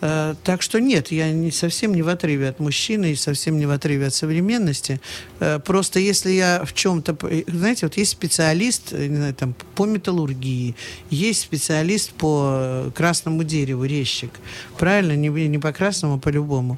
Э, 0.01 0.35
Так 0.43 0.61
что 0.61 0.79
нет, 0.79 1.11
я 1.11 1.31
не, 1.31 1.51
совсем 1.51 1.93
не 1.93 2.01
в 2.01 2.07
отрыве 2.09 2.49
от 2.49 2.59
мужчины 2.59 3.11
и 3.11 3.15
совсем 3.15 3.57
не 3.57 3.65
в 3.65 3.71
отрыве 3.71 4.07
от 4.07 4.13
современности. 4.13 4.99
Э, 5.39 5.59
Просто 5.59 5.99
если 5.99 6.31
я 6.31 6.63
в 6.65 6.73
чем-то... 6.73 7.13
п- 7.13 7.43
Знаете, 7.47 7.85
вот 7.85 7.97
есть 7.97 8.11
специалист 8.11 8.93
э, 8.93 9.07
не 9.07 9.15
знаю, 9.17 9.33
там, 9.33 9.55
по 9.75 9.85
металлургии, 9.85 10.75
есть 11.09 11.41
специалист 11.41 12.11
по 12.11 12.49
э, 12.57 12.91
красному 12.95 13.43
дереву, 13.43 13.85
резчик. 13.85 14.31
Правильно? 14.77 15.15
Не, 15.15 15.29
не 15.47 15.59
по 15.59 15.71
красному, 15.71 16.15
а 16.15 16.17
по 16.19 16.29
любому. 16.29 16.77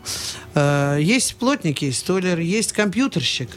Э, 0.55 0.97
Есть 0.99 1.35
плотник, 1.35 1.81
есть 1.81 1.99
столяр, 1.99 2.39
есть 2.39 2.73
компьютерщик 2.73 3.49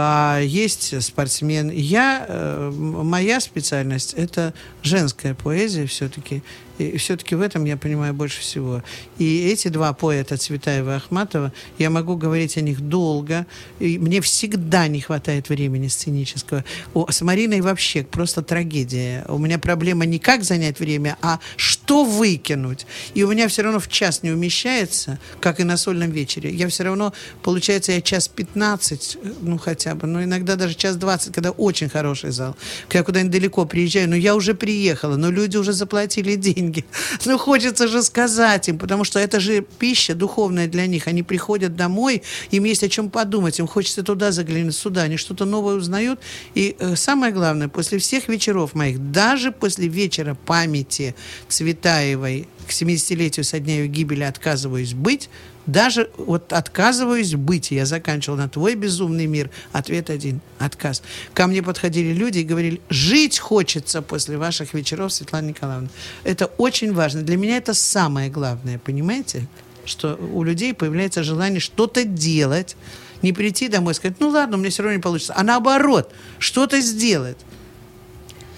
а 0.00 0.40
есть 0.40 1.02
спортсмен. 1.02 1.70
Я, 1.70 2.24
э, 2.28 2.70
моя 2.72 3.40
специальность– 3.40 4.14
это 4.16 4.54
женская 4.84 5.34
поэзия 5.34 5.86
все-таки. 5.86 6.44
И 6.78 6.96
все-таки 6.96 7.34
в 7.34 7.40
этом 7.40 7.64
я 7.64 7.76
понимаю 7.76 8.14
больше 8.14 8.40
всего. 8.40 8.82
И 9.18 9.48
эти 9.48 9.68
два 9.68 9.92
поэта, 9.92 10.36
Цветаева 10.36 10.92
и 10.92 10.96
Ахматова, 10.96 11.52
я 11.78 11.90
могу 11.90 12.16
говорить 12.16 12.56
о 12.56 12.60
них 12.60 12.80
долго. 12.80 13.46
И 13.80 13.98
мне 13.98 14.20
всегда 14.20 14.88
не 14.88 15.00
хватает 15.00 15.48
времени 15.48 15.88
сценического. 15.88 16.64
О, 16.94 17.10
с 17.10 17.20
Мариной 17.22 17.60
вообще 17.60 18.04
просто 18.04 18.42
трагедия. 18.42 19.24
У 19.28 19.38
меня 19.38 19.58
проблема 19.58 20.06
не 20.06 20.18
как 20.18 20.44
занять 20.44 20.80
время, 20.80 21.16
а 21.20 21.40
что 21.56 22.04
выкинуть. 22.04 22.86
И 23.14 23.24
у 23.24 23.30
меня 23.30 23.48
все 23.48 23.62
равно 23.62 23.80
в 23.80 23.88
час 23.88 24.22
не 24.22 24.30
умещается, 24.30 25.18
как 25.40 25.60
и 25.60 25.64
на 25.64 25.76
сольном 25.76 26.10
вечере. 26.10 26.50
Я 26.50 26.68
все 26.68 26.84
равно, 26.84 27.12
получается, 27.42 27.92
я 27.92 28.00
час 28.00 28.28
15, 28.28 29.18
э, 29.22 29.32
ну 29.40 29.58
хотя 29.58 29.94
бы, 29.94 30.06
но 30.06 30.22
иногда 30.22 30.56
даже 30.56 30.74
час 30.74 30.96
20, 30.96 31.34
когда 31.34 31.50
очень 31.50 31.88
хороший 31.88 32.30
зал. 32.30 32.56
Я 32.92 33.02
куда-нибудь 33.02 33.32
далеко 33.32 33.64
приезжаю, 33.64 34.08
но 34.08 34.16
я 34.16 34.34
уже 34.34 34.54
приехала, 34.54 35.16
но 35.16 35.30
люди 35.30 35.56
уже 35.56 35.72
заплатили 35.72 36.36
деньги. 36.36 36.67
Ну 37.24 37.38
хочется 37.38 37.88
же 37.88 38.02
сказать 38.02 38.68
им, 38.68 38.78
потому 38.78 39.04
что 39.04 39.18
это 39.18 39.40
же 39.40 39.64
пища 39.78 40.14
духовная 40.14 40.66
для 40.66 40.86
них. 40.86 41.06
Они 41.08 41.22
приходят 41.22 41.76
домой, 41.76 42.22
им 42.50 42.64
есть 42.64 42.82
о 42.82 42.88
чем 42.88 43.10
подумать, 43.10 43.58
им 43.58 43.66
хочется 43.66 44.02
туда 44.02 44.32
заглянуть, 44.32 44.76
сюда, 44.76 45.02
они 45.02 45.16
что-то 45.16 45.44
новое 45.44 45.74
узнают. 45.74 46.20
И 46.54 46.76
э, 46.78 46.96
самое 46.96 47.32
главное, 47.32 47.68
после 47.68 47.98
всех 47.98 48.28
вечеров 48.28 48.74
моих, 48.74 49.12
даже 49.12 49.52
после 49.52 49.88
вечера 49.88 50.36
памяти 50.46 51.14
Цветаевой 51.48 52.48
к 52.66 52.70
70-летию 52.70 53.44
со 53.44 53.58
дня 53.58 53.78
ее 53.78 53.88
гибели 53.88 54.24
отказываюсь 54.24 54.94
быть, 54.94 55.28
Даже 55.68 56.08
вот 56.16 56.54
отказываюсь 56.54 57.34
быть, 57.34 57.70
я 57.72 57.84
заканчивал 57.84 58.38
на 58.38 58.48
твой 58.48 58.74
безумный 58.74 59.26
мир. 59.26 59.50
Ответ 59.70 60.08
один– 60.08 60.40
отказ. 60.58 61.02
Ко 61.34 61.46
мне 61.46 61.62
подходили 61.62 62.14
люди 62.14 62.38
и 62.38 62.42
говорили, 62.42 62.80
жить 62.88 63.38
хочется 63.38 64.00
после 64.00 64.38
ваших 64.38 64.72
вечеров, 64.72 65.12
Светлана 65.12 65.48
Николаевна. 65.48 65.88
Это 66.24 66.46
очень 66.56 66.94
важно. 66.94 67.20
Для 67.20 67.36
меня 67.36 67.58
это 67.58 67.74
самое 67.74 68.30
главное, 68.30 68.78
понимаете? 68.78 69.46
Что 69.84 70.16
у 70.16 70.42
людей 70.42 70.72
появляется 70.72 71.22
желание 71.22 71.60
что-то 71.60 72.04
делать, 72.04 72.74
не 73.20 73.34
прийти 73.34 73.68
домой 73.68 73.92
и 73.92 73.94
сказать, 73.94 74.20
ну 74.20 74.30
ладно, 74.30 74.56
у 74.56 74.60
меня 74.60 74.70
все 74.70 74.82
равно 74.82 74.96
не 74.96 75.02
получится, 75.02 75.34
а 75.36 75.42
наоборот, 75.42 76.10
что-то 76.38 76.80
сделать. 76.80 77.36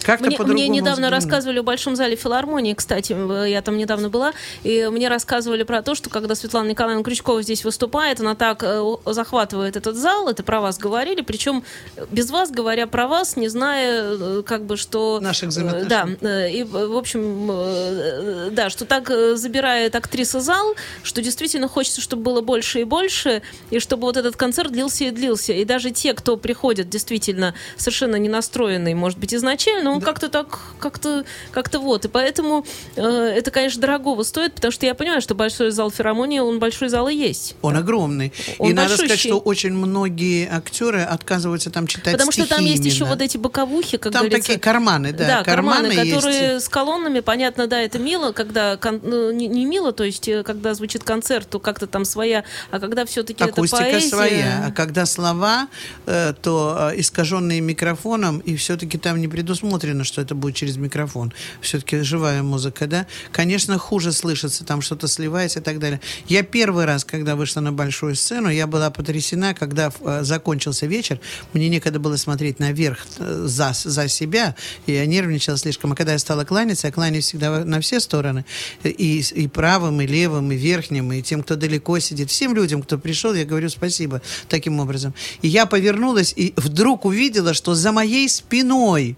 Как-то 0.03 0.27
Мне, 0.27 0.39
мне 0.39 0.69
недавно 0.69 0.93
взглянуть. 0.93 1.13
рассказывали 1.13 1.59
в 1.61 1.65
Большом 1.65 1.97
зале 1.97 2.17
филармонии, 2.17 2.75
кстати, 2.75 3.13
э, 3.13 3.51
я 3.51 3.63
там 3.63 3.77
недавно 3.77 4.09
была, 4.09 4.33
и 4.63 4.89
мне 4.91 5.09
рассказывали 5.09 5.63
про 5.63 5.83
то, 5.83 5.95
что 5.95 6.11
когда 6.11 6.35
Светлана 6.35 6.69
Николаевна 6.69 7.03
Крючкова 7.05 7.43
здесь 7.43 7.65
выступает, 7.65 8.21
она 8.21 8.35
так 8.35 8.63
э, 8.63 8.83
захватывает 9.07 9.77
этот 9.77 9.97
зал, 9.97 10.29
это 10.29 10.43
про 10.43 10.61
вас 10.61 10.79
говорили, 10.79 11.21
причем 11.21 11.65
без 12.11 12.31
вас, 12.31 12.51
говоря 12.51 12.87
про 12.87 13.07
вас, 13.07 13.37
не 13.37 13.49
зная, 13.49 14.03
э, 14.03 14.43
как 14.45 14.65
бы, 14.65 14.77
что... 14.77 15.21
Наших 15.21 15.45
э, 15.45 15.49
взаимоотношений. 15.49 15.89
Да, 16.23 16.29
э, 16.29 16.51
и, 16.51 16.63
в 16.65 16.97
общем, 16.97 17.49
э, 17.51 18.49
да, 18.53 18.71
что 18.71 18.85
так 18.85 19.11
э, 19.11 19.37
забирает 19.37 19.95
актриса 19.95 20.41
зал, 20.41 20.75
что 21.03 21.23
действительно 21.23 21.69
хочется, 21.69 22.01
чтобы 22.01 22.23
было 22.23 22.41
больше 22.41 22.81
и 22.81 22.85
больше, 22.85 23.43
и 23.71 23.79
чтобы 23.79 24.03
вот 24.03 24.17
этот 24.17 24.37
концерт 24.37 24.73
длился 24.73 25.05
и 25.05 25.11
длился. 25.11 25.53
И 25.53 25.65
даже 25.65 25.91
те, 25.91 26.15
кто 26.15 26.37
приходят 26.37 26.89
действительно 26.89 27.55
совершенно 27.77 28.17
не 28.17 28.29
настроенный, 28.29 28.95
может 28.95 29.19
быть, 29.19 29.35
изначально, 29.35 29.90
он 29.95 30.01
как-то 30.01 30.29
так, 30.29 30.59
как-то, 30.79 31.25
как-то 31.51 31.79
вот. 31.79 32.05
И 32.05 32.09
поэтому 32.09 32.65
э, 32.97 33.03
это, 33.03 33.51
конечно, 33.51 33.81
дорогого 33.81 34.23
стоит, 34.23 34.55
потому 34.55 34.73
что 34.73 34.87
я 34.87 34.95
понимаю, 34.95 35.21
что 35.21 35.35
большой 35.35 35.71
зал 35.71 35.91
филармонии, 35.91 36.41
он 36.41 36.59
большой 36.59 36.89
зал 36.89 37.09
и 37.09 37.15
есть. 37.15 37.57
Он 37.63 37.77
огромный. 37.77 38.33
Он 38.59 38.71
и 38.71 38.73
надо 38.73 38.97
сказать, 38.97 39.19
что 39.19 39.39
очень 39.39 39.73
многие 39.73 40.49
актеры 40.49 41.03
отказываются 41.03 41.71
там 41.71 41.87
читать 41.87 42.13
Потому 42.13 42.33
что 42.33 42.47
там 42.47 42.59
стихи 42.61 42.71
есть 42.71 42.85
еще 42.85 43.05
вот 43.05 43.21
эти 43.21 43.37
боковухи, 43.37 43.97
как 43.97 44.13
Там 44.13 44.23
говорится. 44.23 44.49
такие 44.49 44.61
карманы, 44.61 45.13
да, 45.13 45.43
карманы, 45.43 45.89
карманы 45.91 45.93
есть. 45.93 46.15
которые 46.15 46.61
с 46.61 46.69
колоннами, 46.69 47.21
понятно, 47.21 47.67
да, 47.67 47.81
это 47.81 47.99
мило, 47.99 48.33
когда 48.33 48.77
кон- 48.77 49.01
ну, 49.03 49.31
не, 49.33 49.49
не 49.49 49.65
мило, 49.65 49.93
то 49.93 50.05
есть 50.05 50.29
э, 50.29 50.43
когда 50.43 50.75
звучит 50.75 51.05
концерт, 51.05 51.49
то 51.49 51.59
как-то 51.59 51.87
там 51.87 52.05
своя, 52.05 52.45
а 52.71 52.81
когда 52.81 53.05
все-таки 53.05 53.45
это 53.45 53.55
поэзия. 53.55 54.09
своя. 54.09 54.65
А 54.69 54.73
когда 54.73 55.07
слова, 55.07 55.69
э, 56.07 56.35
то 56.41 56.91
э, 56.93 57.01
искаженные 57.01 57.61
микрофоном, 57.61 58.39
и 58.39 58.57
все-таки 58.57 58.99
там 58.99 59.21
не 59.21 59.29
предусмотрено, 59.29 59.80
что 60.05 60.21
это 60.21 60.35
будет 60.35 60.55
через 60.55 60.77
микрофон. 60.77 61.33
Все-таки 61.61 62.01
живая 62.01 62.43
музыка, 62.43 62.87
да? 62.87 63.07
Конечно, 63.33 63.79
хуже 63.79 64.13
слышится, 64.13 64.65
там 64.65 64.83
что-то 64.83 65.09
сливается 65.09 65.61
и 65.61 65.63
так 65.63 65.79
далее. 65.79 66.01
Я 66.27 66.43
первый 66.43 66.85
раз, 66.85 67.05
когда 67.05 67.37
вышла 67.37 67.61
на 67.61 67.73
большую 67.73 68.15
сцену, 68.15 68.49
я 68.49 68.67
была 68.67 68.91
потрясена, 68.91 69.55
когда 69.55 69.93
э, 70.01 70.21
закончился 70.23 70.87
вечер, 70.87 71.21
мне 71.53 71.69
некогда 71.69 71.99
было 71.99 72.17
смотреть 72.17 72.59
наверх 72.59 73.07
э, 73.19 73.45
за, 73.47 73.73
за 73.75 74.09
себя, 74.09 74.55
и 74.87 74.93
я 74.93 75.07
нервничала 75.07 75.57
слишком. 75.57 75.93
А 75.93 75.95
когда 75.97 76.13
я 76.13 76.19
стала 76.19 76.45
кланяться, 76.45 76.87
я 76.87 76.93
кланяюсь 76.93 77.25
всегда 77.25 77.65
на 77.65 77.81
все 77.81 78.01
стороны, 78.01 78.45
и, 78.83 79.21
и 79.21 79.49
правым, 79.49 80.01
и 80.01 80.07
левым, 80.07 80.53
и 80.53 80.57
верхним, 80.57 81.13
и 81.13 81.23
тем, 81.23 81.43
кто 81.43 81.57
далеко 81.57 81.99
сидит, 81.99 82.31
всем 82.31 82.55
людям, 82.55 82.83
кто 82.83 82.99
пришел, 82.99 83.35
я 83.35 83.45
говорю 83.45 83.69
спасибо 83.69 84.23
таким 84.49 84.81
образом. 84.81 85.15
И 85.43 85.49
я 85.49 85.67
повернулась 85.67 86.33
и 86.37 86.53
вдруг 86.57 87.05
увидела, 87.05 87.55
что 87.55 87.75
за 87.75 87.93
моей 87.93 88.29
спиной 88.29 89.17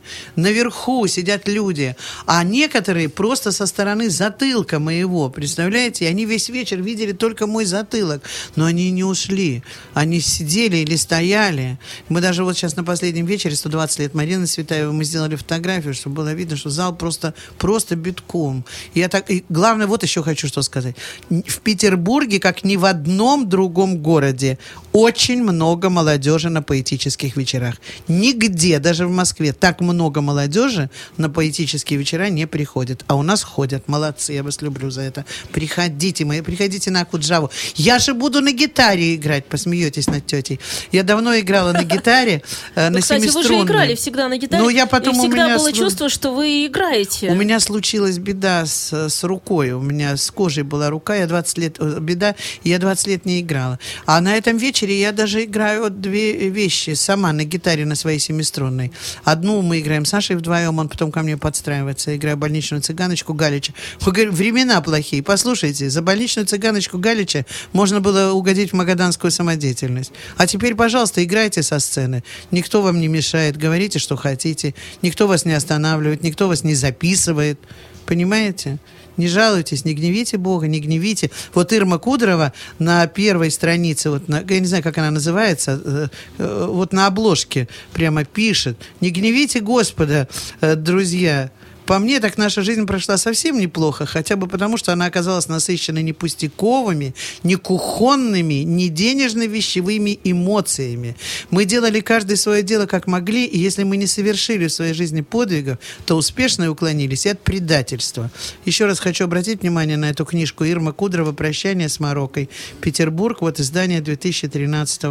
наверху 0.53 1.07
сидят 1.07 1.49
люди, 1.49 1.97
а 2.27 2.45
некоторые 2.45 3.09
просто 3.09 3.53
со 3.53 3.67
стороны 3.67 4.11
затылка 4.11 4.79
моего, 4.79 5.31
представляете? 5.31 6.05
И 6.05 6.09
они 6.09 6.27
весь 6.27 6.49
вечер 6.49 6.83
видели 6.83 7.13
только 7.13 7.47
мой 7.47 7.65
затылок, 7.65 8.23
но 8.57 8.67
они 8.67 8.91
не 8.91 9.05
ушли. 9.05 9.63
Они 9.95 10.21
сидели 10.21 10.77
или 10.77 10.97
стояли. 10.97 11.79
Мы 12.09 12.21
даже 12.21 12.45
вот 12.45 12.57
сейчас 12.57 12.77
на 12.77 12.85
последнем 12.85 13.27
вечере, 13.27 13.57
120 13.57 13.99
лет 13.99 14.15
Марины 14.15 14.47
Светаевой, 14.47 14.93
мы 14.93 15.05
сделали 15.05 15.37
фотографию, 15.37 15.95
чтобы 15.95 16.17
было 16.17 16.35
видно, 16.35 16.57
что 16.57 16.71
зал 16.71 16.95
просто, 16.95 17.35
просто 17.59 17.97
битком. 17.97 18.65
Я 18.95 19.09
так, 19.09 19.31
и 19.31 19.45
главное, 19.49 19.87
вот 19.87 20.03
еще 20.03 20.23
хочу 20.23 20.49
что 20.49 20.63
сказать. 20.63 20.97
В 21.31 21.61
Петербурге, 21.61 22.39
как 22.39 22.65
ни 22.65 22.77
в 22.77 22.85
одном 22.85 23.49
другом 23.49 23.99
городе, 23.99 24.59
очень 24.93 25.43
много 25.43 25.91
молодежи 25.91 26.51
на 26.51 26.63
поэтических 26.63 27.37
вечерах. 27.37 27.77
Нигде, 28.09 28.79
даже 28.79 29.07
в 29.07 29.11
Москве, 29.11 29.53
так 29.53 29.81
много 29.81 30.21
молодежи 30.21 30.91
на 31.17 31.31
поэтические 31.31 31.99
вечера 31.99 32.29
не 32.29 32.47
приходит. 32.47 33.05
А 33.07 33.15
у 33.15 33.23
нас 33.23 33.43
ходят. 33.43 33.89
Молодцы, 33.89 34.33
я 34.33 34.43
вас 34.43 34.63
люблю 34.63 34.91
за 34.91 35.03
это. 35.03 35.25
Приходите, 35.53 36.25
мои, 36.25 36.41
приходите 36.41 36.91
на 36.91 37.03
Акуджаву. 37.03 37.51
Я 37.75 37.99
же 37.99 38.15
буду 38.15 38.41
на 38.41 38.53
гитаре 38.53 39.15
играть, 39.15 39.47
посмеетесь 39.47 40.07
над 40.09 40.27
тетей. 40.27 40.61
Я 40.93 41.03
давно 41.03 41.39
играла 41.39 41.73
на 41.73 41.85
гитаре, 41.85 42.43
э, 42.75 42.89
Ну, 42.89 42.97
на 42.97 43.01
кстати, 43.01 43.29
вы 43.29 43.43
же 43.43 43.55
играли 43.61 43.95
всегда 43.95 44.29
на 44.29 44.37
гитаре. 44.37 44.63
Ну, 44.63 44.69
я 44.69 44.87
потом 44.87 45.19
у 45.19 45.27
меня 45.27 45.57
было 45.57 45.73
чувство, 45.73 46.09
что 46.09 46.35
вы 46.35 46.67
играете. 46.67 47.31
У 47.31 47.35
меня 47.35 47.61
случилась 47.61 48.19
беда 48.19 48.67
с, 48.67 48.93
с 49.09 49.25
рукой. 49.25 49.73
У 49.73 49.81
меня 49.81 50.17
с 50.17 50.31
кожей 50.31 50.65
была 50.65 50.91
рука. 50.91 51.15
Я 51.17 51.27
20 51.27 51.59
лет... 51.59 51.77
э, 51.79 51.99
Беда. 52.01 52.35
Я 52.63 52.79
20 52.79 53.07
лет 53.07 53.25
не 53.25 53.41
играла. 53.41 53.79
А 54.07 54.21
на 54.21 54.37
этом 54.37 54.57
вечере 54.57 54.82
я 54.91 55.13
даже 55.13 55.45
играю 55.45 55.91
две 55.91 56.49
вещи 56.49 56.95
сама 56.95 57.33
на 57.33 57.45
гитаре 57.45 57.85
на 57.85 57.95
своей 57.95 58.19
семиструнной. 58.19 58.93
Одну 59.25 59.63
мы 59.63 59.81
играем 59.81 60.05
с 60.05 60.11
Сашей 60.11 60.37
вдвоем, 60.37 60.79
он 60.79 60.89
потом 60.89 61.13
ко 61.13 61.23
мне 61.23 61.37
подстраивается. 61.37 62.11
Я 62.11 62.17
играю 62.17 62.37
больничную 62.37 62.83
цыганочку 62.83 63.35
Галича. 63.35 63.73
Мы 64.05 64.31
времена 64.31 64.81
плохие. 64.81 65.23
Послушайте, 65.23 65.89
за 65.89 66.03
больничную 66.03 66.47
цыганочку 66.47 66.99
Галича 66.99 67.47
можно 67.73 68.01
было 68.01 68.33
угодить 68.33 68.71
в 68.71 68.75
магаданскую 68.75 69.31
самодеятельность. 69.31 70.13
А 70.37 70.47
теперь, 70.47 70.75
пожалуйста, 70.75 71.23
играйте 71.23 71.63
со 71.63 71.79
сцены. 71.79 72.25
Никто 72.51 72.83
вам 72.83 73.01
не 73.01 73.09
мешает. 73.09 73.57
Говорите, 73.57 73.99
что 73.99 74.17
хотите. 74.17 74.75
Никто 75.03 75.27
вас 75.27 75.45
не 75.45 75.53
останавливает. 75.53 76.23
Никто 76.23 76.49
вас 76.49 76.65
не 76.65 76.75
записывает. 76.75 77.59
Понимаете? 78.07 78.79
Не 79.17 79.29
жалуйтесь, 79.29 79.85
не 79.85 79.95
гневите 79.95 80.39
Бога, 80.39 80.67
не 80.67 80.81
гневите. 80.81 81.31
Вот 81.55 81.73
Ирма 81.73 81.99
Кудрова 81.99 82.53
на 82.79 83.07
первой 83.07 83.51
странице, 83.51 84.11
вот 84.11 84.29
на, 84.29 84.45
я 84.49 84.61
не 84.61 84.67
знаю, 84.67 84.83
как 84.83 84.99
она 84.99 85.11
называется, 85.11 85.81
э, 85.85 86.09
э, 86.39 86.67
вот 86.69 86.93
на 86.93 87.07
обложке 87.07 87.69
прямо 87.93 88.25
пишет. 88.25 88.77
Не 89.01 89.11
гневите 89.11 89.61
Господа, 89.61 90.29
э, 90.61 90.77
друзья. 90.77 91.51
По 91.87 91.99
мне, 91.99 92.21
так 92.21 92.39
наша 92.39 92.63
жизнь 92.63 92.87
прошла 92.87 93.17
совсем 93.17 93.59
неплохо, 93.59 94.07
хотя 94.07 94.37
бы 94.37 94.47
потому, 94.47 94.77
что 94.77 94.93
она 94.93 95.07
оказалась 95.07 95.49
насыщенной 95.49 96.03
не 96.03 96.13
пустяковыми, 96.13 97.15
не 97.43 97.57
кухонными, 97.57 98.63
не 98.63 98.89
денежно-вещевыми 98.89 100.19
эмоциями. 100.25 101.17
Мы 101.51 101.65
делали 101.65 102.01
каждый 102.01 102.37
свое 102.37 102.63
дело 102.63 102.87
как 102.87 103.07
могли, 103.07 103.45
и 103.45 103.59
если 103.59 103.83
мы 103.83 103.97
не 103.97 104.07
совершили 104.07 104.69
в 104.69 104.73
своей 104.73 104.95
жизни 104.95 105.23
подвигов, 105.23 105.79
то 106.07 106.17
успешно 106.17 106.71
уклонились 106.71 107.27
и 107.27 107.31
от 107.31 107.41
предательства. 107.41 108.31
Еще 108.65 108.87
раз 108.87 109.01
хочу 109.01 109.25
обратить 109.25 109.63
внимание 109.63 109.97
на 109.97 110.11
эту 110.11 110.25
книжку 110.25 110.65
Ирма 110.65 110.93
Кудрова 110.93 111.33
«Прощание 111.33 111.89
с 111.89 111.99
Мароккой». 112.01 112.49
Петербург, 112.81 113.41
вот 113.41 113.61
издание 113.61 114.01
2013 114.01 115.03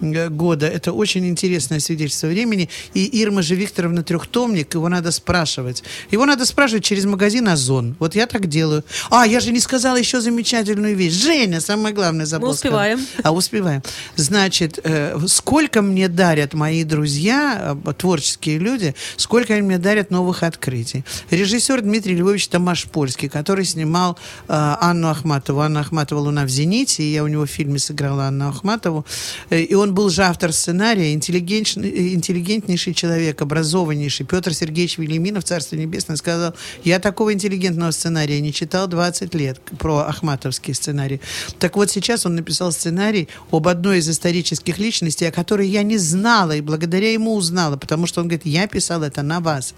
э, 0.00 0.28
года. 0.28 0.66
Это 0.66 0.92
очень 0.92 1.26
интересное 1.26 1.80
свидетельство 1.80 2.26
времени. 2.26 2.68
И 2.94 3.22
Ирма 3.22 3.42
же 3.42 3.54
Викторовна 3.54 4.02
трехтомник, 4.02 4.74
его 4.74 4.88
надо 4.88 5.10
спрашивать. 5.10 5.82
Его 6.10 6.26
надо 6.26 6.44
спрашивать 6.46 6.84
через 6.84 7.04
магазин 7.04 7.48
«Озон». 7.48 7.96
Вот 7.98 8.14
я 8.14 8.26
так 8.26 8.46
делаю. 8.48 8.84
А, 9.10 9.26
я 9.26 9.40
же 9.40 9.52
не 9.52 9.60
сказала 9.60 9.96
еще 9.96 10.20
замечательную 10.20 10.96
вещь. 10.96 11.14
Женя, 11.14 11.60
самое 11.60 11.94
главное 11.94 12.26
забыла 12.26 12.50
Мы 12.50 12.54
успеваем. 12.54 12.98
сказать. 12.98 13.24
А, 13.24 13.32
успеваем. 13.32 13.82
Значит, 14.16 14.78
э, 14.82 15.18
сколько 15.26 15.82
мне 15.82 16.08
дарят 16.08 16.54
мои 16.54 16.84
друзья, 16.84 17.76
э, 17.84 17.92
творческие 17.92 18.58
люди, 18.58 18.94
сколько 19.16 19.54
они 19.54 19.62
мне 19.62 19.78
дарят 19.78 20.10
новых 20.10 20.42
открытий. 20.42 21.04
Режиссер 21.30 21.82
Дмитрий 21.82 22.14
Львович 22.16 22.48
Тамашпольский, 22.48 23.28
который 23.28 23.64
снимал 23.64 24.18
э, 24.48 24.76
Анну 24.80 25.08
Ахматову. 25.08 25.60
Анна 25.60 25.80
Ахматова 25.80 26.20
«Луна 26.20 26.44
в 26.44 26.48
зените», 26.48 27.02
и 27.02 27.12
я 27.12 27.24
у 27.24 27.26
него 27.28 27.44
в 27.46 27.50
фильме 27.50 27.78
сыграла 27.78 28.26
Анну 28.28 28.48
Ахматову. 28.48 29.04
Э, 29.50 29.60
И 29.60 29.74
он 29.74 29.94
был 29.94 30.10
же 30.10 30.22
автор 30.24 30.52
сценария, 30.52 31.12
интеллигентнейший 31.14 32.94
человек, 32.94 33.40
образованнейший. 33.42 34.26
Петр 34.26 34.54
Сергеевич 34.54 34.98
Велиминов, 34.98 35.44
Царство 35.44 35.76
Небесное, 35.76 35.91
сказал, 36.00 36.54
я 36.84 36.98
такого 36.98 37.32
интеллигентного 37.32 37.90
сценария 37.90 38.40
не 38.40 38.52
читал 38.52 38.86
20 38.86 39.34
лет 39.34 39.60
про 39.78 39.98
ахматовский 40.00 40.74
сценарий. 40.74 41.20
Так 41.58 41.76
вот, 41.76 41.90
сейчас 41.90 42.26
он 42.26 42.36
написал 42.36 42.72
сценарий 42.72 43.28
об 43.50 43.68
одной 43.68 43.98
из 43.98 44.08
исторических 44.08 44.78
личностей, 44.78 45.26
о 45.26 45.32
которой 45.32 45.68
я 45.68 45.82
не 45.82 45.98
знала, 45.98 46.52
и 46.52 46.60
благодаря 46.60 47.12
ему 47.12 47.34
узнала, 47.34 47.76
потому 47.76 48.06
что 48.06 48.20
он 48.20 48.28
говорит, 48.28 48.46
я 48.46 48.66
писал 48.66 49.02
это 49.02 49.22
на 49.22 49.40
вас. 49.40 49.74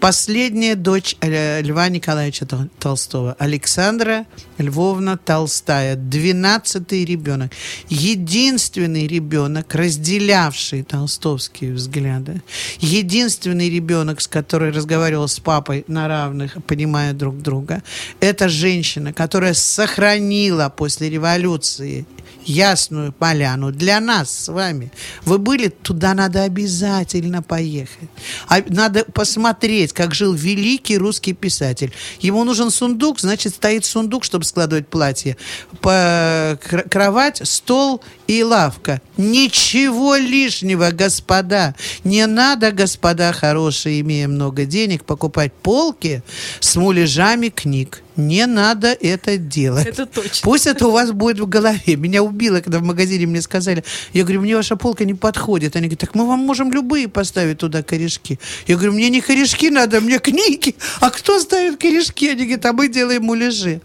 Последняя 0.00 0.74
дочь 0.74 1.16
э, 1.20 1.60
Льва 1.62 1.88
Николаевича 1.88 2.44
Тол- 2.44 2.70
Толстого, 2.78 3.34
Александра 3.38 4.26
Львовна 4.58 5.16
Толстая, 5.16 5.96
12-й 5.96 7.04
ребенок, 7.04 7.52
единственный 7.88 9.06
ребенок, 9.06 9.74
разделявший 9.74 10.82
толстовские 10.82 11.72
взгляды, 11.72 12.42
единственный 12.80 13.70
ребенок, 13.70 14.20
с 14.20 14.28
которым 14.28 14.74
разговаривал 14.74 15.28
с 15.28 15.38
папой 15.48 15.84
на 15.88 16.08
равных, 16.08 16.58
понимая 16.66 17.14
друг 17.14 17.40
друга. 17.40 17.82
Это 18.20 18.50
женщина, 18.50 19.14
которая 19.14 19.54
сохранила 19.54 20.68
после 20.68 21.08
революции 21.08 22.04
Ясную 22.48 23.12
Поляну 23.12 23.72
для 23.72 24.00
нас 24.00 24.30
с 24.30 24.48
вами. 24.48 24.90
Вы 25.24 25.38
были, 25.38 25.68
туда 25.68 26.14
надо 26.14 26.42
обязательно 26.44 27.42
поехать. 27.42 28.08
А 28.48 28.62
надо 28.68 29.04
посмотреть, 29.04 29.92
как 29.92 30.14
жил 30.14 30.32
великий 30.32 30.96
русский 30.96 31.34
писатель. 31.34 31.92
Ему 32.20 32.44
нужен 32.44 32.70
сундук, 32.70 33.20
значит, 33.20 33.54
стоит 33.54 33.84
сундук, 33.84 34.24
чтобы 34.24 34.44
складывать 34.44 34.88
платье. 34.88 35.36
Кровать, 35.82 37.40
стол 37.44 38.02
и 38.26 38.42
лавка. 38.42 39.02
Ничего 39.16 40.16
лишнего, 40.16 40.90
господа. 40.90 41.74
Не 42.02 42.26
надо, 42.26 42.72
господа 42.72 43.32
хорошие, 43.32 44.00
имея 44.00 44.26
много 44.26 44.64
денег, 44.64 45.04
покупать 45.04 45.52
полки 45.52 46.22
с 46.60 46.76
муляжами 46.76 47.48
книг. 47.50 48.02
Не 48.18 48.46
надо 48.46 48.88
это 49.00 49.36
делать. 49.36 49.86
Это 49.86 50.04
точно. 50.04 50.40
Пусть 50.42 50.66
это 50.66 50.88
у 50.88 50.90
вас 50.90 51.12
будет 51.12 51.38
в 51.38 51.48
голове. 51.48 51.94
Меня 51.94 52.24
убило, 52.24 52.60
когда 52.60 52.80
в 52.80 52.82
магазине 52.82 53.26
мне 53.26 53.40
сказали, 53.40 53.84
я 54.12 54.24
говорю, 54.24 54.40
мне 54.40 54.56
ваша 54.56 54.74
полка 54.74 55.04
не 55.04 55.14
подходит. 55.14 55.76
Они 55.76 55.86
говорят, 55.86 56.00
так 56.00 56.16
мы 56.16 56.26
вам 56.26 56.40
можем 56.40 56.72
любые 56.72 57.06
поставить 57.06 57.58
туда 57.58 57.84
корешки. 57.84 58.40
Я 58.66 58.74
говорю, 58.74 58.94
мне 58.94 59.08
не 59.08 59.20
корешки 59.20 59.70
надо, 59.70 60.00
мне 60.00 60.18
книги. 60.18 60.74
А 60.98 61.10
кто 61.10 61.38
ставит 61.38 61.78
корешки? 61.78 62.28
Они 62.28 62.42
говорят, 62.42 62.66
а 62.66 62.72
мы 62.72 62.88
делаем 62.88 63.22
муляжи. 63.22 63.80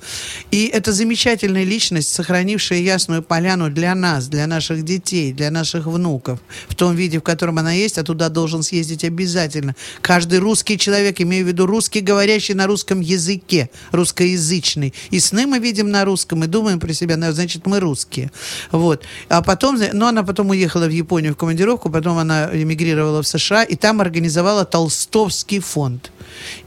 И 0.50 0.66
это 0.66 0.92
замечательная 0.94 1.64
личность, 1.64 2.10
сохранившая 2.10 2.80
Ясную 2.80 3.22
Поляну 3.22 3.70
для 3.70 3.94
нас, 3.94 4.30
для 4.30 4.48
наших 4.48 4.84
детей, 4.84 5.32
для 5.32 5.52
наших 5.52 5.86
внуков. 5.86 6.40
В 6.70 6.74
том 6.74 6.96
виде, 6.96 7.20
в 7.20 7.22
котором 7.22 7.60
она 7.60 7.72
есть, 7.72 8.00
а 8.00 8.04
туда 8.04 8.30
должен 8.30 8.64
съездить 8.64 9.04
обязательно. 9.04 9.76
Каждый 10.02 10.40
русский 10.40 10.80
человек, 10.80 11.22
имею 11.22 11.46
в 11.46 11.50
виду 11.50 11.68
русский, 11.68 12.00
говорящий 12.00 12.56
на 12.56 12.66
русском 12.66 13.00
языке, 13.00 13.70
русскоязычный. 14.24 14.94
И 15.12 15.20
сны 15.20 15.46
мы 15.46 15.60
видим 15.60 15.90
на 15.90 16.06
русском, 16.06 16.44
и 16.44 16.48
думаем 16.48 16.80
про 16.80 16.94
себя, 16.94 17.18
ну, 17.18 17.32
значит, 17.32 17.66
мы 17.66 17.80
русские. 17.80 18.32
Вот. 18.72 19.04
А 19.30 19.42
потом, 19.42 19.80
ну, 19.94 20.08
она 20.08 20.24
потом 20.24 20.50
уехала 20.50 20.86
в 20.86 20.92
Японию 20.92 21.34
в 21.34 21.38
командировку, 21.38 21.90
потом 21.90 22.18
она 22.18 22.50
эмигрировала 22.54 23.22
в 23.22 23.28
США, 23.28 23.64
и 23.64 23.76
там 23.76 24.02
организовала 24.02 24.66
Толстовский 24.66 25.60
фонд 25.60 26.12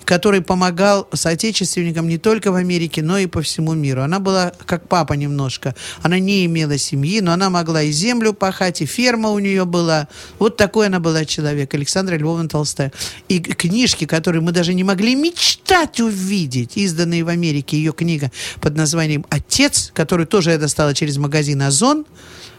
который 0.04 0.40
помогал 0.40 1.08
соотечественникам 1.12 2.08
не 2.08 2.18
только 2.18 2.52
в 2.52 2.54
Америке, 2.54 3.02
но 3.02 3.18
и 3.18 3.26
по 3.26 3.42
всему 3.42 3.74
миру. 3.74 4.02
Она 4.02 4.20
была 4.20 4.52
как 4.64 4.88
папа 4.88 5.14
немножко. 5.14 5.74
Она 6.02 6.18
не 6.18 6.46
имела 6.46 6.78
семьи, 6.78 7.20
но 7.20 7.32
она 7.32 7.50
могла 7.50 7.82
и 7.82 7.90
землю 7.90 8.32
пахать, 8.32 8.80
и 8.80 8.86
ферма 8.86 9.30
у 9.30 9.38
нее 9.38 9.64
была. 9.64 10.08
Вот 10.38 10.56
такой 10.56 10.86
она 10.86 11.00
была 11.00 11.24
человек, 11.24 11.74
Александра 11.74 12.16
Львовна 12.16 12.48
Толстая. 12.48 12.92
И 13.28 13.40
книжки, 13.40 14.06
которые 14.06 14.42
мы 14.42 14.52
даже 14.52 14.74
не 14.74 14.84
могли 14.84 15.16
мечтать 15.16 16.00
увидеть, 16.00 16.76
изданные 16.76 17.24
в 17.24 17.28
Америке, 17.28 17.45
ее 17.76 17.92
книга 17.92 18.30
под 18.60 18.76
названием 18.76 19.24
«Отец», 19.30 19.90
которую 19.94 20.26
тоже 20.26 20.52
я 20.52 20.58
достала 20.58 20.94
через 20.94 21.16
магазин 21.16 21.62
«Озон», 21.62 22.06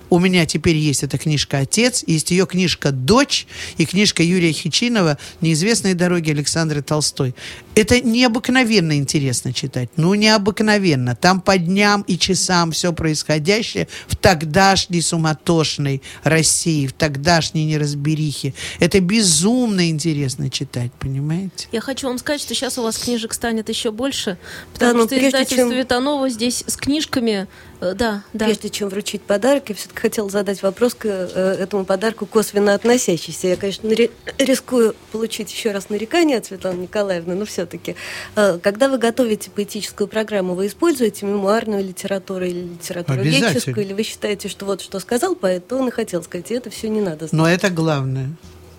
у 0.10 0.20
меня 0.20 0.46
теперь 0.46 0.76
есть 0.76 1.04
эта 1.04 1.18
книжка 1.18 1.60
«Отец», 1.60 2.04
есть 2.08 2.32
ее 2.32 2.46
книжка 2.46 2.92
«Дочь» 2.92 3.48
и 3.78 3.86
книжка 3.86 4.24
Юрия 4.24 4.52
Хичинова 4.52 5.18
«Неизвестные 5.42 5.96
дороги 5.96 6.32
Александры 6.32 6.82
Толстой». 6.82 7.36
Это 7.76 8.02
необыкновенно 8.02 8.98
интересно 8.98 9.54
читать. 9.54 9.90
Ну, 9.98 10.14
необыкновенно. 10.16 11.16
Там 11.16 11.42
по 11.42 11.58
дням 11.58 12.04
и 12.08 12.18
часам 12.18 12.72
все 12.72 12.92
происходящее 12.92 13.88
в 14.08 14.16
тогдашней 14.16 15.02
суматошной 15.02 16.02
России, 16.24 16.88
в 16.88 16.94
тогдашней 16.94 17.66
неразберихе. 17.66 18.54
Это 18.80 19.00
безумно 19.00 19.90
интересно 19.90 20.50
читать, 20.50 20.92
понимаете? 21.00 21.68
Я 21.72 21.82
хочу 21.82 22.08
вам 22.08 22.18
сказать, 22.18 22.42
что 22.42 22.56
сейчас 22.56 22.78
у 22.80 22.84
вас 22.84 22.98
книжек 22.98 23.34
станет 23.34 23.70
еще 23.70 23.92
больше, 23.92 24.38
потому 24.74 24.94
Да, 24.94 24.98
но 25.00 25.06
что 25.06 25.28
издательство 25.28 25.70
чем- 25.70 25.72
Витанова 25.72 26.30
здесь 26.30 26.64
с 26.66 26.76
книжками... 26.78 27.48
э, 27.82 27.94
Да, 27.94 28.24
да. 28.34 28.46
Прежде 28.46 28.70
чем 28.70 28.90
вручить 28.90 29.22
подарок, 29.22 29.70
я 29.70 29.76
все-таки 29.76 30.00
хотела 30.00 30.30
задать 30.30 30.62
вопрос 30.64 30.94
к 30.94 31.06
э, 31.06 31.56
этому 31.60 31.86
подарку, 31.86 32.26
косвенно 32.26 32.74
относящийся. 32.74 33.48
Я, 33.48 33.56
конечно, 33.58 33.88
ри- 33.90 34.12
рискую 34.38 34.96
получить 35.12 35.52
еще 35.52 35.72
раз 35.72 35.90
нарекание 35.90 36.38
от 36.38 36.46
Светланы 36.46 36.82
Николаевны, 36.82 37.36
но 37.36 37.46
все-таки. 37.46 37.96
Когда 38.36 38.90
вы 38.90 38.98
готовите 38.98 39.50
поэтическую 39.52 40.08
программу, 40.08 40.54
вы 40.56 40.68
используете 40.68 41.26
мемуарную 41.26 41.84
литературу 41.84 42.46
или 42.46 42.62
литературу 42.74 43.22
лирическую, 43.22 43.86
или 43.86 43.94
вы 43.94 44.04
считаете, 44.04 44.48
что 44.50 44.66
вот 44.66 44.82
что 44.82 45.00
сказал 45.00 45.36
поэт, 45.36 45.68
то 45.68 45.78
он 45.78 45.88
и 45.88 45.92
хотел 45.92 46.24
сказать, 46.24 46.52
и 46.52 46.54
это 46.56 46.70
все 46.70 46.90
не 46.90 47.02
надо 47.02 47.28
знать? 47.28 47.34
Но 47.34 47.50
это 47.50 47.70
главное. 47.70 48.30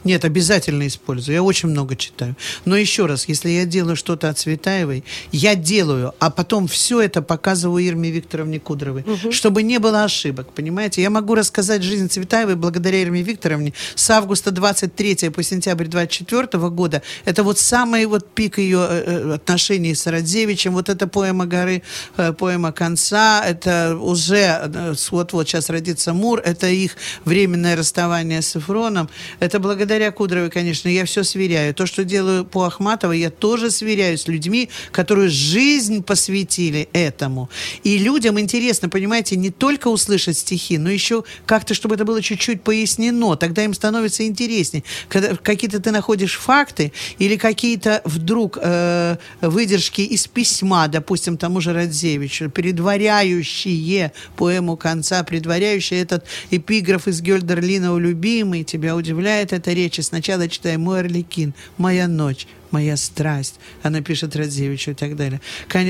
Нет, 0.04 0.24
обязательно 0.24 0.86
использую. 0.86 1.34
Я 1.34 1.42
очень 1.42 1.68
много 1.68 1.96
читаю. 1.96 2.36
Но 2.64 2.76
еще 2.76 3.06
раз, 3.06 3.28
если 3.28 3.50
я 3.50 3.64
делаю 3.64 3.96
что-то 3.96 4.28
от 4.28 4.38
Цветаевой, 4.38 5.04
я 5.32 5.54
делаю, 5.54 6.14
а 6.18 6.30
потом 6.30 6.68
все 6.68 7.00
это 7.00 7.20
показываю 7.20 7.84
Ирме 7.84 8.10
Викторовне 8.10 8.60
Кудровой, 8.60 9.04
чтобы 9.30 9.62
не 9.62 9.78
было 9.78 10.04
ошибок, 10.04 10.52
понимаете? 10.52 11.02
Я 11.02 11.10
могу 11.10 11.34
рассказать 11.34 11.82
жизнь 11.82 12.08
Цветаевой 12.08 12.54
благодаря 12.54 13.02
Ирме 13.02 13.22
Викторовне 13.22 13.74
с 13.96 14.08
августа 14.10 14.50
23 14.50 15.30
по 15.30 15.42
сентябрь 15.42 15.86
24 15.86 16.46
года. 16.70 17.02
Это 17.24 17.42
вот 17.42 17.58
самый 17.58 18.06
вот 18.06 18.28
пик 18.30 18.58
ее 18.58 18.86
э, 18.88 19.02
э, 19.06 19.34
отношений 19.34 19.94
с 19.94 20.06
Радзевичем. 20.06 20.72
Вот 20.72 20.88
это 20.88 21.06
поэма 21.06 21.46
горы, 21.46 21.82
э, 22.16 22.32
поэма 22.32 22.72
конца. 22.72 23.44
Это 23.44 23.96
уже 24.00 24.70
э, 24.72 24.94
вот-вот 25.10 25.48
сейчас 25.48 25.70
родится 25.70 26.14
Мур. 26.14 26.40
Это 26.44 26.68
их 26.68 26.96
временное 27.24 27.76
расставание 27.76 28.42
с 28.42 28.56
Эфроном. 28.56 29.08
Это 29.40 29.58
благодаря 29.58 29.87
Кудровой, 30.12 30.50
конечно, 30.50 30.88
я 30.88 31.04
все 31.04 31.24
сверяю. 31.24 31.74
То, 31.74 31.86
что 31.86 32.04
делаю 32.04 32.44
по 32.44 32.64
Ахматовой, 32.64 33.18
я 33.18 33.30
тоже 33.30 33.70
сверяю 33.70 34.16
с 34.18 34.28
людьми, 34.28 34.68
которые 34.92 35.28
жизнь 35.28 36.02
посвятили 36.02 36.88
этому. 36.92 37.48
И 37.84 37.98
людям 37.98 38.38
интересно, 38.38 38.88
понимаете, 38.88 39.36
не 39.36 39.50
только 39.50 39.88
услышать 39.88 40.38
стихи, 40.38 40.78
но 40.78 40.90
еще 40.90 41.24
как-то, 41.46 41.74
чтобы 41.74 41.94
это 41.94 42.04
было 42.04 42.22
чуть-чуть 42.22 42.62
пояснено. 42.62 43.36
Тогда 43.36 43.64
им 43.64 43.74
становится 43.74 44.26
интереснее. 44.26 44.84
Когда 45.08 45.34
какие-то 45.36 45.80
ты 45.80 45.90
находишь 45.90 46.36
факты 46.36 46.92
или 47.18 47.36
какие-то 47.36 48.02
вдруг 48.04 48.58
э, 48.60 49.16
выдержки 49.40 50.02
из 50.02 50.26
письма, 50.26 50.88
допустим, 50.88 51.36
тому 51.36 51.60
же 51.60 51.72
Радзевичу, 51.72 52.50
предваряющие 52.50 54.12
поэму 54.36 54.76
конца, 54.76 55.22
предваряющие 55.22 56.00
этот 56.00 56.24
эпиграф 56.50 57.08
из 57.08 57.20
Гёльдерлина 57.20 57.92
«У 57.94 57.98
любимый», 57.98 58.64
тебя 58.64 58.96
удивляет 58.96 59.52
эта 59.52 59.72
речь. 59.78 59.98
И 59.98 60.02
сначала 60.02 60.48
читаем 60.48 60.82
«Мой 60.82 61.00
Орликин», 61.00 61.54
«Моя 61.78 62.08
ночь», 62.08 62.46
моя 62.70 62.96
страсть. 62.96 63.56
Она 63.82 64.00
пишет 64.00 64.36
Радзевичу 64.36 64.92
и 64.92 64.94
так 64.94 65.16
далее. 65.16 65.40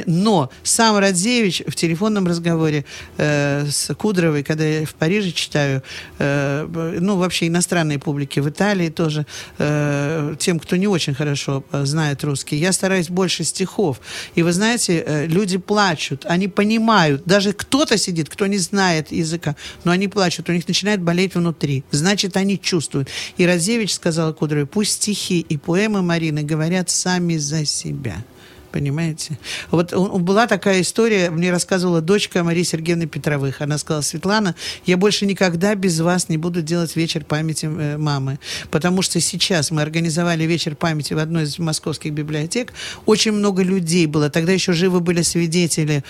Но 0.07 0.51
сам 0.63 0.97
Радзевич 0.99 1.63
в 1.67 1.75
телефонном 1.75 2.27
разговоре 2.27 2.85
э, 3.17 3.67
с 3.71 3.95
Кудровой, 3.95 4.43
когда 4.43 4.65
я 4.65 4.87
в 4.87 4.95
Париже 4.95 5.33
читаю, 5.33 5.83
э, 6.19 6.97
ну, 7.01 7.17
вообще 7.17 7.49
иностранной 7.49 7.99
публике, 7.99 8.41
в 8.41 8.49
Италии 8.49 8.89
тоже, 8.89 9.27
э, 9.59 10.35
тем, 10.39 10.59
кто 10.59 10.77
не 10.77 10.87
очень 10.87 11.15
хорошо 11.15 11.65
э, 11.73 11.85
знает 11.85 12.25
русский, 12.25 12.57
я 12.57 12.73
стараюсь 12.73 13.09
больше 13.09 13.45
стихов. 13.45 14.01
И 14.35 14.43
вы 14.43 14.53
знаете, 14.53 15.05
э, 15.07 15.27
люди 15.27 15.59
плачут, 15.59 16.25
они 16.27 16.49
понимают, 16.49 17.23
даже 17.25 17.53
кто-то 17.53 17.99
сидит, 17.99 18.29
кто 18.29 18.47
не 18.47 18.59
знает 18.59 19.13
языка, 19.13 19.57
но 19.85 19.93
они 19.93 20.09
плачут, 20.09 20.49
у 20.49 20.53
них 20.53 20.69
начинает 20.69 21.01
болеть 21.01 21.35
внутри. 21.35 21.85
Значит, 21.91 22.37
они 22.37 22.61
чувствуют. 22.61 23.09
И 23.37 23.47
Радзевич 23.47 23.95
сказал 23.95 24.33
Кудровой, 24.35 24.67
пусть 24.67 24.93
стихи 24.93 25.41
и 25.41 25.57
поэмы 25.57 26.03
Марины 26.03 26.43
говорят 26.43 26.68
сами 26.91 27.39
за 27.39 27.65
себя. 27.65 28.23
Понимаете? 28.71 29.39
Вот 29.71 29.95
была 29.95 30.47
такая 30.47 30.83
история, 30.83 31.31
мне 31.31 31.51
рассказывала 31.51 32.01
дочка 32.01 32.45
Марии 32.45 32.63
Сергеевны 32.63 33.07
Петровых. 33.07 33.63
Она 33.63 33.79
сказала, 33.79 34.03
Светлана, 34.03 34.55
я 34.85 34.97
больше 34.97 35.25
никогда 35.25 35.75
без 35.75 36.01
вас 36.01 36.29
не 36.29 36.37
буду 36.37 36.61
делать 36.61 36.95
вечер 36.97 37.25
памяти 37.25 37.67
э, 37.67 37.97
мамы. 37.97 38.39
Потому 38.71 39.03
что 39.03 39.21
сейчас 39.21 39.71
мы 39.71 39.81
организовали 39.83 40.45
вечер 40.45 40.77
памяти 40.77 41.15
в 41.15 41.19
одной 41.19 41.45
из 41.45 41.59
московских 41.59 42.13
библиотек. 42.13 42.73
Очень 43.07 43.33
много 43.33 43.63
людей 43.63 44.07
было. 44.07 44.29
Тогда 44.29 44.53
еще 44.53 44.73
живы 44.73 45.01
были 45.01 45.23
свидетели 45.23 46.05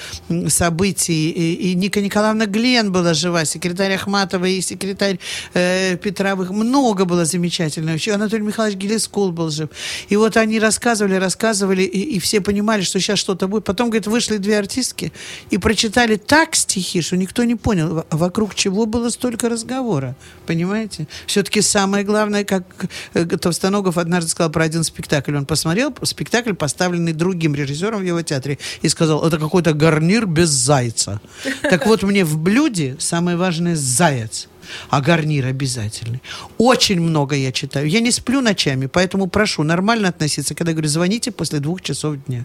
событий. 0.49 1.31
И, 1.31 1.75
Ника 1.75 2.01
Николаевна 2.01 2.47
Глен 2.47 2.91
была 2.91 3.15
жива, 3.15 3.45
секретарь 3.45 3.95
Ахматова 3.95 4.47
и 4.47 4.61
секретарь 4.61 5.19
э, 5.55 5.97
Петровых. 5.97 6.51
Много 6.51 7.05
было 7.05 7.25
замечательно. 7.25 7.91
Еще 7.91 8.13
Анатолий 8.13 8.43
Михайлович 8.43 8.77
Гелескул 8.77 9.31
был 9.31 9.51
жив. 9.51 9.69
И 10.09 10.17
вот 10.17 10.37
они 10.37 10.59
рассказывали, 10.59 11.15
рассказывали, 11.15 11.83
и, 11.83 12.17
и 12.17 12.19
все 12.19 12.41
понимали, 12.49 12.81
что 12.81 12.99
сейчас 12.99 13.19
что-то 13.19 13.47
будет. 13.47 13.65
Потом, 13.65 13.91
говорит, 13.91 14.07
вышли 14.07 14.39
две 14.39 14.59
артистки 14.59 15.13
и 15.51 15.59
прочитали 15.59 16.17
так 16.17 16.57
стихи, 16.57 17.03
что 17.03 17.17
никто 17.17 17.45
не 17.45 17.57
понял, 17.57 17.95
во- 17.95 18.07
вокруг 18.11 18.55
чего 18.55 18.87
было 18.87 19.11
столько 19.11 19.51
разговора. 19.51 20.17
Понимаете? 20.47 21.07
Все-таки 21.27 21.61
самое 21.61 22.05
главное, 22.05 22.45
как 22.45 22.65
э, 23.13 23.27
Товстоногов 23.27 23.99
однажды 23.99 24.31
сказал 24.31 24.51
про 24.51 24.65
один 24.65 24.83
спектакль. 24.83 25.37
Он 25.37 25.45
посмотрел 25.45 25.95
спектакль, 26.05 26.55
поставленный 26.55 27.13
другим 27.13 27.55
режиссером 27.55 28.01
в 28.01 28.07
его 28.07 28.23
театре, 28.23 28.59
и 28.81 28.89
сказал, 28.89 29.27
это 29.27 29.37
какой-то 29.39 29.75
гарнир 29.75 30.25
без 30.25 30.49
зайца. 30.49 31.21
Так 31.61 31.87
вот, 31.87 32.03
мне 32.03 32.25
в 32.25 32.39
блюде 32.39 32.97
самое 32.99 33.37
важное 33.37 33.77
заяц. 33.77 34.49
А 34.91 35.01
гарнир 35.01 35.47
обязательный. 35.47 36.23
Очень 36.59 37.01
много 37.01 37.37
я 37.37 37.53
читаю. 37.53 37.89
Я 37.89 38.01
не 38.01 38.11
сплю 38.11 38.41
ночами, 38.41 38.87
поэтому 38.87 39.27
прошу 39.27 39.63
нормально 39.63 40.09
относиться, 40.09 40.55
когда 40.55 40.73
говорю, 40.73 40.89
звоните 40.89 41.31
после 41.31 41.61
двух 41.61 41.83
часов 41.83 42.17
дня. 42.27 42.45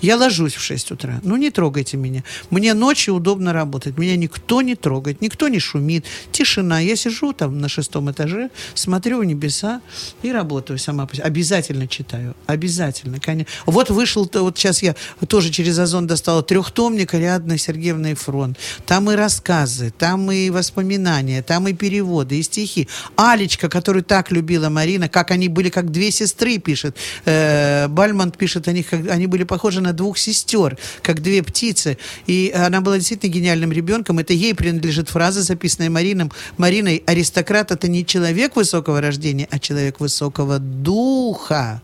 Я 0.00 0.16
ложусь 0.16 0.54
в 0.54 0.60
6 0.60 0.92
утра. 0.92 1.20
Ну, 1.22 1.36
не 1.36 1.50
трогайте 1.50 1.96
меня. 1.96 2.24
Мне 2.50 2.74
ночью 2.74 3.14
удобно 3.14 3.52
работать. 3.52 3.98
Меня 3.98 4.16
никто 4.16 4.62
не 4.62 4.74
трогает, 4.74 5.20
никто 5.20 5.48
не 5.48 5.58
шумит. 5.58 6.04
Тишина. 6.32 6.80
Я 6.80 6.96
сижу 6.96 7.32
там 7.32 7.58
на 7.58 7.68
шестом 7.68 8.10
этаже, 8.10 8.50
смотрю 8.74 9.20
в 9.20 9.24
небеса 9.24 9.80
и 10.22 10.32
работаю 10.32 10.78
сама. 10.78 11.08
Обязательно 11.22 11.86
читаю. 11.88 12.34
Обязательно. 12.46 13.20
Конечно. 13.20 13.50
Вот 13.66 13.90
вышел, 13.90 14.30
вот 14.34 14.58
сейчас 14.58 14.82
я 14.82 14.94
тоже 15.28 15.50
через 15.50 15.78
Озон 15.78 16.06
достала 16.06 16.42
трехтомник 16.42 17.14
Ариадны 17.14 17.58
Сергеевны 17.58 18.14
Фронт. 18.14 18.58
Там 18.86 19.10
и 19.10 19.14
рассказы, 19.14 19.92
там 19.96 20.30
и 20.30 20.50
воспоминания, 20.50 21.42
там 21.42 21.61
и 21.68 21.72
переводы, 21.72 22.38
и 22.38 22.42
стихи. 22.42 22.88
Алечка, 23.16 23.68
которую 23.68 24.04
так 24.04 24.30
любила 24.30 24.68
Марина, 24.68 25.08
как 25.08 25.30
они 25.30 25.48
были 25.48 25.68
как 25.68 25.90
две 25.90 26.10
сестры, 26.10 26.58
пишет. 26.58 26.96
Э, 27.24 27.88
Бальмонт 27.88 28.36
пишет 28.36 28.68
о 28.68 28.72
них, 28.72 28.88
как 28.88 29.08
они 29.10 29.26
были 29.26 29.44
похожи 29.44 29.80
на 29.80 29.92
двух 29.92 30.18
сестер, 30.18 30.78
как 31.02 31.20
две 31.22 31.42
птицы. 31.42 31.98
И 32.26 32.52
она 32.54 32.80
была 32.80 32.98
действительно 32.98 33.32
гениальным 33.32 33.72
ребенком. 33.72 34.18
Это 34.18 34.32
ей 34.32 34.54
принадлежит 34.54 35.08
фраза, 35.08 35.42
записанная 35.42 35.90
Марином. 35.90 36.32
Мариной, 36.58 37.02
аристократ 37.06 37.70
это 37.70 37.88
не 37.88 38.04
человек 38.04 38.56
высокого 38.56 39.00
рождения, 39.00 39.48
а 39.50 39.58
человек 39.58 40.00
высокого 40.00 40.58
духа. 40.58 41.82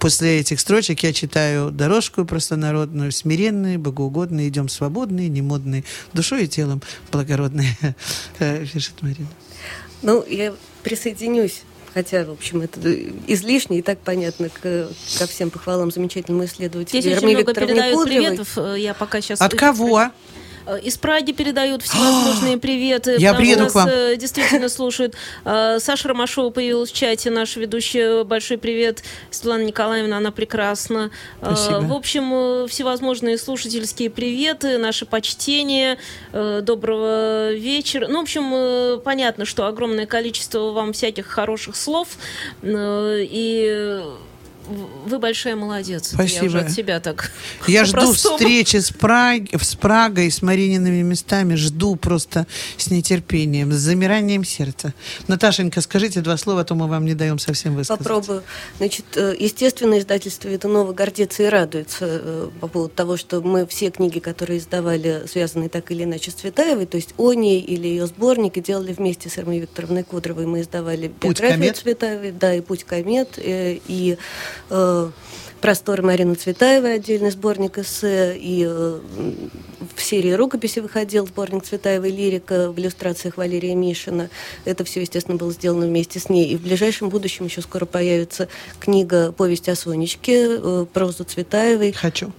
После 0.00 0.40
этих 0.40 0.60
строчек 0.60 1.02
я 1.02 1.12
читаю 1.12 1.70
дорожку 1.70 2.24
простонародную, 2.24 3.12
смиренные, 3.12 3.76
богоугодные, 3.76 4.48
идем 4.48 4.68
свободные, 4.68 5.28
немодные, 5.28 5.84
душой 6.14 6.44
и 6.44 6.48
телом 6.48 6.80
благородные, 7.12 7.76
э, 8.38 8.64
пишет 8.64 8.94
Марина. 9.02 9.28
Ну, 10.02 10.24
я 10.26 10.54
присоединюсь 10.82 11.62
Хотя, 11.92 12.24
в 12.24 12.30
общем, 12.30 12.62
это 12.62 12.80
излишне 13.26 13.80
и 13.80 13.82
так 13.82 13.98
понятно 13.98 14.48
к, 14.48 14.60
ко 14.62 15.26
всем 15.26 15.50
похвалам 15.50 15.90
замечательному 15.90 16.44
исследователю 16.44 17.00
Здесь 17.00 17.16
очень 17.16 17.28
много 17.30 17.52
передают 17.52 18.04
приветов. 18.04 18.56
э, 18.56 18.76
Я 18.78 18.94
пока 18.94 19.20
сейчас... 19.20 19.40
От 19.40 19.54
кого? 19.54 20.10
Из 20.78 20.96
Праги 20.98 21.32
передают 21.32 21.82
всевозможные 21.82 22.58
приветы. 22.58 23.16
Я 23.18 23.34
приеду 23.34 23.64
нас, 23.64 23.72
к 23.72 23.74
вам. 23.74 23.88
э, 23.88 24.16
действительно 24.16 24.68
слушают. 24.68 25.14
Э, 25.44 25.78
Саша 25.80 26.08
Ромашова 26.08 26.50
появилась 26.50 26.90
в 26.90 26.94
чате, 26.94 27.30
наша 27.30 27.60
ведущая. 27.60 28.24
Большой 28.24 28.58
привет. 28.58 29.02
Светлана 29.30 29.62
Николаевна, 29.62 30.18
она 30.18 30.30
прекрасна. 30.30 31.10
Э, 31.40 31.54
Спасибо. 31.54 31.80
В 31.80 31.92
общем, 31.92 32.30
э, 32.34 32.66
всевозможные 32.68 33.38
слушательские 33.38 34.10
приветы, 34.10 34.78
наши 34.78 35.06
почтения. 35.06 35.98
Э, 36.32 36.60
Доброго 36.62 37.52
вечера. 37.52 38.06
Ну, 38.08 38.18
в 38.20 38.22
общем, 38.22 38.50
э, 38.54 38.98
понятно, 39.04 39.44
что 39.44 39.66
огромное 39.66 40.06
количество 40.06 40.70
вам 40.72 40.92
всяких 40.92 41.26
хороших 41.26 41.76
слов. 41.76 42.08
Э, 42.62 43.18
И 43.22 43.66
э, 43.70 44.10
вы 44.70 45.18
большая 45.18 45.56
молодец. 45.56 46.12
Я 46.12 46.24
уже 46.24 46.34
Спасибо. 46.34 46.58
от 46.60 46.70
себя 46.70 47.00
так. 47.00 47.32
Я 47.66 47.84
жду 47.84 48.12
встречи 48.12 48.76
с, 48.76 48.90
Праг... 48.90 49.42
с 49.52 49.74
Прагой, 49.74 50.30
с 50.30 50.42
Мариниными 50.42 51.02
местами. 51.02 51.54
Жду 51.54 51.96
просто 51.96 52.46
с 52.76 52.90
нетерпением, 52.90 53.72
с 53.72 53.76
замиранием 53.76 54.44
сердца. 54.44 54.94
Наташенька, 55.28 55.80
скажите 55.80 56.20
два 56.20 56.36
слова, 56.36 56.60
а 56.60 56.64
то 56.64 56.74
мы 56.74 56.86
вам 56.86 57.04
не 57.04 57.14
даем 57.14 57.38
совсем 57.38 57.74
высказать. 57.74 57.98
Попробую. 57.98 58.42
Значит, 58.78 59.04
э, 59.16 59.34
естественно, 59.38 59.98
издательство 59.98 60.48
Ветунова 60.48 60.92
гордится 60.92 61.42
и 61.42 61.46
радуется 61.46 62.06
э, 62.08 62.48
по 62.60 62.68
поводу 62.68 62.94
того, 62.94 63.16
что 63.16 63.40
мы 63.40 63.66
все 63.66 63.90
книги, 63.90 64.18
которые 64.18 64.58
издавали, 64.58 65.24
связаны 65.30 65.68
так 65.68 65.90
или 65.90 66.04
иначе 66.04 66.30
с 66.30 66.34
Цветаевой, 66.34 66.86
то 66.86 66.96
есть 66.96 67.14
«Они» 67.18 67.60
или 67.60 67.88
ее 67.88 68.06
сборники, 68.06 68.60
делали 68.60 68.92
вместе 68.92 69.28
с 69.28 69.38
Ирмой 69.38 69.60
Викторовной 69.60 70.04
Кудровой. 70.04 70.46
Мы 70.46 70.60
издавали 70.60 71.08
«Путь 71.08 71.40
биографию 71.40 71.60
комет». 71.60 71.76
Цветаевой, 71.76 72.32
да, 72.32 72.54
и 72.54 72.60
«Путь 72.60 72.84
комет», 72.84 73.38
э, 73.38 73.78
и 73.86 74.18
э, 74.68 75.10
«Просторы 75.60 76.02
Марины 76.02 76.34
Цветаевой», 76.34 76.94
отдельный 76.94 77.30
сборник 77.30 77.78
эссе, 77.78 78.36
и 78.36 78.64
э, 78.68 79.00
в 79.94 80.02
серии 80.02 80.32
рукописи 80.32 80.80
выходил 80.80 81.26
сборник 81.26 81.64
Цветаевой 81.64 82.10
«Лирика» 82.10 82.70
в 82.70 82.78
иллюстрациях 82.78 83.36
Валерия 83.36 83.74
Мишина. 83.74 84.28
Это 84.64 84.84
все, 84.84 85.00
естественно, 85.00 85.36
было 85.36 85.52
сделано 85.52 85.86
вместе 85.86 86.18
с 86.18 86.28
ней. 86.28 86.48
И 86.48 86.56
в 86.56 86.62
ближайшем 86.62 87.08
будущем 87.08 87.44
еще 87.44 87.60
скоро 87.60 87.84
появится 87.84 88.48
книга 88.78 89.32
«Повесть 89.32 89.68
о 89.68 89.76
Сонечке», 89.76 90.46
э, 90.48 90.86
прозу 90.92 91.24
Цветаевой. 91.24 91.92
Хочу. 91.92 92.32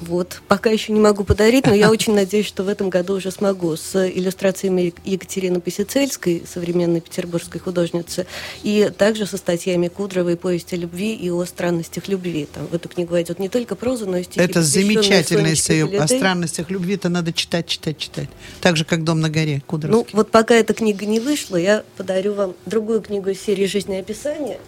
Вот. 0.00 0.40
Пока 0.48 0.70
еще 0.70 0.92
не 0.92 1.00
могу 1.00 1.24
подарить, 1.24 1.66
но 1.66 1.74
я 1.74 1.90
очень 1.94 2.14
надеюсь, 2.14 2.46
что 2.46 2.62
в 2.62 2.68
этом 2.68 2.90
году 2.90 3.14
уже 3.14 3.30
смогу 3.30 3.76
с 3.76 4.08
иллюстрациями 4.08 4.92
Екатерины 5.04 5.60
Писицельской, 5.60 6.42
современной 6.46 7.00
петербургской 7.00 7.60
художницы, 7.60 8.26
и 8.62 8.90
также 8.96 9.26
со 9.26 9.36
статьями 9.36 9.88
Кудровой 9.88 10.36
«Повесть 10.36 10.72
о 10.72 10.76
любви» 10.76 11.14
и 11.14 11.30
о 11.30 11.44
странностях 11.44 12.08
любви. 12.08 12.46
Там 12.52 12.66
в 12.66 12.74
эту 12.74 12.88
книгу 12.88 13.12
войдет 13.12 13.38
не 13.38 13.48
только 13.48 13.76
проза, 13.76 14.06
но 14.06 14.18
и 14.18 14.24
стихи, 14.24 14.40
Это 14.40 14.62
замечательный 14.62 15.54
эссе 15.54 15.84
о 15.84 16.06
странностях 16.06 16.70
любви-то 16.70 17.08
надо 17.08 17.32
читать, 17.32 17.66
читать, 17.66 17.98
читать. 17.98 18.28
Так 18.60 18.76
же, 18.76 18.84
как 18.84 19.04
«Дом 19.04 19.20
на 19.20 19.30
горе» 19.30 19.56
Ну, 19.56 19.62
Кудровский. 19.66 20.16
вот 20.16 20.30
пока 20.30 20.54
эта 20.54 20.74
книга 20.74 21.06
не 21.06 21.20
вышла, 21.20 21.56
я 21.56 21.84
подарю 21.96 22.34
вам 22.34 22.54
другую 22.66 23.00
книгу 23.00 23.30
из 23.30 23.40
серии 23.40 23.66
«Жизнеописание». 23.66 24.58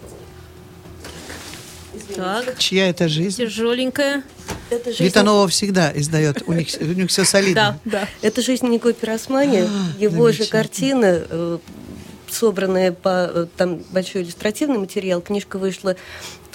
Так, 2.15 2.57
Чья 2.59 2.89
это 2.89 3.07
жизнь? 3.07 3.37
тяжеленькая. 3.37 4.23
Это 4.69 4.91
жизнь... 4.91 5.03
Витанова 5.03 5.47
всегда 5.47 5.91
издает, 5.93 6.43
у 6.47 6.53
них, 6.53 6.67
у 6.79 6.85
них 6.85 7.09
все 7.09 7.23
солидно. 7.23 7.79
Да, 7.85 7.99
да. 8.01 8.07
Это 8.21 8.41
жизнь 8.41 8.67
Нико 8.67 8.93
Пиросмани, 8.93 9.61
А, 9.61 9.67
его 9.99 10.31
же 10.31 10.45
картины, 10.45 11.23
э, 11.29 11.57
собранные 12.29 12.91
по 12.91 13.29
э, 13.33 13.47
там 13.55 13.83
большой 13.91 14.23
иллюстративный 14.23 14.77
материал. 14.77 15.21
Книжка 15.21 15.57
вышла 15.57 15.95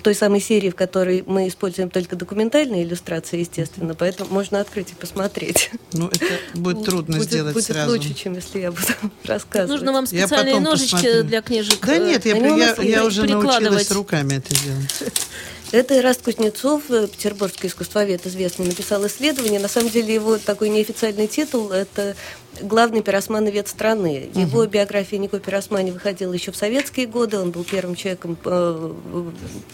в 0.03 0.05
той 0.05 0.17
самой 0.17 0.41
серии, 0.41 0.69
в 0.69 0.75
которой 0.75 1.23
мы 1.29 1.47
используем 1.47 1.89
только 1.89 2.17
документальные 2.17 2.83
иллюстрации, 2.83 3.39
естественно, 3.39 3.95
поэтому 3.95 4.35
можно 4.35 4.59
открыть 4.59 4.91
и 4.91 4.95
посмотреть. 4.97 5.71
Ну, 5.93 6.09
это 6.09 6.27
будет 6.55 6.85
трудно 6.85 7.19
будет, 7.19 7.29
сделать 7.29 7.55
будет 7.55 7.67
сразу. 7.67 7.93
лучше, 7.93 8.13
чем 8.13 8.35
если 8.35 8.59
я 8.59 8.73
буду 8.73 8.83
рассказывать. 9.25 9.71
Нужно 9.71 9.93
вам 9.93 10.07
специальные 10.09 10.59
ножички 10.59 10.95
посмотрю. 10.97 11.23
для 11.23 11.41
книжек. 11.41 11.87
Да 11.87 11.95
э, 11.95 12.05
нет, 12.05 12.27
я, 12.27 12.37
я, 12.37 12.75
я 12.83 13.05
уже 13.05 13.29
научилась 13.29 13.93
руками 13.93 14.35
это 14.35 14.53
делать. 14.53 15.13
Это 15.71 15.99
Ираст 15.99 16.23
Кузнецов, 16.23 16.83
э, 16.91 17.07
петербургский 17.07 17.69
искусствовед, 17.69 18.27
известный, 18.27 18.67
написал 18.67 19.07
исследование. 19.07 19.61
На 19.61 19.69
самом 19.69 19.89
деле 19.89 20.13
его 20.13 20.37
такой 20.37 20.69
неофициальный 20.69 21.29
титул– 21.29 21.71
это 21.73 22.17
главный 22.61 23.03
пиросмановед 23.03 23.69
страны. 23.69 24.29
Его 24.35 24.67
биография 24.67 25.19
Нико 25.19 25.39
Пиросмани 25.39 25.91
выходила 25.91 26.33
еще 26.33 26.53
в 26.53 26.57
советские 26.57 27.07
годы. 27.07 27.39
Он 27.39 27.51
был 27.51 27.65
первым 27.65 27.95
человеком, 27.95 28.37
э, 28.45 28.93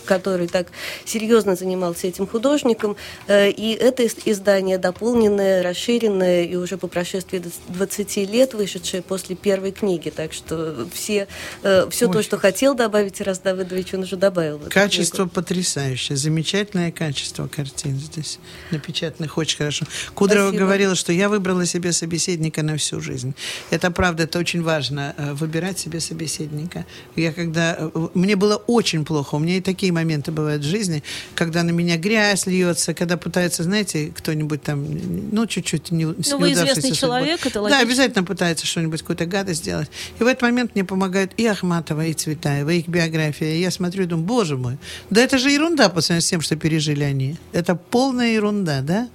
который 0.05 0.49
так 0.49 0.69
серьезно 1.05 1.57
занимался 1.57 2.07
этим 2.07 2.27
художником. 2.27 2.97
Э, 3.27 3.51
И 3.51 3.73
это 3.73 4.07
издание 4.07 4.79
дополненное, 4.79 5.63
расширенное, 5.63 6.45
и 6.45 6.55
уже 6.57 6.77
по 6.77 6.87
прошествии 6.87 7.43
20 7.69 8.17
лет 8.27 8.55
вышедшее 8.55 9.03
после 9.03 9.35
первой 9.37 9.73
книги. 9.73 10.11
Так 10.11 10.33
что 10.33 10.87
все, 10.93 11.27
э, 11.63 11.89
все 11.91 12.09
то, 12.11 12.23
что 12.23 12.39
хотел 12.39 12.75
добавить 12.75 13.21
Ираст 13.21 13.43
Давыдович, 13.43 13.95
он 13.95 14.03
уже 14.03 14.17
добавил. 14.17 14.61
Качество 14.71 15.25
книгу. 15.25 15.31
потрясающее, 15.31 16.17
замечательное 16.17 16.93
качество 16.93 17.49
картин 17.49 17.99
здесь 17.99 18.39
напечатанных 18.71 19.37
очень 19.39 19.59
хорошо. 19.59 19.87
Кудрова 20.15 20.49
Спасибо. 20.49 20.65
говорила, 20.65 20.95
что 20.95 21.13
я 21.13 21.29
выбрала 21.29 21.67
себе 21.67 21.93
собеседника 21.93 22.63
на 22.69 22.77
всю 22.77 23.01
жизнь. 23.01 23.35
Это 23.71 23.91
правда, 23.91 24.25
это 24.25 24.39
очень 24.39 24.63
важно 24.63 25.15
э, 25.17 25.33
выбирать 25.35 25.79
себе 25.79 26.01
собеседника. 26.01 26.85
Я 27.17 27.33
когда 27.33 27.77
э, 27.79 28.09
мне 28.15 28.37
было 28.37 28.57
очень 28.67 29.05
плохо, 29.05 29.37
у 29.37 29.39
меня 29.39 29.57
и 29.57 29.61
такие 29.61 29.93
моменты 29.93 30.33
бывают 30.33 30.63
в 30.63 30.67
жизни, 30.67 31.03
когда 31.35 31.63
на 31.63 31.71
меня 31.71 31.97
грязь 31.97 32.47
льется, 32.47 32.95
когда 32.95 33.17
пытается, 33.17 33.63
знаете, 33.63 34.13
кто-нибудь 34.17 34.63
там, 34.63 34.85
ну 35.33 35.47
чуть-чуть 35.47 35.91
не, 35.91 36.05
Ну, 36.05 36.15
вы 36.39 36.53
известный 36.53 36.83
судьбой. 36.83 36.97
человек, 36.97 37.41
это 37.47 37.55
Да, 37.55 37.63
логично. 37.63 37.83
обязательно 37.83 38.25
пытается 38.25 38.67
что-нибудь, 38.67 39.01
какую-то 39.01 39.27
гадость 39.27 39.61
сделать. 39.63 39.89
И 40.21 40.23
в 40.23 40.27
этот 40.27 40.43
момент 40.43 40.75
мне 40.75 40.85
помогают 40.85 41.33
и 41.37 41.47
Ахматова, 41.47 42.05
и 42.05 42.13
Цветаева, 42.13 42.71
и 42.71 42.79
их 42.81 42.89
биография. 42.89 43.55
И 43.55 43.61
я 43.61 43.71
смотрю 43.71 44.05
и 44.05 44.07
думаю, 44.07 44.27
боже 44.27 44.57
мой, 44.57 44.77
да 45.11 45.21
это 45.23 45.39
же 45.39 45.51
ерунда 45.51 45.89
по 45.89 46.01
сравнению 46.01 46.23
с 46.23 46.29
тем, 46.31 46.41
что 46.41 46.57
пережили 46.57 47.05
они. 47.05 47.37
Это 47.53 47.75
полная 47.75 48.33
ерунда, 48.35 48.83
да? 48.83 49.09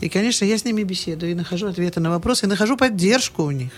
И, 0.00 0.08
конечно, 0.08 0.44
я 0.44 0.58
с 0.58 0.64
ними 0.64 0.82
беседую 0.82 1.32
и 1.32 1.34
нахожу 1.34 1.68
ответы 1.68 2.00
на 2.00 2.10
вопросы, 2.10 2.46
и 2.46 2.48
нахожу 2.48 2.76
поддержку 2.76 2.95
у 3.42 3.50
них. 3.50 3.72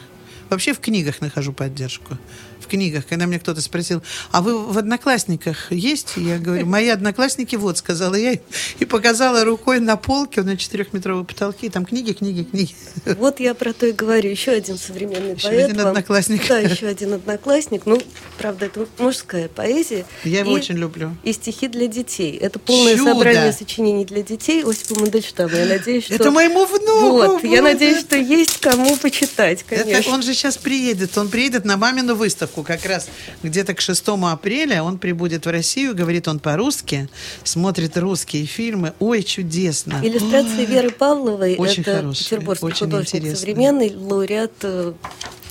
Вообще 0.48 0.72
в 0.72 0.80
книгах 0.80 1.20
нахожу 1.20 1.52
поддержку. 1.52 2.16
В 2.60 2.66
книгах, 2.66 3.06
когда 3.06 3.24
меня 3.26 3.38
кто-то 3.38 3.60
спросил, 3.62 4.02
а 4.32 4.42
вы 4.42 4.58
в 4.58 4.76
одноклассниках 4.76 5.70
есть? 5.72 6.14
Я 6.16 6.38
говорю, 6.38 6.66
мои 6.66 6.88
одноклассники, 6.88 7.56
вот, 7.56 7.78
сказала 7.78 8.14
я, 8.16 8.32
и 8.78 8.84
показала 8.84 9.44
рукой 9.44 9.80
на 9.80 9.96
полке 9.96 10.42
на 10.42 10.56
четырехметровой 10.56 11.24
потолке, 11.24 11.70
там 11.70 11.84
книги, 11.84 12.12
книги, 12.12 12.42
книги. 12.42 12.74
Вот 13.18 13.40
я 13.40 13.54
про 13.54 13.72
то 13.72 13.86
и 13.86 13.92
говорю. 13.92 14.28
Еще 14.30 14.50
один 14.50 14.76
современный 14.76 15.34
Еще 15.34 15.48
поэт. 15.48 15.64
один 15.66 15.76
вам- 15.78 15.86
одноклассник. 15.88 16.46
Да, 16.48 16.58
еще 16.58 16.86
один 16.88 17.14
одноклассник. 17.14 17.82
Ну, 17.86 18.00
правда, 18.38 18.66
это 18.66 18.86
мужская 18.98 19.48
поэзия. 19.48 20.04
Я 20.24 20.40
его 20.40 20.50
И- 20.50 20.54
очень 20.60 20.76
люблю. 20.76 21.16
И 21.22 21.32
стихи 21.32 21.68
для 21.68 21.86
детей. 21.86 22.36
Это 22.36 22.58
полное 22.58 22.96
Чудо! 22.96 23.12
собрание 23.12 23.52
сочинений 23.52 24.04
для 24.04 24.22
детей 24.22 24.64
Осипа 24.64 25.00
Мандельштама. 25.00 25.54
Я 25.54 25.66
надеюсь, 25.66 26.04
что... 26.04 26.14
Это 26.14 26.30
моему 26.30 26.66
внуку 26.66 27.10
Вот, 27.34 27.44
я 27.44 27.62
надеюсь, 27.62 28.00
что 28.00 28.16
есть 28.16 28.58
кому 28.60 28.96
почитать, 28.96 29.62
конечно. 29.62 29.90
Это 29.90 30.10
он 30.10 30.22
же 30.22 30.34
сейчас 30.34 30.56
приедет. 30.58 31.16
Он 31.16 31.28
приедет 31.28 31.64
на 31.64 31.76
мамину 31.76 32.14
выставку 32.16 32.47
как 32.62 32.84
раз 32.84 33.08
где-то 33.42 33.74
к 33.74 33.80
6 33.80 34.04
апреля. 34.24 34.82
Он 34.82 34.98
прибудет 34.98 35.46
в 35.46 35.50
Россию, 35.50 35.94
говорит 35.94 36.28
он 36.28 36.38
по-русски, 36.38 37.08
смотрит 37.44 37.96
русские 37.96 38.46
фильмы. 38.46 38.92
Ой, 38.98 39.22
чудесно. 39.22 40.00
Иллюстрации 40.02 40.66
Веры 40.66 40.90
Павловой. 40.90 41.56
Очень 41.56 41.82
это 41.82 41.96
хорошие, 41.96 42.24
петербургский 42.24 42.66
очень 42.66 42.86
художник 42.86 43.36
современный, 43.36 43.94
лауреат 43.94 44.52
э, 44.62 44.92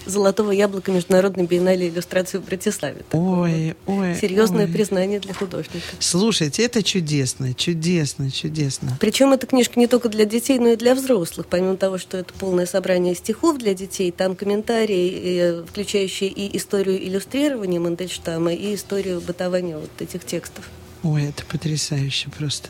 Золотого 0.08 0.52
яблока 0.52 0.92
Международной 0.92 1.46
биеннале 1.46 1.90
иллюстрации 1.90 2.38
в 2.38 2.46
Братиславе. 2.46 3.04
Ой, 3.12 3.76
вот. 3.86 4.00
ой. 4.00 4.16
Серьезное 4.16 4.66
ой. 4.66 4.72
признание 4.72 5.20
для 5.20 5.34
художника. 5.34 5.86
Слушайте, 6.00 6.64
это 6.64 6.82
чудесно, 6.82 7.54
чудесно, 7.54 8.32
чудесно. 8.32 8.98
Причем 9.00 9.34
эта 9.34 9.48
книжка 9.48 9.80
не 9.80 9.88
только 9.88 10.10
для 10.10 10.26
детей, 10.26 10.60
но 10.60 10.70
и 10.70 10.76
для 10.76 10.96
взрослых. 10.96 11.48
Помимо 11.48 11.78
того, 11.78 11.98
что 11.98 12.18
это 12.18 12.34
полное 12.34 12.66
собрание 12.66 13.16
стихов 13.16 13.58
для 13.58 13.74
детей, 13.74 14.12
там 14.12 14.36
комментарии, 14.36 15.62
э, 15.62 15.66
включающие 15.68 16.30
и 16.30 16.58
историю 16.58 17.04
иллюстрирования 17.06 17.80
Мандельштама, 17.80 18.54
и 18.54 18.76
историю 18.76 19.22
бытования 19.22 19.78
вот 19.78 19.92
этих 20.00 20.26
текстов. 20.26 20.66
Ой, 21.08 21.24
это 21.24 21.46
потрясающе 21.46 22.28
просто. 22.38 22.68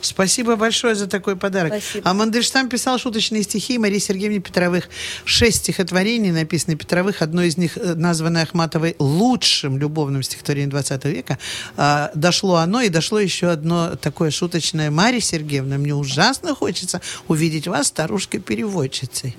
Спасибо 0.00 0.54
большое 0.54 0.94
за 0.94 1.08
такой 1.08 1.34
подарок. 1.34 1.72
Спасибо. 1.72 2.08
А 2.08 2.14
Мандельштам 2.14 2.68
писал 2.68 2.96
шуточные 2.96 3.42
стихи 3.42 3.76
Марии 3.76 3.98
Сергеевне 3.98 4.38
Петровых. 4.38 4.88
Шесть 5.24 5.56
стихотворений 5.64 6.30
написаны 6.30 6.76
Петровых. 6.76 7.22
Одно 7.22 7.42
из 7.42 7.56
них, 7.56 7.76
э, 7.76 7.94
названное 7.94 8.44
Ахматовой 8.44 8.94
лучшим 9.00 9.78
любовным 9.78 10.22
стихотворением 10.22 10.70
20 10.70 11.04
века. 11.06 11.40
А, 11.76 12.12
дошло 12.14 12.56
оно, 12.56 12.82
и 12.82 12.88
дошло 12.88 13.18
еще 13.18 13.48
одно 13.48 13.96
такое 13.96 14.30
шуточное. 14.30 14.92
Мария 14.92 15.20
Сергеевна, 15.20 15.76
мне 15.76 15.92
ужасно 15.92 16.54
хочется 16.54 17.00
увидеть 17.26 17.66
вас 17.66 17.88
старушкой-переводчицей, 17.88 19.34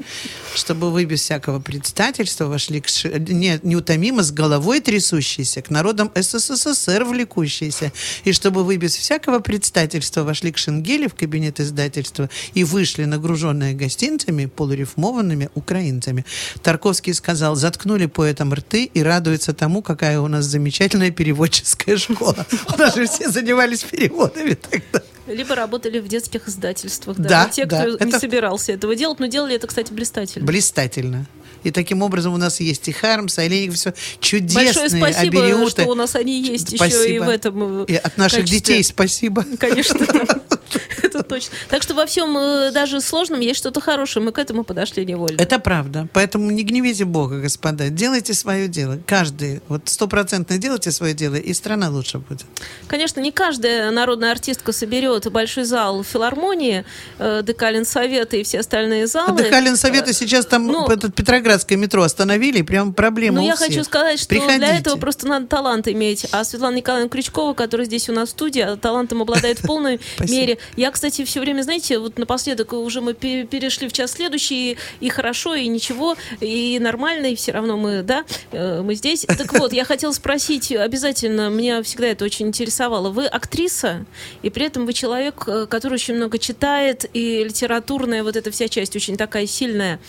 чтобы 0.53 0.91
вы 0.91 1.05
без 1.05 1.21
всякого 1.21 1.61
предстательства 1.61 2.47
вошли 2.47 2.81
к 2.81 2.89
ши- 2.89 3.17
не, 3.19 3.61
неутомимо 3.63 4.21
с 4.21 4.31
головой 4.31 4.81
трясущейся, 4.81 5.61
к 5.61 5.69
народам 5.69 6.11
СССР 6.13 7.05
влекущейся, 7.05 7.93
и 8.25 8.32
чтобы 8.33 8.63
вы 8.63 8.77
без 8.77 8.95
всякого 8.95 9.39
предстательства 9.39 10.23
вошли 10.23 10.51
к 10.51 10.57
Шенгеле 10.57 11.07
в 11.07 11.15
кабинет 11.15 11.59
издательства 11.59 12.29
и 12.53 12.63
вышли 12.63 13.05
нагруженные 13.05 13.73
гостинцами, 13.73 14.45
полурифмованными 14.45 15.49
украинцами. 15.55 16.25
Тарковский 16.61 17.13
сказал, 17.13 17.55
заткнули 17.55 18.05
поэтам 18.07 18.53
рты 18.53 18.85
и 18.85 19.01
радуются 19.03 19.53
тому, 19.53 19.81
какая 19.81 20.19
у 20.19 20.27
нас 20.27 20.45
замечательная 20.45 21.11
переводческая 21.11 21.97
школа. 21.97 22.45
У 22.73 22.77
нас 22.77 22.95
же 22.95 23.05
все 23.07 23.29
занимались 23.29 23.83
переводами 23.83 24.53
тогда. 24.55 25.01
Либо 25.27 25.55
работали 25.55 25.99
в 25.99 26.07
детских 26.09 26.49
издательствах. 26.49 27.15
Да, 27.17 27.29
Даже 27.45 27.51
те, 27.53 27.65
да, 27.65 27.81
кто 27.83 28.03
не 28.03 28.09
это- 28.09 28.19
собирался 28.19 28.73
этого 28.73 28.93
делать, 28.95 29.19
но 29.19 29.27
делали 29.27 29.55
это, 29.55 29.67
кстати, 29.67 29.93
блистательно. 29.93 30.45
Блистательно. 30.45 31.25
И 31.63 31.71
таким 31.71 32.01
образом 32.01 32.33
у 32.33 32.37
нас 32.37 32.59
есть 32.59 32.87
и 32.87 32.91
Хармс, 32.91 33.37
и 33.37 33.41
Олейников, 33.41 33.77
все 33.77 33.93
чудесные 34.19 34.65
Большое 34.65 34.89
спасибо, 34.89 35.41
абериуты. 35.43 35.69
что 35.83 35.85
у 35.91 35.95
нас 35.95 36.15
они 36.15 36.41
есть 36.41 36.73
еще 36.73 36.85
и 36.85 36.89
Спасибо. 36.89 37.23
в 37.23 37.29
этом. 37.29 37.83
э, 37.83 37.85
И 37.87 37.95
от 37.95 38.17
наших 38.17 38.39
качестве. 38.41 38.59
детей 38.59 38.83
спасибо. 38.83 39.45
Конечно, 39.59 39.99
да. 40.05 40.57
это 41.03 41.23
точно. 41.23 41.53
Так 41.69 41.83
что 41.83 41.93
во 41.93 42.05
всем, 42.05 42.37
э, 42.37 42.71
даже 42.71 43.01
сложном, 43.01 43.39
есть 43.39 43.59
что-то 43.59 43.81
хорошее. 43.81 44.25
Мы 44.25 44.31
к 44.31 44.39
этому 44.39 44.63
подошли 44.63 45.05
невольно. 45.05 45.41
Это 45.41 45.59
правда. 45.59 46.07
Поэтому 46.13 46.49
не 46.51 46.63
гневите 46.63 47.05
Бога, 47.05 47.39
господа. 47.41 47.89
Делайте 47.89 48.33
свое 48.33 48.67
дело. 48.67 48.99
Каждый. 49.05 49.61
Вот 49.67 49.89
стопроцентно 49.89 50.57
делайте 50.57 50.91
свое 50.91 51.13
дело, 51.13 51.35
и 51.35 51.53
страна 51.53 51.89
лучше 51.89 52.19
будет. 52.19 52.45
Конечно, 52.87 53.19
не 53.19 53.31
каждая 53.31 53.91
народная 53.91 54.31
артистка 54.31 54.71
соберет 54.71 55.31
большой 55.31 55.63
зал 55.65 56.03
в 56.03 56.07
филармонии, 56.07 56.85
э, 57.19 57.41
Декалин 57.43 57.85
Совета 57.85 58.37
и 58.37 58.43
все 58.43 58.59
остальные 58.59 59.07
залы. 59.07 59.39
Отдыхали 59.39 59.73
Совета 59.75 60.13
сейчас 60.13 60.45
там 60.45 60.67
ну, 60.67 60.87
этот 60.87 61.15
Петроградское 61.15 61.77
метро 61.77 62.03
остановили, 62.03 62.61
прям 62.61 62.93
проблема 62.93 63.39
Ну, 63.39 63.45
я 63.47 63.55
всех. 63.55 63.67
хочу 63.67 63.83
сказать, 63.83 64.19
что 64.19 64.29
Приходите. 64.29 64.57
для 64.59 64.77
этого 64.77 64.97
просто 64.97 65.27
надо 65.27 65.47
талант 65.47 65.87
иметь. 65.87 66.27
А 66.31 66.43
Светлана 66.43 66.75
Николаевна 66.75 67.09
Крючкова, 67.09 67.53
которая 67.53 67.85
здесь 67.85 68.09
у 68.09 68.13
нас 68.13 68.29
в 68.29 68.31
студии, 68.31 68.61
а 68.61 68.77
талантом 68.77 69.21
обладает 69.21 69.59
в 69.59 69.67
полной 69.67 69.99
мере. 70.19 70.57
Я, 70.75 70.91
кстати, 70.91 71.23
все 71.25 71.39
время, 71.39 71.61
знаете, 71.61 71.99
вот 71.99 72.17
напоследок 72.17 72.73
уже 72.73 73.01
мы 73.01 73.13
пе- 73.13 73.43
перешли 73.43 73.87
в 73.87 73.93
час 73.93 74.11
следующий, 74.13 74.77
и 74.99 75.09
хорошо, 75.09 75.55
и 75.55 75.67
ничего, 75.67 76.15
и 76.39 76.79
нормально, 76.79 77.27
и 77.27 77.35
все 77.35 77.51
равно 77.51 77.77
мы, 77.77 78.01
да, 78.03 78.23
э, 78.51 78.81
мы 78.81 78.95
здесь. 78.95 79.25
Так 79.25 79.53
вот, 79.53 79.73
я 79.73 79.85
хотела 79.85 80.11
спросить 80.11 80.71
обязательно, 80.71 81.49
меня 81.49 81.83
всегда 81.83 82.07
это 82.07 82.25
очень 82.25 82.47
интересовало. 82.47 83.09
Вы 83.09 83.25
актриса, 83.25 84.05
и 84.41 84.49
при 84.49 84.65
этом 84.65 84.85
вы 84.85 84.93
человек, 84.93 85.43
э, 85.47 85.65
который 85.67 85.95
очень 85.95 86.15
много 86.15 86.37
читает, 86.39 87.05
и 87.13 87.43
литературная 87.43 88.23
вот 88.23 88.35
эта 88.35 88.51
вся 88.51 88.67
часть 88.67 88.95
очень 88.95 89.17
такая 89.17 89.45
сильная. 89.47 89.99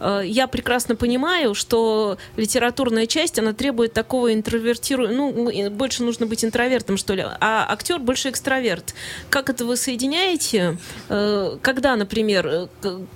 Э, 0.00 0.22
Я 0.24 0.46
прекрасно 0.46 0.96
понимаю, 0.96 1.54
что 1.54 2.18
литературная 2.36 3.06
часть, 3.06 3.38
она 3.38 3.52
требует 3.52 3.92
такого 3.92 4.32
интровертиру... 4.32 5.08
Ну, 5.08 5.70
больше 5.70 6.02
нужно 6.02 6.26
быть 6.26 6.44
интровертом, 6.44 6.96
что 6.96 7.14
ли, 7.14 7.24
а 7.40 7.66
актер 7.68 7.98
больше 7.98 8.30
экстраверт. 8.30 8.94
Как 9.30 9.50
это 9.50 9.64
вы 9.64 9.76
соединяете? 9.76 10.03
Э, 11.08 11.56
Когда, 11.62 11.96
например, 11.96 12.46
э, 12.46 12.66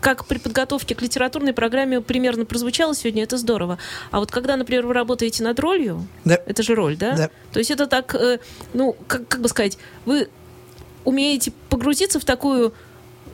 как 0.01 0.27
при 0.27 0.39
подготовке 0.39 0.95
к 0.95 1.03
литературной 1.03 1.53
программе 1.53 2.01
примерно 2.01 2.45
прозвучало 2.45 2.95
сегодня, 2.95 3.23
это 3.23 3.37
здорово. 3.37 3.79
А 4.11 4.21
вот 4.21 4.31
когда, 4.31 4.57
например, 4.57 4.87
вы 4.87 4.95
работаете 4.95 5.43
над 5.45 5.59
ролью, 5.61 6.07
Да. 6.25 6.39
это 6.47 6.63
же 6.63 6.75
роль, 6.75 6.97
да? 6.97 7.17
Да. 7.17 7.31
То 7.53 7.59
есть 7.59 7.71
это 7.71 7.87
так, 7.87 8.15
э, 8.15 8.39
ну, 8.75 8.97
как, 9.07 9.29
как 9.29 9.41
бы 9.41 9.49
сказать, 9.49 9.79
вы 10.05 10.29
умеете 11.05 11.53
погрузиться 11.69 12.21
в 12.21 12.25
такую 12.25 12.75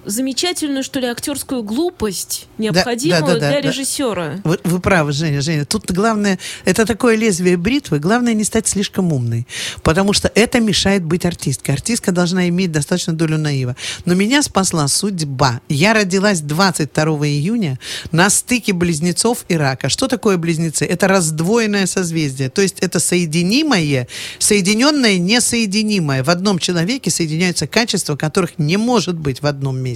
замечательную, 0.04 0.82
что 0.82 1.00
ли, 1.00 1.06
актерскую 1.06 1.62
глупость, 1.62 2.46
необходимую 2.58 3.20
да, 3.22 3.32
да, 3.32 3.38
для 3.38 3.50
да. 3.50 3.60
режиссера. 3.60 4.40
Вы, 4.44 4.58
вы 4.64 4.80
правы, 4.80 5.12
Женя, 5.12 5.40
Женя. 5.40 5.64
Тут 5.64 5.90
главное, 5.90 6.38
это 6.64 6.86
такое 6.86 7.16
лезвие 7.16 7.56
бритвы, 7.56 7.98
главное 7.98 8.34
не 8.34 8.44
стать 8.44 8.66
слишком 8.66 9.12
умной, 9.12 9.46
потому 9.82 10.12
что 10.12 10.30
это 10.34 10.60
мешает 10.60 11.04
быть 11.04 11.24
артисткой. 11.24 11.74
Артистка 11.74 12.12
должна 12.12 12.48
иметь 12.48 12.72
достаточно 12.72 13.12
долю 13.12 13.38
наива. 13.38 13.76
Но 14.04 14.14
меня 14.14 14.42
спасла 14.42 14.88
судьба. 14.88 15.60
Я 15.68 15.94
родилась 15.94 16.40
22 16.40 17.04
июня 17.26 17.78
на 18.12 18.30
стыке 18.30 18.72
близнецов 18.72 19.44
и 19.48 19.56
рака. 19.56 19.88
Что 19.88 20.08
такое 20.08 20.36
близнецы? 20.36 20.84
Это 20.84 21.08
раздвоенное 21.08 21.86
созвездие. 21.86 22.50
То 22.50 22.62
есть 22.62 22.80
это 22.80 23.00
соединимое, 23.00 24.08
соединенное, 24.38 25.18
несоединимое. 25.18 26.22
В 26.22 26.30
одном 26.30 26.58
человеке 26.58 27.10
соединяются 27.10 27.66
качества, 27.66 28.16
которых 28.16 28.58
не 28.58 28.76
может 28.76 29.16
быть 29.16 29.42
в 29.42 29.46
одном 29.46 29.78
месте. 29.78 29.93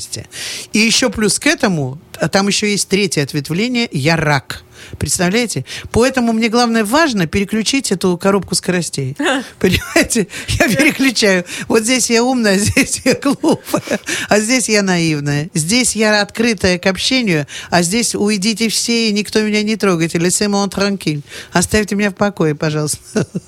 И 0.72 0.78
еще 0.78 1.10
плюс 1.10 1.38
к 1.38 1.46
этому, 1.46 1.98
а 2.20 2.28
там 2.28 2.48
еще 2.48 2.70
есть 2.70 2.88
третье 2.88 3.22
ответвление, 3.22 3.88
я 3.92 4.16
рак. 4.16 4.64
Представляете? 4.98 5.64
Поэтому 5.92 6.32
мне 6.32 6.48
главное 6.48 6.84
важно 6.84 7.26
переключить 7.26 7.92
эту 7.92 8.16
коробку 8.16 8.54
скоростей. 8.54 9.16
Понимаете? 9.58 10.28
Я 10.48 10.68
переключаю. 10.68 11.44
Вот 11.68 11.82
здесь 11.82 12.10
я 12.10 12.22
умная, 12.22 12.58
здесь 12.58 13.02
я 13.04 13.14
глупая, 13.14 14.00
а 14.28 14.40
здесь 14.40 14.68
я 14.68 14.82
наивная. 14.82 15.50
Здесь 15.54 15.94
я 15.94 16.22
открытая 16.22 16.78
к 16.78 16.86
общению, 16.86 17.46
а 17.70 17.82
здесь 17.82 18.14
уйдите 18.14 18.68
все, 18.68 19.08
и 19.08 19.12
никто 19.12 19.40
меня 19.40 19.62
не 19.62 19.76
трогайте. 19.76 20.18
Laissez 20.18 20.48
moi 20.48 20.68
tranquille. 20.68 21.22
Оставьте 21.52 21.94
меня 21.94 22.10
в 22.10 22.14
покое, 22.14 22.54
пожалуйста. 22.54 23.26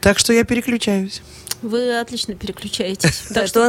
Так 0.00 0.18
что 0.18 0.32
я 0.32 0.44
переключаюсь. 0.44 1.22
Вы 1.62 1.98
отлично 1.98 2.34
переключаетесь. 2.34 3.24
Так 3.34 3.48
что 3.48 3.64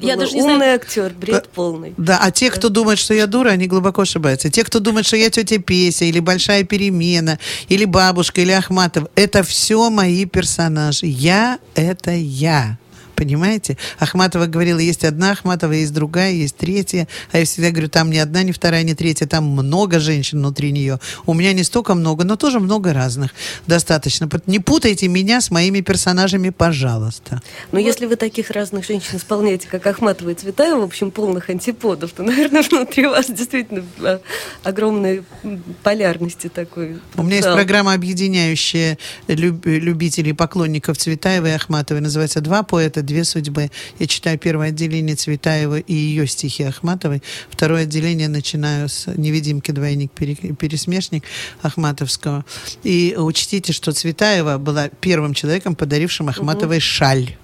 Я 0.00 0.14
было. 0.14 0.24
даже 0.24 0.34
не 0.34 0.42
Умный 0.42 0.68
актер, 0.68 1.12
бред 1.14 1.48
полный. 1.48 1.94
Да, 1.96 2.18
а 2.20 2.30
те, 2.30 2.50
кто 2.50 2.68
думает, 2.68 2.98
что 2.98 3.14
я 3.14 3.26
дура, 3.26 3.50
они 3.50 3.66
глубоко 3.66 4.02
ошибаются. 4.02 4.50
Те, 4.50 4.64
кто 4.64 4.80
думает, 4.80 5.06
что 5.06 5.16
я 5.16 5.30
тетя 5.30 5.58
Песя, 5.58 6.04
или 6.04 6.20
Большая 6.20 6.64
перемена, 6.64 7.38
или 7.68 7.84
бабушка, 7.84 8.40
или 8.40 8.52
Ахматов, 8.52 9.08
это 9.14 9.42
все 9.42 9.90
мои 9.90 10.24
персонажи. 10.24 11.06
Я— 11.06 11.58
это 11.74 12.12
я. 12.12 12.78
Понимаете? 13.22 13.76
Ахматова 14.00 14.46
говорила, 14.46 14.80
есть 14.80 15.04
одна 15.04 15.30
Ахматова, 15.30 15.70
есть 15.70 15.94
другая, 15.94 16.32
есть 16.32 16.56
третья. 16.56 17.06
А 17.30 17.38
я 17.38 17.44
всегда 17.44 17.70
говорю, 17.70 17.88
там 17.88 18.10
ни 18.10 18.18
одна, 18.18 18.42
ни 18.42 18.50
вторая, 18.50 18.82
ни 18.82 18.94
третья, 18.94 19.26
там 19.26 19.44
много 19.44 20.00
женщин 20.00 20.38
внутри 20.38 20.72
нее. 20.72 20.98
У 21.24 21.34
меня 21.34 21.52
не 21.52 21.62
столько 21.62 21.94
много, 21.94 22.24
но 22.24 22.34
тоже 22.34 22.58
много 22.58 22.92
разных. 22.92 23.30
Достаточно. 23.68 24.28
Не 24.46 24.58
путайте 24.58 25.06
меня 25.06 25.40
с 25.40 25.52
моими 25.52 25.82
персонажами, 25.82 26.50
пожалуйста. 26.50 27.40
Но 27.70 27.78
если 27.78 28.06
вы 28.06 28.16
таких 28.16 28.50
разных 28.50 28.84
женщин 28.84 29.18
исполняете, 29.18 29.68
как 29.68 29.86
Ахматова 29.86 30.30
и 30.30 30.34
Цветаева, 30.34 30.80
в 30.80 30.84
общем, 30.84 31.12
полных 31.12 31.48
антиподов, 31.48 32.10
то, 32.10 32.24
наверное, 32.24 32.62
внутри 32.70 33.06
вас 33.06 33.30
действительно 33.30 33.84
а, 34.00 34.20
огромной 34.64 35.22
полярности 35.84 36.48
такой. 36.48 36.98
У 37.16 37.22
меня 37.22 37.36
есть 37.36 37.52
программа, 37.52 37.92
объединяющая 37.92 38.98
люб- 39.28 39.64
любителей 39.64 40.32
поклонников 40.32 40.98
Цветаевой 40.98 41.50
и 41.50 41.52
Ахматовой. 41.52 42.00
Называется 42.00 42.40
«Два 42.40 42.62
поэта, 42.62 43.02
две 43.12 43.24
судьбы». 43.24 43.70
Я 43.98 44.06
читаю 44.06 44.38
первое 44.38 44.68
отделение 44.68 45.16
Цветаевой 45.16 45.84
и 45.86 45.94
ее 45.94 46.26
стихи 46.26 46.64
Ахматовой. 46.64 47.22
Второе 47.50 47.82
отделение 47.82 48.28
начинаю 48.28 48.88
с 48.88 49.06
«Невидимки, 49.16 49.70
двойник, 49.70 50.10
пере- 50.12 50.34
пересмешник» 50.34 51.24
Ахматовского. 51.62 52.44
И 52.82 53.14
учтите, 53.16 53.72
что 53.72 53.92
Цветаева 53.92 54.58
была 54.58 54.88
первым 54.88 55.34
человеком, 55.34 55.74
подарившим 55.74 56.28
Ахматовой 56.28 56.80
шаль. 56.80 57.36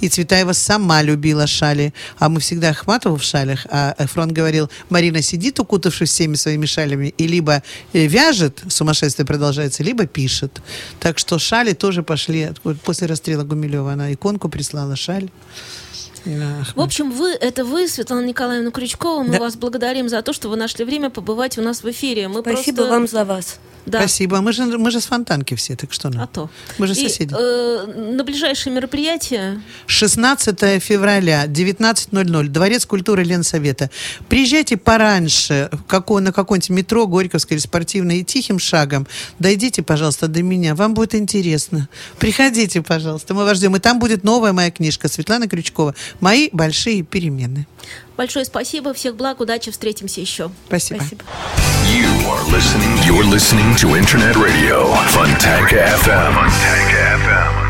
И 0.00 0.08
Цветаева 0.08 0.52
сама 0.52 1.02
любила 1.02 1.46
шали. 1.46 1.92
А 2.18 2.28
мы 2.28 2.40
всегда 2.40 2.70
Ахматову 2.70 3.16
в 3.16 3.22
шалях. 3.22 3.66
А 3.70 3.94
Фронт 4.06 4.32
говорил, 4.32 4.70
Марина 4.88 5.22
сидит, 5.22 5.60
укутавшись 5.60 6.10
всеми 6.10 6.36
своими 6.36 6.66
шалями, 6.66 7.14
и 7.18 7.26
либо 7.26 7.62
э, 7.92 8.06
вяжет, 8.06 8.62
сумасшествие 8.68 9.26
продолжается, 9.26 9.82
либо 9.82 10.06
пишет. 10.06 10.60
Так 11.00 11.18
что 11.18 11.38
шали 11.38 11.72
тоже 11.72 12.02
пошли. 12.02 12.50
После 12.84 13.06
расстрела 13.06 13.44
Гумилева 13.44 13.92
она 13.92 14.12
иконку 14.12 14.48
прислала, 14.48 14.96
шаль. 14.96 15.30
В 16.24 16.80
общем, 16.80 17.10
вы 17.10 17.30
это 17.32 17.64
вы, 17.64 17.88
Светлана 17.88 18.24
Николаевна 18.24 18.70
Крючкова. 18.70 19.22
Мы 19.22 19.32
да. 19.32 19.40
вас 19.40 19.56
благодарим 19.56 20.08
за 20.08 20.22
то, 20.22 20.32
что 20.32 20.48
вы 20.48 20.56
нашли 20.56 20.84
время 20.84 21.10
побывать 21.10 21.58
у 21.58 21.62
нас 21.62 21.82
в 21.82 21.90
эфире. 21.90 22.28
Мы 22.28 22.40
Спасибо 22.40 22.76
просто... 22.76 22.92
вам 22.92 23.08
за 23.08 23.24
вас. 23.24 23.58
Да. 23.86 23.98
Спасибо. 23.98 24.40
Мы 24.40 24.52
же, 24.52 24.78
мы 24.78 24.90
же 24.90 25.00
с 25.00 25.06
Фонтанки 25.06 25.54
все, 25.54 25.76
так 25.76 25.92
что 25.92 26.08
нам? 26.08 26.22
А 26.22 26.26
то. 26.26 26.50
Мы 26.78 26.86
же 26.86 26.94
соседи. 26.94 27.32
И, 27.32 27.36
э, 27.36 28.12
на 28.16 28.24
ближайшее 28.24 28.72
мероприятие? 28.72 29.60
16 29.86 30.82
февраля, 30.82 31.46
19.00, 31.46 32.48
Дворец 32.48 32.86
культуры 32.86 33.24
Ленсовета. 33.24 33.90
Приезжайте 34.28 34.76
пораньше 34.76 35.70
какой, 35.88 36.22
на 36.22 36.32
какое-нибудь 36.32 36.70
метро 36.70 37.06
Горьковское 37.06 37.56
или 37.56 37.62
спортивное 37.62 38.16
и 38.16 38.24
тихим 38.24 38.58
шагом 38.58 39.06
дойдите, 39.38 39.82
пожалуйста, 39.82 40.28
до 40.28 40.42
меня. 40.42 40.74
Вам 40.74 40.94
будет 40.94 41.14
интересно. 41.14 41.88
Приходите, 42.18 42.82
пожалуйста. 42.82 43.34
Мы 43.34 43.44
вас 43.44 43.58
ждем. 43.58 43.76
И 43.76 43.80
там 43.80 43.98
будет 43.98 44.24
новая 44.24 44.52
моя 44.52 44.70
книжка 44.70 45.08
Светлана 45.08 45.48
Крючкова 45.48 45.94
«Мои 46.20 46.48
большие 46.52 47.02
перемены». 47.02 47.66
Большое 48.16 48.44
спасибо, 48.44 48.92
всех 48.92 49.16
благ, 49.16 49.40
удачи, 49.40 49.70
встретимся 49.70 50.20
еще. 50.20 50.50
Спасибо. 50.66 51.00
спасибо. 51.00 51.24
You 51.92 52.08
are 52.28 52.44
listening, 52.50 52.96
you're 53.04 53.24
listening 53.24 53.74
to 53.76 53.96
Internet 53.96 54.36
Radio, 54.36 54.94
Fontanka 55.08 55.76
FM. 56.04 56.34
Fontanka 56.34 57.16
FM. 57.24 57.62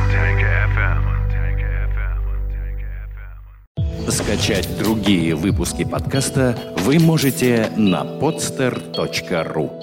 Скачать 4.11 4.69
другие 4.79 5.35
выпуски 5.35 5.85
подкаста 5.85 6.75
вы 6.79 6.99
можете 6.99 7.73
на 7.77 8.03
podster.ru 8.03 9.82